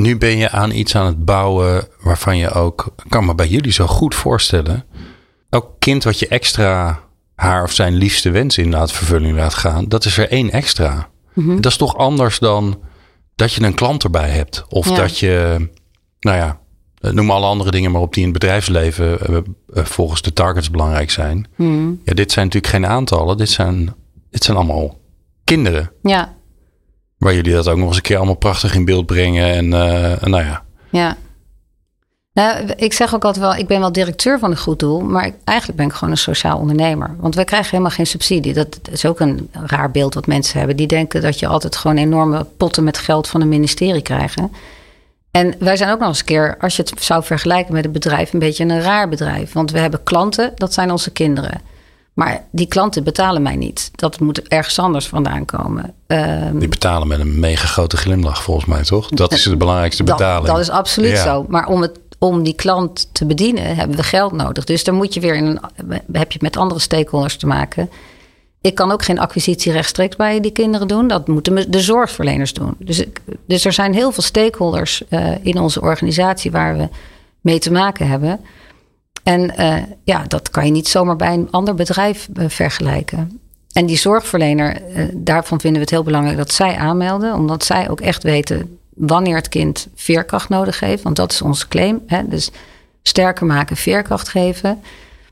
nu 0.00 0.18
ben 0.18 0.36
je 0.36 0.50
aan 0.50 0.70
iets 0.70 0.96
aan 0.96 1.06
het 1.06 1.24
bouwen 1.24 1.88
waarvan 2.00 2.36
je 2.36 2.50
ook, 2.50 2.94
kan 3.08 3.24
me 3.24 3.34
bij 3.34 3.48
jullie 3.48 3.72
zo 3.72 3.86
goed 3.86 4.14
voorstellen, 4.14 4.84
elk 5.50 5.70
kind 5.78 6.04
wat 6.04 6.18
je 6.18 6.28
extra 6.28 7.00
haar 7.34 7.62
of 7.62 7.72
zijn 7.72 7.94
liefste 7.94 8.30
wens 8.30 8.58
in 8.58 8.70
laat 8.70 8.92
vervulling 8.92 9.36
laat 9.36 9.54
gaan, 9.54 9.84
dat 9.88 10.04
is 10.04 10.18
er 10.18 10.28
één 10.28 10.50
extra. 10.50 11.08
Mhm. 11.34 11.54
Dat 11.60 11.70
is 11.70 11.76
toch 11.76 11.96
anders 11.96 12.38
dan 12.38 12.80
dat 13.34 13.52
je 13.52 13.62
een 13.62 13.74
klant 13.74 14.04
erbij 14.04 14.28
hebt. 14.28 14.64
Of 14.68 14.86
dat 14.86 15.18
je, 15.18 15.68
nou 16.20 16.36
ja, 16.36 16.60
noem 17.00 17.30
alle 17.30 17.46
andere 17.46 17.70
dingen 17.70 17.90
maar 17.90 18.00
op 18.00 18.14
die 18.14 18.24
in 18.24 18.30
het 18.30 18.38
bedrijfsleven 18.38 19.18
uh, 19.30 19.84
volgens 19.84 20.22
de 20.22 20.32
targets 20.32 20.70
belangrijk 20.70 21.10
zijn. 21.10 21.46
Mhm. 21.56 21.88
Ja, 22.04 22.14
dit 22.14 22.32
zijn 22.32 22.44
natuurlijk 22.44 22.72
geen 22.72 22.86
aantallen. 22.86 23.36
Dit 23.36 23.50
zijn, 23.50 23.94
dit 24.30 24.44
zijn 24.44 24.56
allemaal 24.56 24.98
kinderen. 25.44 25.90
Ja. 26.02 26.34
Waar 27.20 27.34
jullie 27.34 27.52
dat 27.52 27.68
ook 27.68 27.76
nog 27.76 27.86
eens 27.86 27.96
een 27.96 28.02
keer 28.02 28.16
allemaal 28.16 28.34
prachtig 28.34 28.74
in 28.74 28.84
beeld 28.84 29.06
brengen. 29.06 29.52
En 29.52 29.64
uh, 29.64 30.22
nou 30.22 30.44
ja. 30.44 30.62
Ja. 30.90 31.16
Nou, 32.32 32.66
ik 32.76 32.92
zeg 32.92 33.14
ook 33.14 33.24
altijd 33.24 33.44
wel, 33.44 33.54
ik 33.54 33.66
ben 33.66 33.80
wel 33.80 33.92
directeur 33.92 34.38
van 34.38 34.50
een 34.50 34.56
goed 34.56 34.78
doel, 34.78 35.00
maar 35.00 35.30
eigenlijk 35.44 35.78
ben 35.78 35.86
ik 35.86 35.92
gewoon 35.92 36.10
een 36.10 36.16
sociaal 36.16 36.58
ondernemer. 36.58 37.16
Want 37.18 37.34
wij 37.34 37.44
krijgen 37.44 37.70
helemaal 37.70 37.90
geen 37.90 38.06
subsidie. 38.06 38.52
Dat 38.52 38.80
is 38.90 39.04
ook 39.04 39.20
een 39.20 39.50
raar 39.52 39.90
beeld 39.90 40.14
wat 40.14 40.26
mensen 40.26 40.58
hebben. 40.58 40.76
Die 40.76 40.86
denken 40.86 41.22
dat 41.22 41.38
je 41.38 41.46
altijd 41.46 41.76
gewoon 41.76 41.96
enorme 41.96 42.46
potten 42.56 42.84
met 42.84 42.98
geld 42.98 43.28
van 43.28 43.40
een 43.40 43.48
ministerie 43.48 44.02
krijgt. 44.02 44.36
En 45.30 45.54
wij 45.58 45.76
zijn 45.76 45.90
ook 45.90 45.98
nog 45.98 46.08
eens 46.08 46.18
een 46.18 46.24
keer, 46.24 46.56
als 46.60 46.76
je 46.76 46.82
het 46.82 47.02
zou 47.02 47.24
vergelijken 47.24 47.74
met 47.74 47.84
een 47.84 47.92
bedrijf, 47.92 48.32
een 48.32 48.38
beetje 48.38 48.64
een 48.64 48.82
raar 48.82 49.08
bedrijf. 49.08 49.52
Want 49.52 49.70
we 49.70 49.78
hebben 49.78 50.02
klanten, 50.02 50.52
dat 50.54 50.72
zijn 50.72 50.90
onze 50.90 51.10
kinderen. 51.10 51.60
Maar 52.14 52.44
die 52.50 52.66
klanten 52.66 53.04
betalen 53.04 53.42
mij 53.42 53.56
niet. 53.56 53.90
Dat 53.94 54.20
moet 54.20 54.48
ergens 54.48 54.78
anders 54.78 55.06
vandaan 55.06 55.44
komen. 55.44 55.94
Um, 56.06 56.58
die 56.58 56.68
betalen 56.68 57.08
met 57.08 57.20
een 57.20 57.40
mega 57.40 57.66
grote 57.66 57.96
glimlach, 57.96 58.42
volgens 58.42 58.66
mij, 58.66 58.82
toch? 58.82 59.08
Dat 59.08 59.32
is 59.32 59.42
de 59.42 59.56
belangrijkste 59.56 60.04
betaling. 60.04 60.46
Dat, 60.46 60.58
is 60.58 60.70
absoluut 60.70 61.18
zo. 61.18 61.44
Maar 61.48 61.66
om, 61.66 61.82
het, 61.82 61.98
om 62.18 62.42
die 62.42 62.54
klant 62.54 63.08
te 63.12 63.26
bedienen, 63.26 63.76
hebben 63.76 63.96
we 63.96 64.02
geld 64.02 64.32
nodig. 64.32 64.64
Dus 64.64 64.84
dan 64.84 64.94
moet 64.94 65.14
je 65.14 65.20
weer 65.20 65.34
in 65.34 65.46
een, 65.46 66.00
heb 66.12 66.32
je 66.32 66.38
met 66.42 66.56
andere 66.56 66.80
stakeholders 66.80 67.36
te 67.36 67.46
maken. 67.46 67.90
Ik 68.60 68.74
kan 68.74 68.90
ook 68.90 69.04
geen 69.04 69.18
acquisitie 69.18 69.72
rechtstreeks 69.72 70.16
bij 70.16 70.40
die 70.40 70.52
kinderen 70.52 70.88
doen. 70.88 71.08
Dat 71.08 71.28
moeten 71.28 71.70
de 71.70 71.80
zorgverleners 71.80 72.52
doen. 72.52 72.74
Dus, 72.78 73.04
dus 73.46 73.64
er 73.64 73.72
zijn 73.72 73.94
heel 73.94 74.12
veel 74.12 74.22
stakeholders 74.22 75.02
uh, 75.08 75.30
in 75.42 75.58
onze 75.58 75.80
organisatie 75.80 76.50
waar 76.50 76.76
we 76.76 76.88
mee 77.40 77.58
te 77.58 77.72
maken 77.72 78.08
hebben. 78.08 78.40
En 79.22 79.52
uh, 79.58 79.76
ja, 80.04 80.24
dat 80.28 80.50
kan 80.50 80.64
je 80.64 80.70
niet 80.70 80.88
zomaar 80.88 81.16
bij 81.16 81.32
een 81.32 81.48
ander 81.50 81.74
bedrijf 81.74 82.28
uh, 82.34 82.48
vergelijken. 82.48 83.40
En 83.72 83.86
die 83.86 83.96
zorgverlener, 83.96 84.82
uh, 84.96 85.04
daarvan 85.14 85.60
vinden 85.60 85.78
we 85.78 85.84
het 85.84 85.90
heel 85.90 86.02
belangrijk 86.02 86.36
dat 86.36 86.52
zij 86.52 86.76
aanmelden, 86.76 87.34
omdat 87.34 87.64
zij 87.64 87.90
ook 87.90 88.00
echt 88.00 88.22
weten 88.22 88.78
wanneer 88.94 89.36
het 89.36 89.48
kind 89.48 89.88
veerkracht 89.94 90.48
nodig 90.48 90.80
heeft. 90.80 91.02
Want 91.02 91.16
dat 91.16 91.32
is 91.32 91.42
onze 91.42 91.68
claim. 91.68 92.02
Hè? 92.06 92.28
Dus 92.28 92.50
sterker 93.02 93.46
maken, 93.46 93.76
veerkracht 93.76 94.28
geven. 94.28 94.82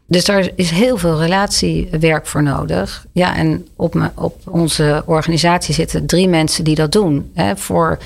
Dus 0.06 0.24
daar 0.24 0.50
is 0.54 0.70
heel 0.70 0.96
veel 0.96 1.18
relatiewerk 1.18 2.26
voor 2.26 2.42
nodig. 2.42 3.06
Ja, 3.12 3.36
en 3.36 3.66
op, 3.76 4.10
op 4.14 4.40
onze 4.44 5.02
organisatie 5.06 5.74
zitten 5.74 6.06
drie 6.06 6.28
mensen 6.28 6.64
die 6.64 6.74
dat 6.74 6.92
doen. 6.92 7.30
Hè, 7.34 7.56
voor 7.56 7.98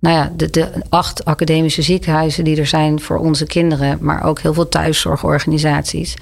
nou 0.00 0.16
ja, 0.16 0.32
de, 0.36 0.50
de 0.50 0.70
acht 0.88 1.24
academische 1.24 1.82
ziekenhuizen 1.82 2.44
die 2.44 2.56
er 2.56 2.66
zijn 2.66 3.00
voor 3.00 3.16
onze 3.16 3.46
kinderen, 3.46 3.98
maar 4.00 4.24
ook 4.24 4.40
heel 4.40 4.54
veel 4.54 4.68
thuiszorgorganisaties. 4.68 6.16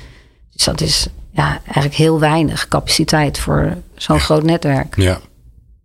Dus 0.52 0.64
dat 0.64 0.80
is 0.80 1.08
ja, 1.32 1.60
eigenlijk 1.64 1.94
heel 1.94 2.20
weinig 2.20 2.68
capaciteit 2.68 3.38
voor 3.38 3.76
zo'n 3.94 4.20
groot 4.20 4.42
netwerk. 4.42 4.96
Ja. 4.96 5.20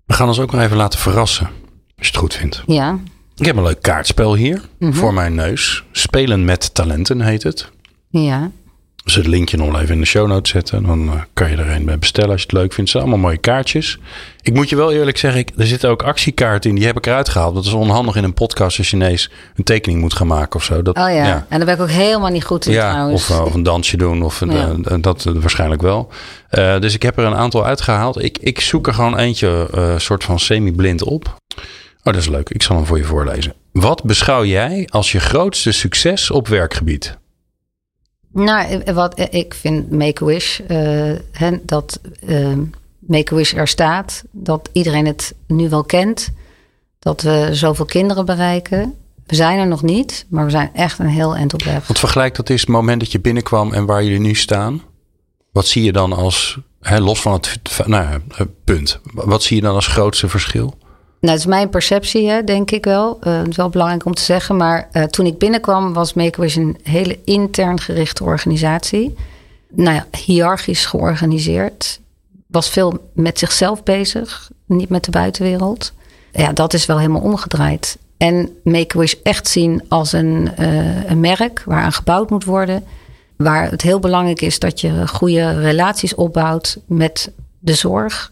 We 0.05 0.13
gaan 0.13 0.27
ons 0.27 0.39
ook 0.39 0.51
nog 0.51 0.61
even 0.61 0.77
laten 0.77 0.99
verrassen, 0.99 1.45
als 1.45 1.53
je 1.95 2.05
het 2.05 2.15
goed 2.15 2.33
vindt. 2.33 2.63
Ja. 2.65 2.99
Ik 3.35 3.45
heb 3.45 3.55
een 3.55 3.63
leuk 3.63 3.81
kaartspel 3.81 4.35
hier 4.35 4.69
mhm. 4.79 4.93
voor 4.93 5.13
mijn 5.13 5.35
neus. 5.35 5.83
Spelen 5.91 6.45
met 6.45 6.73
talenten 6.73 7.21
heet 7.21 7.43
het. 7.43 7.69
Ja. 8.09 8.51
Dus 9.03 9.15
het 9.15 9.27
linkje 9.27 9.57
nog 9.57 9.79
even 9.79 9.93
in 9.93 9.99
de 9.99 10.05
show 10.05 10.27
notes 10.27 10.51
zetten. 10.51 10.83
Dan 10.83 11.05
uh, 11.05 11.21
kan 11.33 11.49
je 11.49 11.57
er 11.57 11.69
een 11.69 11.85
bij 11.85 11.99
bestellen 11.99 12.29
als 12.29 12.41
je 12.41 12.47
het 12.47 12.55
leuk 12.55 12.73
vindt. 12.73 12.77
Het 12.77 12.89
zijn 12.89 13.03
allemaal 13.03 13.29
mooie 13.29 13.37
kaartjes. 13.37 13.99
Ik 14.41 14.53
moet 14.53 14.69
je 14.69 14.75
wel 14.75 14.91
eerlijk 14.91 15.17
zeggen, 15.17 15.39
ik, 15.39 15.51
er 15.57 15.67
zitten 15.67 15.89
ook 15.89 16.03
actiekaarten 16.03 16.69
in. 16.69 16.75
Die 16.75 16.85
heb 16.85 16.97
ik 16.97 17.05
eruit 17.05 17.29
gehaald. 17.29 17.55
Dat 17.55 17.65
is 17.65 17.73
onhandig 17.73 18.15
in 18.15 18.23
een 18.23 18.33
podcast 18.33 18.77
als 18.77 18.89
je 18.89 18.95
ineens 18.95 19.31
een 19.55 19.63
tekening 19.63 20.01
moet 20.01 20.13
gaan 20.13 20.27
maken 20.27 20.55
of 20.55 20.63
zo. 20.63 20.81
Dat, 20.81 20.97
oh 20.97 21.03
ja. 21.03 21.09
ja. 21.09 21.45
en 21.49 21.57
daar 21.57 21.65
ben 21.65 21.75
ik 21.75 21.81
ook 21.81 21.89
helemaal 21.89 22.29
niet 22.29 22.43
goed 22.43 22.65
in 22.65 22.71
ja, 22.71 22.91
trouwens. 22.91 23.29
Of, 23.29 23.39
of 23.39 23.53
een 23.53 23.63
dansje 23.63 23.97
doen. 23.97 24.23
Of 24.23 24.41
een, 24.41 24.51
ja. 24.51 24.97
dat 24.97 25.23
waarschijnlijk 25.23 25.81
wel. 25.81 26.11
Uh, 26.51 26.79
dus 26.79 26.93
ik 26.93 27.01
heb 27.01 27.17
er 27.17 27.25
een 27.25 27.35
aantal 27.35 27.65
uitgehaald. 27.65 28.23
Ik, 28.23 28.37
ik 28.37 28.61
zoek 28.61 28.87
er 28.87 28.93
gewoon 28.93 29.17
eentje 29.17 29.67
uh, 29.75 29.97
soort 29.97 30.23
van 30.23 30.39
semi-blind 30.39 31.03
op. 31.03 31.35
Oh, 32.03 32.13
dat 32.13 32.15
is 32.15 32.29
leuk. 32.29 32.49
Ik 32.49 32.63
zal 32.63 32.75
hem 32.75 32.85
voor 32.85 32.97
je 32.97 33.03
voorlezen. 33.03 33.53
Wat 33.71 34.03
beschouw 34.03 34.45
jij 34.45 34.87
als 34.89 35.11
je 35.11 35.19
grootste 35.19 35.71
succes 35.71 36.31
op 36.31 36.47
werkgebied? 36.47 37.19
Nou, 38.33 38.81
wat 38.93 39.27
ik 39.29 39.53
vind 39.53 39.91
Make-A-Wish, 39.91 40.59
dat 41.61 41.99
Make-A-Wish 42.99 43.53
er 43.53 43.67
staat, 43.67 44.23
dat 44.31 44.69
iedereen 44.71 45.05
het 45.05 45.33
nu 45.47 45.69
wel 45.69 45.83
kent, 45.83 46.29
dat 46.99 47.21
we 47.21 47.49
zoveel 47.51 47.85
kinderen 47.85 48.25
bereiken. 48.25 48.95
We 49.25 49.35
zijn 49.35 49.59
er 49.59 49.67
nog 49.67 49.81
niet, 49.81 50.25
maar 50.29 50.45
we 50.45 50.51
zijn 50.51 50.69
echt 50.73 50.99
een 50.99 51.07
heel 51.07 51.35
eind 51.35 51.53
op 51.53 51.63
weg. 51.63 51.87
Want 51.87 51.99
vergelijk 51.99 52.35
dat 52.35 52.49
is 52.49 52.61
het 52.61 52.69
moment 52.69 52.99
dat 52.99 53.11
je 53.11 53.19
binnenkwam 53.19 53.73
en 53.73 53.85
waar 53.85 54.03
jullie 54.03 54.19
nu 54.19 54.35
staan. 54.35 54.81
Wat 55.51 55.67
zie 55.67 55.83
je 55.83 55.91
dan 55.91 56.13
als, 56.13 56.59
hè, 56.81 56.99
los 56.99 57.21
van 57.21 57.33
het 57.33 57.59
nou, 57.85 58.21
punt, 58.63 58.99
wat 59.13 59.43
zie 59.43 59.55
je 59.55 59.61
dan 59.61 59.75
als 59.75 59.87
grootste 59.87 60.29
verschil? 60.29 60.77
Nou, 61.21 61.33
dat 61.33 61.45
is 61.45 61.45
mijn 61.45 61.69
perceptie, 61.69 62.29
hè, 62.29 62.43
denk 62.43 62.71
ik 62.71 62.85
wel. 62.85 63.19
Uh, 63.23 63.45
is 63.45 63.55
wel 63.55 63.69
belangrijk 63.69 64.05
om 64.05 64.13
te 64.13 64.21
zeggen. 64.21 64.57
Maar 64.57 64.89
uh, 64.91 65.03
toen 65.03 65.25
ik 65.25 65.37
binnenkwam, 65.37 65.93
was 65.93 66.13
Make-A-Wish 66.13 66.55
een 66.55 66.77
hele 66.83 67.19
intern 67.25 67.79
gerichte 67.79 68.23
organisatie. 68.23 69.15
Nou 69.69 69.95
ja, 69.95 70.05
hiërarchisch 70.25 70.85
georganiseerd. 70.85 71.99
Was 72.47 72.69
veel 72.69 73.09
met 73.13 73.39
zichzelf 73.39 73.83
bezig, 73.83 74.51
niet 74.65 74.89
met 74.89 75.03
de 75.03 75.11
buitenwereld. 75.11 75.93
Ja, 76.31 76.51
dat 76.51 76.73
is 76.73 76.85
wel 76.85 76.97
helemaal 76.97 77.21
omgedraaid. 77.21 77.97
En 78.17 78.49
Make-A-Wish 78.63 79.13
echt 79.23 79.47
zien 79.47 79.83
als 79.87 80.13
een, 80.13 80.49
uh, 80.59 81.09
een 81.09 81.19
merk 81.19 81.63
waaraan 81.65 81.93
gebouwd 81.93 82.29
moet 82.29 82.45
worden. 82.45 82.83
Waar 83.35 83.71
het 83.71 83.81
heel 83.81 83.99
belangrijk 83.99 84.41
is 84.41 84.59
dat 84.59 84.81
je 84.81 85.07
goede 85.07 85.59
relaties 85.59 86.15
opbouwt 86.15 86.77
met 86.85 87.31
de 87.59 87.73
zorg 87.73 88.31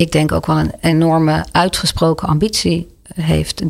ik 0.00 0.12
denk 0.12 0.32
ook 0.32 0.46
wel 0.46 0.58
een 0.58 0.72
enorme 0.80 1.44
uitgesproken 1.52 2.28
ambitie 2.28 2.88
heeft. 3.14 3.62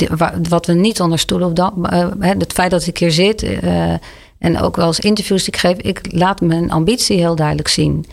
Wat 0.49 0.66
we 0.66 0.72
niet 0.72 1.01
onder 1.01 1.18
stoelen 1.18 1.49
of 1.49 1.55
dan, 1.55 1.89
uh, 1.93 2.09
het 2.20 2.53
feit 2.53 2.70
dat 2.70 2.87
ik 2.87 2.99
hier 2.99 3.12
zit 3.12 3.43
uh, 3.43 3.93
en 4.39 4.61
ook 4.61 4.76
wel 4.76 4.87
eens 4.87 5.01
interviews 5.01 5.45
die 5.45 5.55
ik 5.55 5.61
geef, 5.61 5.76
ik 5.76 6.12
laat 6.12 6.41
mijn 6.41 6.70
ambitie 6.70 7.18
heel 7.18 7.35
duidelijk 7.35 7.68
zien. 7.68 8.07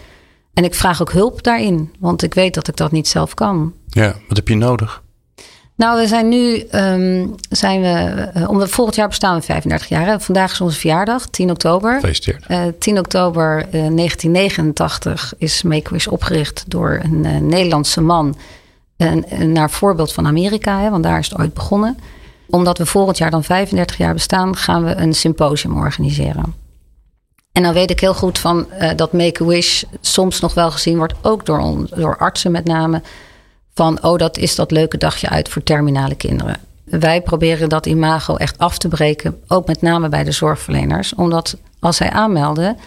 En 0.53 0.63
ik 0.63 0.75
vraag 0.75 1.01
ook 1.01 1.11
hulp 1.11 1.43
daarin, 1.43 1.91
want 1.99 2.23
ik 2.23 2.33
weet 2.33 2.53
dat 2.53 2.67
ik 2.67 2.75
dat 2.75 2.91
niet 2.91 3.07
zelf 3.07 3.33
kan. 3.33 3.73
Ja, 3.87 4.15
wat 4.27 4.37
heb 4.37 4.47
je 4.47 4.55
nodig? 4.55 5.03
Nou, 5.77 5.99
we 5.99 6.07
zijn 6.07 6.27
nu, 6.27 6.63
um, 6.71 7.35
zijn 7.49 7.81
we, 7.81 8.27
uh, 8.37 8.49
om, 8.49 8.67
volgend 8.67 8.95
jaar 8.95 9.07
bestaan 9.07 9.35
we 9.35 9.41
35 9.41 9.87
jaar. 9.87 10.05
Hè? 10.05 10.19
Vandaag 10.19 10.51
is 10.51 10.61
onze 10.61 10.79
verjaardag, 10.79 11.27
10 11.27 11.49
oktober. 11.49 11.93
Gefeliciteerd. 11.93 12.45
Uh, 12.49 12.63
10 12.79 12.99
oktober 12.99 13.57
uh, 13.57 13.71
1989 13.71 15.33
is 15.37 15.63
Make-A-Wish 15.63 16.07
opgericht 16.07 16.63
door 16.67 16.99
een 17.03 17.23
uh, 17.25 17.37
Nederlandse 17.37 18.01
man. 18.01 18.35
naar 19.39 19.69
voorbeeld 19.69 20.13
van 20.13 20.27
Amerika, 20.27 20.79
hè, 20.79 20.89
want 20.89 21.03
daar 21.03 21.19
is 21.19 21.29
het 21.29 21.39
ooit 21.39 21.53
begonnen. 21.53 21.97
Omdat 22.49 22.77
we 22.77 22.85
volgend 22.85 23.17
jaar 23.17 23.31
dan 23.31 23.43
35 23.43 23.97
jaar 23.97 24.13
bestaan, 24.13 24.55
gaan 24.55 24.83
we 24.83 24.95
een 24.95 25.13
symposium 25.13 25.77
organiseren. 25.77 26.53
En 27.51 27.63
dan 27.63 27.73
weet 27.73 27.91
ik 27.91 27.99
heel 27.99 28.13
goed 28.13 28.39
van 28.39 28.67
dat 28.95 29.13
Make-A-Wish 29.13 29.83
soms 30.01 30.39
nog 30.39 30.53
wel 30.53 30.71
gezien 30.71 30.97
wordt, 30.97 31.13
ook 31.21 31.45
door, 31.45 31.87
door 31.95 32.17
artsen 32.17 32.51
met 32.51 32.65
name 32.65 33.01
van, 33.77 34.03
oh, 34.03 34.17
dat 34.17 34.37
is 34.37 34.55
dat 34.55 34.71
leuke 34.71 34.97
dagje 34.97 35.29
uit 35.29 35.49
voor 35.49 35.63
terminale 35.63 36.15
kinderen. 36.15 36.59
Wij 36.83 37.21
proberen 37.21 37.69
dat 37.69 37.85
imago 37.85 38.35
echt 38.35 38.57
af 38.57 38.77
te 38.77 38.87
breken, 38.87 39.39
ook 39.47 39.67
met 39.67 39.81
name 39.81 40.09
bij 40.09 40.23
de 40.23 40.31
zorgverleners. 40.31 41.15
Omdat 41.15 41.57
als 41.79 41.97
zij 41.97 42.09
aanmelden, 42.09 42.77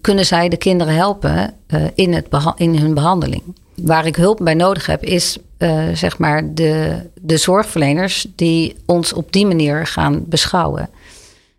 kunnen 0.00 0.26
zij 0.26 0.48
de 0.48 0.56
kinderen 0.56 0.94
helpen 0.94 1.54
uh, 1.68 1.82
in, 1.94 2.14
het 2.14 2.26
in 2.56 2.76
hun 2.76 2.94
behandeling. 2.94 3.42
Waar 3.74 4.06
ik 4.06 4.16
hulp 4.16 4.38
bij 4.42 4.54
nodig 4.54 4.86
heb, 4.86 5.04
is 5.04 5.38
uh, 5.58 5.88
zeg 5.94 6.18
maar 6.18 6.54
de, 6.54 7.02
de 7.20 7.36
zorgverleners 7.36 8.26
die 8.36 8.76
ons 8.86 9.12
op 9.12 9.32
die 9.32 9.46
manier 9.46 9.86
gaan 9.86 10.24
beschouwen. 10.26 10.88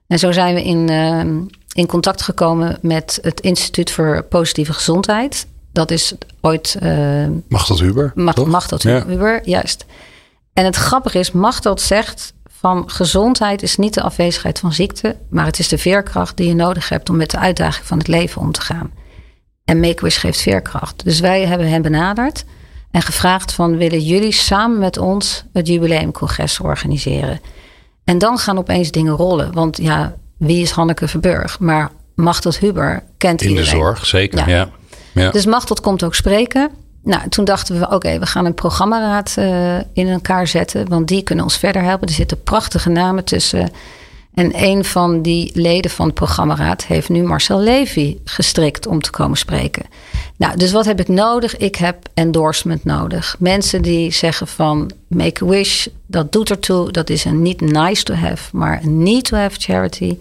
En 0.07 0.19
zo 0.19 0.31
zijn 0.31 0.55
we 0.55 0.63
in, 0.63 0.89
uh, 0.89 1.19
in 1.73 1.87
contact 1.87 2.21
gekomen 2.21 2.77
met 2.81 3.19
het 3.21 3.39
Instituut 3.39 3.91
voor 3.91 4.23
Positieve 4.23 4.73
Gezondheid. 4.73 5.47
Dat 5.79 5.91
is 5.91 6.13
ooit. 6.41 6.77
Uh, 6.83 7.25
Machteld 7.47 7.79
Huber. 7.79 8.11
Mag, 8.15 8.45
Machteld 8.45 8.81
ja. 8.81 9.05
Huber, 9.05 9.41
juist. 9.43 9.85
En 10.53 10.65
het 10.65 10.75
grappige 10.75 11.19
is, 11.19 11.31
Machteld 11.31 11.81
zegt 11.81 12.33
van 12.59 12.89
gezondheid 12.89 13.63
is 13.63 13.77
niet 13.77 13.93
de 13.93 14.01
afwezigheid 14.01 14.59
van 14.59 14.73
ziekte, 14.73 15.15
maar 15.29 15.45
het 15.45 15.59
is 15.59 15.67
de 15.67 15.77
veerkracht 15.77 16.37
die 16.37 16.47
je 16.47 16.55
nodig 16.55 16.89
hebt 16.89 17.09
om 17.09 17.15
met 17.15 17.31
de 17.31 17.37
uitdaging 17.37 17.85
van 17.85 17.97
het 17.97 18.07
leven 18.07 18.41
om 18.41 18.51
te 18.51 18.61
gaan. 18.61 18.91
En 19.65 19.79
Make-A-Wish 19.79 20.19
geeft 20.19 20.41
veerkracht. 20.41 21.03
Dus 21.03 21.19
wij 21.19 21.45
hebben 21.45 21.69
hem 21.69 21.81
benaderd 21.81 22.45
en 22.91 23.01
gevraagd 23.01 23.53
van 23.53 23.77
willen 23.77 24.01
jullie 24.01 24.31
samen 24.33 24.79
met 24.79 24.97
ons 24.97 25.43
het 25.53 25.67
jubileumcongres 25.67 26.59
organiseren? 26.59 27.39
En 28.03 28.17
dan 28.17 28.37
gaan 28.37 28.57
opeens 28.57 28.91
dingen 28.91 29.15
rollen. 29.15 29.53
Want 29.53 29.77
ja, 29.77 30.15
wie 30.37 30.61
is 30.61 30.71
Hanneke 30.71 31.07
Verburg? 31.07 31.59
Maar 31.59 31.91
Machteld 32.15 32.57
Huber 32.57 33.03
kent 33.17 33.41
In 33.41 33.49
iedereen. 33.49 33.71
de 33.71 33.77
zorg, 33.77 34.05
zeker. 34.05 34.39
Ja. 34.39 34.47
ja. 34.47 34.69
Ja. 35.13 35.31
Dus 35.31 35.45
Machteld 35.45 35.81
komt 35.81 36.03
ook 36.03 36.15
spreken. 36.15 36.69
Nou, 37.03 37.29
toen 37.29 37.45
dachten 37.45 37.79
we, 37.79 37.89
oké, 37.89 38.19
we 38.19 38.25
gaan 38.25 38.45
een 38.45 38.53
programmaraad 38.53 39.35
uh, 39.39 39.77
in 39.93 40.07
elkaar 40.07 40.47
zetten. 40.47 40.89
Want 40.89 41.07
die 41.07 41.23
kunnen 41.23 41.43
ons 41.43 41.57
verder 41.57 41.81
helpen. 41.81 42.07
Er 42.07 42.13
zitten 42.13 42.43
prachtige 42.43 42.89
namen 42.89 43.23
tussen. 43.23 43.71
En 44.33 44.51
een 44.63 44.85
van 44.85 45.21
die 45.21 45.51
leden 45.53 45.91
van 45.91 46.05
het 46.05 46.15
programmaraad 46.15 46.85
heeft 46.85 47.09
nu 47.09 47.23
Marcel 47.23 47.59
Levy 47.59 48.17
gestrikt 48.23 48.87
om 48.87 49.01
te 49.01 49.09
komen 49.09 49.37
spreken. 49.37 49.85
Nou, 50.37 50.57
dus 50.57 50.71
wat 50.71 50.85
heb 50.85 50.99
ik 50.99 51.07
nodig? 51.07 51.57
Ik 51.57 51.75
heb 51.75 51.97
endorsement 52.13 52.83
nodig. 52.83 53.35
Mensen 53.39 53.81
die 53.81 54.11
zeggen 54.11 54.47
van 54.47 54.91
make 55.07 55.43
a 55.43 55.47
wish, 55.47 55.87
dat 56.05 56.31
doet 56.31 56.49
ertoe. 56.49 56.91
Dat 56.91 57.09
is 57.09 57.25
een 57.25 57.41
niet 57.41 57.61
nice 57.61 58.03
to 58.03 58.13
have, 58.13 58.55
maar 58.57 58.79
een 58.83 59.03
need 59.03 59.23
to 59.23 59.37
have 59.37 59.59
charity. 59.59 60.17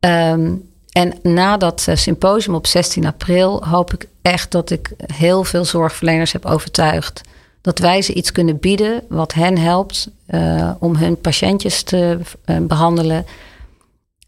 Um, 0.00 0.68
en 0.96 1.14
na 1.22 1.56
dat 1.56 1.86
symposium 1.92 2.54
op 2.54 2.66
16 2.66 3.06
april 3.06 3.64
hoop 3.64 3.92
ik 3.92 4.08
echt 4.22 4.50
dat 4.50 4.70
ik 4.70 4.90
heel 5.12 5.44
veel 5.44 5.64
zorgverleners 5.64 6.32
heb 6.32 6.44
overtuigd. 6.44 7.20
Dat 7.60 7.78
wij 7.78 8.02
ze 8.02 8.12
iets 8.12 8.32
kunnen 8.32 8.58
bieden 8.58 9.02
wat 9.08 9.32
hen 9.32 9.58
helpt 9.58 10.10
uh, 10.28 10.70
om 10.78 10.96
hun 10.96 11.20
patiëntjes 11.20 11.82
te 11.82 12.18
uh, 12.46 12.56
behandelen. 12.60 13.26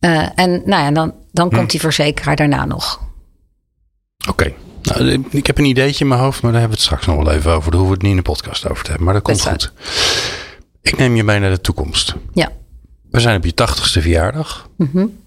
Uh, 0.01 0.29
en 0.35 0.51
nou 0.51 0.83
ja, 0.83 0.91
dan, 0.91 1.15
dan 1.33 1.49
hm. 1.49 1.57
komt 1.57 1.71
die 1.71 1.81
verzekeraar 1.81 2.37
daarna 2.37 2.65
nog. 2.65 3.01
Oké. 4.29 4.31
Okay. 4.31 4.55
Nou, 4.83 5.25
ik 5.31 5.47
heb 5.47 5.59
een 5.59 5.65
ideetje 5.65 6.01
in 6.01 6.09
mijn 6.09 6.21
hoofd, 6.21 6.43
maar 6.43 6.53
daar 6.53 6.61
hebben 6.61 6.79
we 6.79 6.85
het 6.85 6.93
straks 6.93 7.07
nog 7.07 7.25
wel 7.25 7.35
even 7.35 7.53
over. 7.53 7.71
Daar 7.71 7.81
hoeven 7.81 7.99
we 7.99 8.03
het 8.03 8.03
niet 8.03 8.11
in 8.11 8.25
de 8.25 8.31
podcast 8.31 8.69
over 8.69 8.83
te 8.85 8.89
hebben, 8.89 9.05
maar 9.05 9.15
dat 9.15 9.23
komt 9.23 9.49
goed. 9.49 9.73
Ik 10.83 10.97
neem 10.97 11.17
je 11.17 11.25
mee 11.25 11.39
naar 11.39 11.51
de 11.51 11.61
toekomst. 11.61 12.15
Ja. 12.33 12.53
We 13.11 13.21
zijn 13.21 13.37
op 13.37 13.45
je 13.45 13.55
tachtigste 13.55 14.01
verjaardag. 14.01 14.69
Mm 14.77 14.91
-hmm 14.93 15.27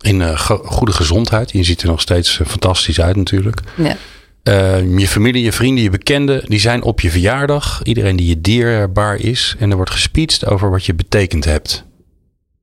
in 0.00 0.20
uh, 0.20 0.38
goede 0.64 0.92
gezondheid. 0.92 1.50
Je 1.50 1.62
ziet 1.62 1.82
er 1.82 1.88
nog 1.88 2.00
steeds 2.00 2.38
uh, 2.38 2.46
fantastisch 2.46 3.00
uit 3.00 3.16
natuurlijk. 3.16 3.60
Ja. 3.76 3.96
Uh, 4.42 4.98
je 4.98 5.08
familie, 5.08 5.42
je 5.42 5.52
vrienden, 5.52 5.82
je 5.82 5.90
bekenden, 5.90 6.42
die 6.46 6.60
zijn 6.60 6.82
op 6.82 7.00
je 7.00 7.10
verjaardag. 7.10 7.80
Iedereen 7.82 8.16
die 8.16 8.28
je 8.28 8.40
dierbaar 8.40 9.16
is. 9.16 9.56
En 9.58 9.70
er 9.70 9.76
wordt 9.76 9.90
gespeecht 9.90 10.46
over 10.46 10.70
wat 10.70 10.84
je 10.84 10.94
betekend 10.94 11.44
hebt. 11.44 11.84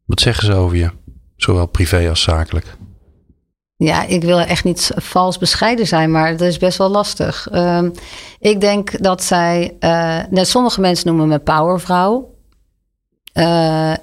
Wat 0.05 0.19
zeggen 0.19 0.45
ze 0.45 0.53
over 0.53 0.77
je? 0.77 0.89
Zowel 1.35 1.65
privé 1.65 2.09
als 2.09 2.21
zakelijk. 2.21 2.65
Ja, 3.77 4.05
ik 4.05 4.23
wil 4.23 4.39
echt 4.39 4.63
niet 4.63 4.91
vals 4.95 5.37
bescheiden 5.37 5.87
zijn, 5.87 6.11
maar 6.11 6.37
dat 6.37 6.47
is 6.47 6.57
best 6.57 6.77
wel 6.77 6.89
lastig. 6.89 7.47
Uh, 7.51 7.83
ik 8.39 8.61
denk 8.61 9.01
dat 9.03 9.23
zij. 9.23 9.73
net 10.29 10.47
sommige 10.47 10.81
mensen 10.81 11.07
noemen 11.07 11.27
me 11.27 11.39
powervrouw. 11.39 12.33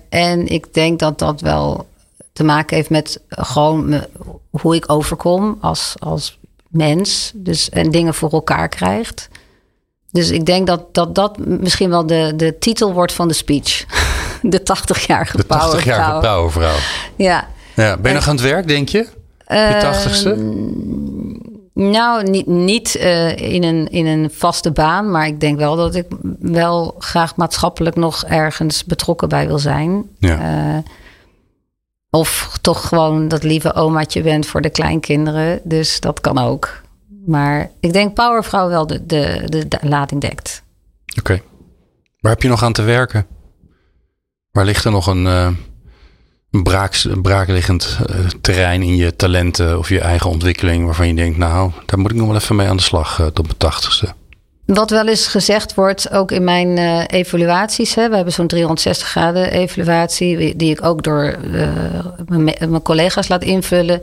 en 0.08 0.46
ik 0.46 0.74
denk 0.74 0.98
dat 0.98 1.18
dat 1.18 1.40
wel 1.40 1.86
te 2.32 2.44
maken 2.44 2.76
heeft 2.76 2.90
met 2.90 3.20
gewoon 3.28 3.88
me, 3.88 4.08
hoe 4.50 4.74
ik 4.74 4.90
overkom 4.90 5.58
als, 5.60 5.94
als 5.98 6.38
mens. 6.68 7.32
Dus, 7.34 7.70
en 7.70 7.90
dingen 7.90 8.14
voor 8.14 8.30
elkaar 8.30 8.68
krijgt. 8.68 9.28
Dus 10.10 10.30
ik 10.30 10.46
denk 10.46 10.66
dat 10.66 10.94
dat, 10.94 11.14
dat 11.14 11.38
misschien 11.38 11.90
wel 11.90 12.06
de, 12.06 12.32
de 12.36 12.58
titel 12.58 12.92
wordt 12.92 13.12
van 13.12 13.28
de 13.28 13.34
speech. 13.34 13.84
De 14.42 14.60
80-jarige 14.60 15.36
De 15.36 15.44
80-jarige 15.44 16.18
powervrouw. 16.20 16.76
Ja. 17.16 17.48
ja. 17.74 17.96
Ben 17.96 18.10
je 18.10 18.16
nog 18.16 18.28
aan 18.28 18.34
het 18.34 18.44
werk, 18.44 18.68
denk 18.68 18.88
je? 18.88 19.06
Je 19.48 19.76
tachtigste? 19.80 20.34
Uh, 20.34 20.44
nou, 21.74 22.30
niet, 22.30 22.46
niet 22.46 22.96
uh, 22.96 23.36
in, 23.36 23.64
een, 23.64 23.88
in 23.90 24.06
een 24.06 24.30
vaste 24.32 24.70
baan. 24.70 25.10
Maar 25.10 25.26
ik 25.26 25.40
denk 25.40 25.58
wel 25.58 25.76
dat 25.76 25.94
ik 25.94 26.06
wel 26.40 26.94
graag 26.98 27.36
maatschappelijk 27.36 27.96
nog 27.96 28.24
ergens 28.24 28.84
betrokken 28.84 29.28
bij 29.28 29.46
wil 29.46 29.58
zijn. 29.58 30.04
Ja. 30.18 30.38
Uh, 30.38 30.78
Of 32.14 32.58
toch 32.60 32.88
gewoon 32.88 33.28
dat 33.28 33.42
lieve 33.42 33.74
omaatje 33.74 34.22
bent 34.22 34.46
voor 34.46 34.60
de 34.60 34.70
kleinkinderen. 34.70 35.60
Dus 35.64 36.00
dat 36.00 36.20
kan 36.20 36.38
ook. 36.38 36.80
Maar 37.26 37.70
ik 37.80 37.92
denk 37.92 38.14
powervrouw 38.14 38.68
wel 38.68 38.86
de, 38.86 39.06
de, 39.06 39.44
de, 39.48 39.78
lading 39.80 40.20
dekt. 40.20 40.62
Oké. 41.18 41.42
Waar 42.20 42.32
heb 42.32 42.42
je 42.42 42.48
nog 42.48 42.62
aan 42.62 42.72
te 42.72 42.82
werken? 42.82 43.26
Waar 44.50 44.64
ligt 44.64 44.84
er 44.84 44.90
nog 44.90 45.06
een, 45.06 45.24
uh, 45.24 45.48
een, 46.50 46.62
braak, 46.62 47.04
braakliggend 47.22 47.98
uh, 48.10 48.26
terrein 48.40 48.82
in 48.82 48.96
je 48.96 49.16
talenten 49.16 49.78
of 49.78 49.88
je 49.88 50.00
eigen 50.00 50.30
ontwikkeling 50.30 50.84
waarvan 50.84 51.08
je 51.08 51.14
denkt, 51.14 51.38
nou, 51.38 51.70
daar 51.86 51.98
moet 51.98 52.10
ik 52.10 52.16
nog 52.16 52.26
wel 52.26 52.36
even 52.36 52.56
mee 52.56 52.68
aan 52.68 52.76
de 52.76 52.82
slag 52.82 53.18
uh, 53.20 53.26
tot 53.26 53.44
mijn 53.44 53.58
tachtigste? 53.58 54.14
Wat 54.64 54.90
wel 54.90 55.08
eens 55.08 55.26
gezegd 55.26 55.74
wordt, 55.74 56.12
ook 56.12 56.30
in 56.30 56.44
mijn 56.44 56.78
evaluaties. 57.06 57.94
Hè, 57.94 58.08
we 58.08 58.14
hebben 58.14 58.32
zo'n 58.32 58.46
360 58.46 59.08
graden 59.08 59.50
evaluatie, 59.50 60.56
die 60.56 60.70
ik 60.70 60.84
ook 60.84 61.02
door 61.02 61.36
mijn 62.26 62.82
collega's 62.82 63.28
laat 63.28 63.42
invullen. 63.42 64.02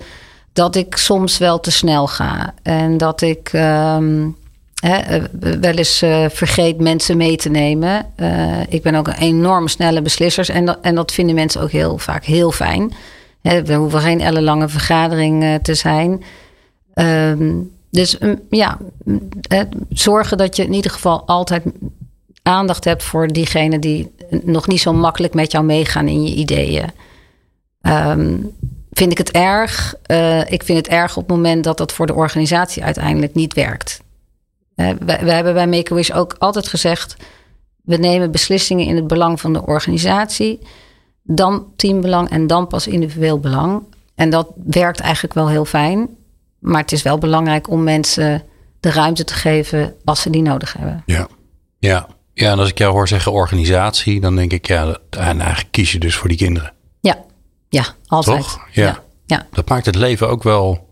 Dat 0.53 0.75
ik 0.75 0.95
soms 0.95 1.37
wel 1.37 1.59
te 1.59 1.71
snel 1.71 2.07
ga. 2.07 2.53
En 2.63 2.97
dat 2.97 3.21
ik 3.21 3.53
um, 3.53 4.37
hè, 4.79 5.21
wel 5.39 5.73
eens 5.73 5.97
vergeet 6.29 6.79
mensen 6.79 7.17
mee 7.17 7.35
te 7.35 7.49
nemen. 7.49 8.05
Ik 8.69 8.81
ben 8.81 8.95
ook 8.95 9.07
een 9.07 9.13
enorm 9.13 9.67
snelle 9.67 10.01
beslisser. 10.01 10.49
En 10.49 10.65
dat, 10.65 10.77
en 10.81 10.95
dat 10.95 11.11
vinden 11.11 11.35
mensen 11.35 11.61
ook 11.61 11.71
heel 11.71 11.97
vaak 11.97 12.25
heel 12.25 12.51
fijn. 12.51 12.93
Hè, 13.41 13.63
we 13.63 13.73
hoeven 13.73 14.01
geen 14.01 14.21
ellenlange 14.21 14.69
vergadering 14.69 15.59
te 15.61 15.73
zijn. 15.73 16.23
Um, 16.93 17.71
dus 17.89 18.21
um, 18.21 18.41
ja, 18.49 18.77
zorgen 19.89 20.37
dat 20.37 20.55
je 20.55 20.63
in 20.63 20.73
ieder 20.73 20.91
geval 20.91 21.27
altijd 21.27 21.63
aandacht 22.43 22.83
hebt 22.83 23.03
voor 23.03 23.27
diegenen 23.27 23.81
die 23.81 24.11
nog 24.43 24.67
niet 24.67 24.81
zo 24.81 24.93
makkelijk 24.93 25.33
met 25.33 25.51
jou 25.51 25.65
meegaan 25.65 26.07
in 26.07 26.23
je 26.23 26.35
ideeën. 26.35 26.91
Um, 27.81 28.51
vind 28.91 29.11
ik 29.11 29.17
het 29.17 29.31
erg. 29.31 29.95
Uh, 30.07 30.51
ik 30.51 30.63
vind 30.63 30.77
het 30.77 30.87
erg 30.87 31.17
op 31.17 31.27
het 31.27 31.35
moment 31.35 31.63
dat 31.63 31.77
dat 31.77 31.91
voor 31.91 32.05
de 32.05 32.13
organisatie 32.13 32.83
uiteindelijk 32.83 33.33
niet 33.33 33.53
werkt. 33.53 34.01
Uh, 34.75 34.89
we, 34.89 35.17
we, 35.23 35.31
hebben 35.31 35.53
bij 35.53 35.67
Make-A-Wish 35.67 36.11
ook 36.11 36.35
altijd 36.37 36.67
gezegd... 36.67 37.15
we 37.81 37.97
nemen 37.97 38.31
beslissingen 38.31 38.85
in 38.85 38.95
het 38.95 39.07
belang 39.07 39.41
van 39.41 39.53
de 39.53 39.65
organisatie... 39.65 40.59
dan 41.23 41.65
teambelang 41.75 42.29
en 42.29 42.47
dan 42.47 42.67
pas 42.67 42.87
individueel 42.87 43.39
belang. 43.39 43.83
En 44.15 44.29
dat 44.29 44.47
werkt 44.63 44.99
eigenlijk 44.99 45.33
wel 45.33 45.49
heel 45.49 45.65
fijn. 45.65 46.17
Maar 46.59 46.81
het 46.81 46.91
is 46.91 47.01
wel 47.01 47.17
belangrijk 47.17 47.69
om 47.69 47.83
mensen 47.83 48.43
de 48.79 48.91
ruimte 48.91 49.23
te 49.23 49.33
geven... 49.33 49.95
als 50.05 50.21
ze 50.21 50.29
die 50.29 50.41
nodig 50.41 50.73
hebben. 50.73 51.03
Ja, 51.05 51.27
ja. 51.79 52.07
ja 52.33 52.51
en 52.51 52.59
als 52.59 52.69
ik 52.69 52.77
jou 52.77 52.91
hoor 52.91 53.07
zeggen 53.07 53.31
organisatie... 53.31 54.21
dan 54.21 54.35
denk 54.35 54.53
ik, 54.53 54.67
ja, 54.67 54.97
en 55.09 55.39
eigenlijk 55.39 55.71
kies 55.71 55.91
je 55.91 55.99
dus 55.99 56.15
voor 56.15 56.29
die 56.29 56.37
kinderen. 56.37 56.73
Ja, 57.69 57.85
altijd. 58.07 58.41
Toch? 58.41 58.67
Ja. 58.71 59.03
ja. 59.25 59.47
Dat 59.51 59.69
maakt 59.69 59.85
het 59.85 59.95
leven 59.95 60.29
ook 60.29 60.43
wel, 60.43 60.87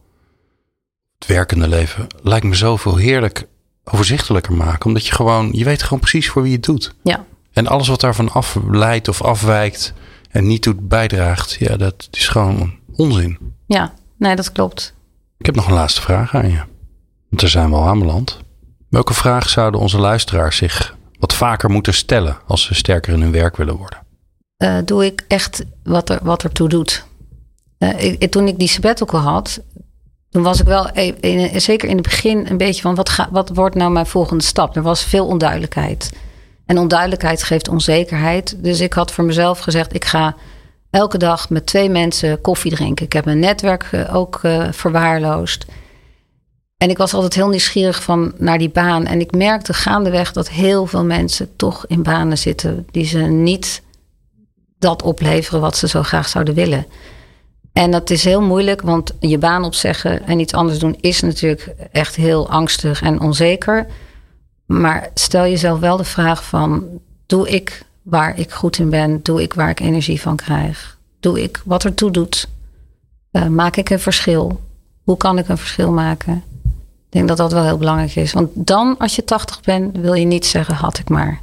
het 1.18 1.28
werkende 1.28 1.68
leven, 1.68 2.07
lijkt 2.22 2.45
me 2.45 2.55
zoveel 2.55 2.95
heerlijk 2.95 3.47
overzichtelijker 3.84 4.53
maken. 4.53 4.86
Omdat 4.86 5.05
je 5.05 5.13
gewoon, 5.13 5.49
je 5.51 5.63
weet 5.63 5.84
gewoon 5.84 5.99
precies 5.99 6.30
voor 6.30 6.41
wie 6.41 6.51
je 6.51 6.57
het 6.57 6.65
doet. 6.65 6.93
Ja. 7.03 7.26
En 7.51 7.68
alles 7.68 7.88
wat 7.88 8.01
daarvan 8.01 8.32
afleidt 8.32 9.07
of 9.07 9.22
afwijkt 9.22 9.93
en 10.30 10.47
niet 10.47 10.63
doet 10.63 10.88
bijdraagt, 10.88 11.53
ja, 11.53 11.78
dat 11.78 12.07
is 12.11 12.28
gewoon 12.28 12.76
onzin. 12.95 13.38
Ja, 13.65 13.93
nee, 14.18 14.36
dat 14.36 14.51
klopt. 14.51 14.95
Ik 15.47 15.55
heb 15.55 15.63
nog 15.63 15.71
een 15.71 15.79
laatste 15.79 16.01
vraag 16.01 16.35
aan 16.35 16.49
je. 16.49 16.57
Want 17.29 17.41
daar 17.41 17.49
zijn 17.49 17.69
we 17.69 17.75
al 17.75 17.87
aanbeland. 17.87 18.39
Welke 18.89 19.13
vraag 19.13 19.49
zouden 19.49 19.79
onze 19.79 19.97
luisteraars 19.97 20.57
zich 20.57 20.97
wat 21.19 21.33
vaker 21.33 21.69
moeten 21.69 21.93
stellen 21.93 22.37
als 22.47 22.63
ze 22.63 22.73
sterker 22.73 23.13
in 23.13 23.21
hun 23.21 23.31
werk 23.31 23.57
willen 23.57 23.77
worden? 23.77 23.99
uh, 24.57 24.77
doe 24.85 25.05
ik 25.05 25.25
echt 25.27 25.63
wat 25.83 26.09
er, 26.09 26.19
wat 26.21 26.43
ertoe 26.43 26.69
doet. 26.69 27.05
Uh, 27.79 28.01
ik, 28.03 28.31
toen 28.31 28.47
ik 28.47 28.59
die 28.59 28.67
sabbatical 28.67 29.19
had, 29.19 29.59
toen 30.29 30.43
was 30.43 30.59
ik 30.59 30.65
wel, 30.65 30.89
e-, 30.93 31.13
in, 31.19 31.61
zeker 31.61 31.89
in 31.89 31.95
het 31.95 32.05
begin, 32.05 32.47
een 32.49 32.57
beetje 32.57 32.81
van 32.81 32.95
wat, 32.95 33.09
ga, 33.09 33.27
wat 33.31 33.49
wordt 33.53 33.75
nou 33.75 33.91
mijn 33.91 34.05
volgende 34.05 34.43
stap? 34.43 34.75
Er 34.75 34.81
was 34.81 35.03
veel 35.03 35.25
onduidelijkheid. 35.25 36.11
En 36.65 36.77
onduidelijkheid 36.77 37.43
geeft 37.43 37.67
onzekerheid. 37.67 38.63
Dus 38.63 38.79
ik 38.79 38.93
had 38.93 39.11
voor 39.11 39.23
mezelf 39.23 39.59
gezegd, 39.59 39.93
ik 39.93 40.05
ga 40.05 40.35
elke 40.89 41.17
dag 41.17 41.49
met 41.49 41.65
twee 41.65 41.89
mensen 41.89 42.41
koffie 42.41 42.71
drinken. 42.71 43.05
Ik 43.05 43.13
heb 43.13 43.25
mijn 43.25 43.39
netwerk 43.39 43.89
uh, 43.91 44.15
ook 44.15 44.39
verwaarloosd. 44.71 45.65
En 46.77 46.89
ik 46.89 46.97
was 46.97 47.13
altijd 47.13 47.33
heel 47.33 47.49
nieuwsgierig 47.49 48.03
van 48.03 48.33
naar 48.38 48.57
die 48.57 48.69
baan. 48.69 49.05
En 49.05 49.19
ik 49.19 49.31
merkte 49.31 49.73
gaandeweg 49.73 50.31
dat 50.31 50.49
heel 50.49 50.85
veel 50.85 51.03
mensen 51.03 51.55
toch 51.55 51.85
in 51.88 52.03
banen 52.03 52.38
zitten 52.38 52.88
die 52.91 53.05
ze 53.05 53.19
niet 53.19 53.81
dat 54.79 55.01
opleveren 55.03 55.61
wat 55.61 55.77
ze 55.77 55.88
zo 55.88 56.03
graag 56.03 56.27
zouden 56.27 56.53
willen. 56.53 56.85
En 57.73 57.91
dat 57.91 58.09
is 58.09 58.23
heel 58.23 58.41
moeilijk, 58.41 58.81
want 58.81 59.13
je 59.19 59.38
baan 59.38 59.63
opzeggen 59.63 60.25
en 60.25 60.39
iets 60.39 60.53
anders 60.53 60.79
doen 60.79 60.97
is 60.99 61.21
natuurlijk 61.21 61.75
echt 61.91 62.15
heel 62.15 62.49
angstig 62.49 63.01
en 63.01 63.21
onzeker. 63.21 63.88
Maar 64.65 65.09
stel 65.13 65.43
jezelf 65.43 65.79
wel 65.79 65.97
de 65.97 66.03
vraag 66.03 66.43
van, 66.43 66.88
doe 67.25 67.49
ik 67.49 67.85
waar 68.10 68.39
ik 68.39 68.51
goed 68.51 68.80
in 68.80 68.89
ben? 68.89 69.20
Doe 69.24 69.41
ik 69.41 69.53
waar 69.53 69.70
ik 69.70 69.80
energie 69.80 70.22
van 70.22 70.36
krijg? 70.36 70.97
Doe 71.20 71.43
ik 71.43 71.62
wat 71.66 71.84
ertoe 71.84 72.12
doet? 72.12 72.47
Uh, 73.32 73.47
maak 73.47 73.76
ik 73.76 73.89
een 73.89 73.99
verschil? 73.99 74.62
Hoe 75.03 75.18
kan 75.18 75.38
ik 75.38 75.47
een 75.49 75.58
verschil 75.58 75.91
maken? 75.91 76.43
Ik 76.66 77.14
denk 77.14 77.28
dat 77.28 77.38
dat 77.38 77.51
wel 77.51 77.64
heel 77.64 77.78
belangrijk 77.78 78.16
is. 78.16 78.34
Want 78.34 78.49
dan, 78.53 78.95
als 78.97 79.16
je 79.16 79.24
80 79.24 79.62
bent, 79.62 79.97
wil 79.97 80.14
je 80.14 80.26
niet 80.26 80.45
zeggen, 80.45 80.76
had 80.76 80.99
ik 80.99 81.10
maar. 81.10 81.41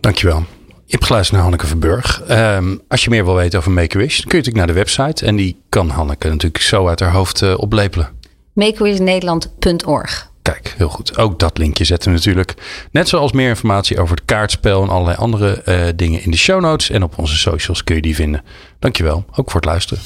Dankjewel. 0.00 0.38
Je 0.66 0.98
hebt 0.98 1.04
geluisterd 1.04 1.36
naar 1.36 1.42
Hanneke 1.42 1.66
Verburg. 1.66 2.22
Um, 2.30 2.80
als 2.88 3.04
je 3.04 3.10
meer 3.10 3.24
wil 3.24 3.34
weten 3.34 3.58
over 3.58 3.70
Make-A-Wish, 3.70 4.16
dan 4.16 4.28
kun 4.28 4.38
je 4.38 4.44
natuurlijk 4.44 4.66
naar 4.66 4.66
de 4.66 4.72
website. 4.72 5.26
En 5.26 5.36
die 5.36 5.56
kan 5.68 5.88
Hanneke 5.88 6.28
natuurlijk 6.28 6.62
zo 6.62 6.88
uit 6.88 7.00
haar 7.00 7.12
hoofd 7.12 7.40
uh, 7.42 7.58
oplepelen. 7.58 8.08
Makeawishnederland.org 8.52 10.31
Kijk, 10.42 10.74
heel 10.76 10.88
goed. 10.88 11.16
Ook 11.16 11.38
dat 11.38 11.58
linkje 11.58 11.84
zetten 11.84 12.10
we 12.10 12.16
natuurlijk. 12.16 12.54
Net 12.90 13.08
zoals 13.08 13.32
meer 13.32 13.48
informatie 13.48 14.00
over 14.00 14.16
het 14.16 14.24
kaartspel 14.24 14.82
en 14.82 14.88
allerlei 14.88 15.16
andere 15.16 15.62
uh, 15.68 15.84
dingen 15.96 16.22
in 16.22 16.30
de 16.30 16.36
show 16.36 16.60
notes. 16.60 16.90
En 16.90 17.02
op 17.02 17.18
onze 17.18 17.36
socials 17.36 17.84
kun 17.84 17.94
je 17.94 18.02
die 18.02 18.14
vinden. 18.14 18.42
Dankjewel, 18.78 19.24
ook 19.34 19.50
voor 19.50 19.60
het 19.60 19.70
luisteren. 19.70 20.02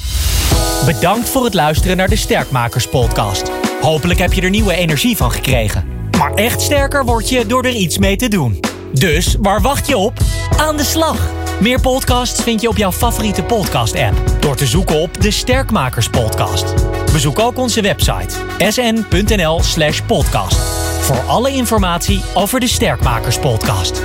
Bedankt 0.87 1.29
voor 1.29 1.45
het 1.45 1.55
luisteren 1.55 1.97
naar 1.97 2.09
de 2.09 2.17
Sterkmakers 2.17 2.89
podcast. 2.89 3.51
Hopelijk 3.81 4.19
heb 4.19 4.33
je 4.33 4.41
er 4.41 4.51
nieuwe 4.51 4.75
energie 4.75 5.17
van 5.17 5.33
gekregen. 5.33 5.85
Maar 6.19 6.35
echt 6.35 6.61
sterker 6.61 7.05
word 7.05 7.29
je 7.29 7.47
door 7.47 7.65
er 7.65 7.75
iets 7.75 7.99
mee 7.99 8.17
te 8.17 8.29
doen. 8.29 8.61
Dus 8.93 9.37
waar 9.41 9.61
wacht 9.61 9.87
je 9.89 9.97
op? 9.97 10.19
Aan 10.57 10.77
de 10.77 10.85
slag! 10.85 11.31
Meer 11.61 11.81
podcasts 11.81 12.43
vind 12.43 12.61
je 12.61 12.69
op 12.69 12.77
jouw 12.77 12.93
favoriete 12.93 13.43
podcast-app 13.43 14.17
door 14.41 14.57
te 14.57 14.67
zoeken 14.67 15.01
op 15.01 15.21
de 15.21 15.31
Sterkmakers 15.31 16.09
Podcast. 16.09 16.75
Bezoek 17.13 17.39
ook 17.39 17.59
onze 17.59 17.81
website 17.81 18.35
sn.nl/podcast 18.59 20.57
voor 21.01 21.21
alle 21.27 21.51
informatie 21.51 22.23
over 22.35 22.61
de 22.61 22.69
Sterkmakers 22.69 23.39
Podcast. 23.39 24.03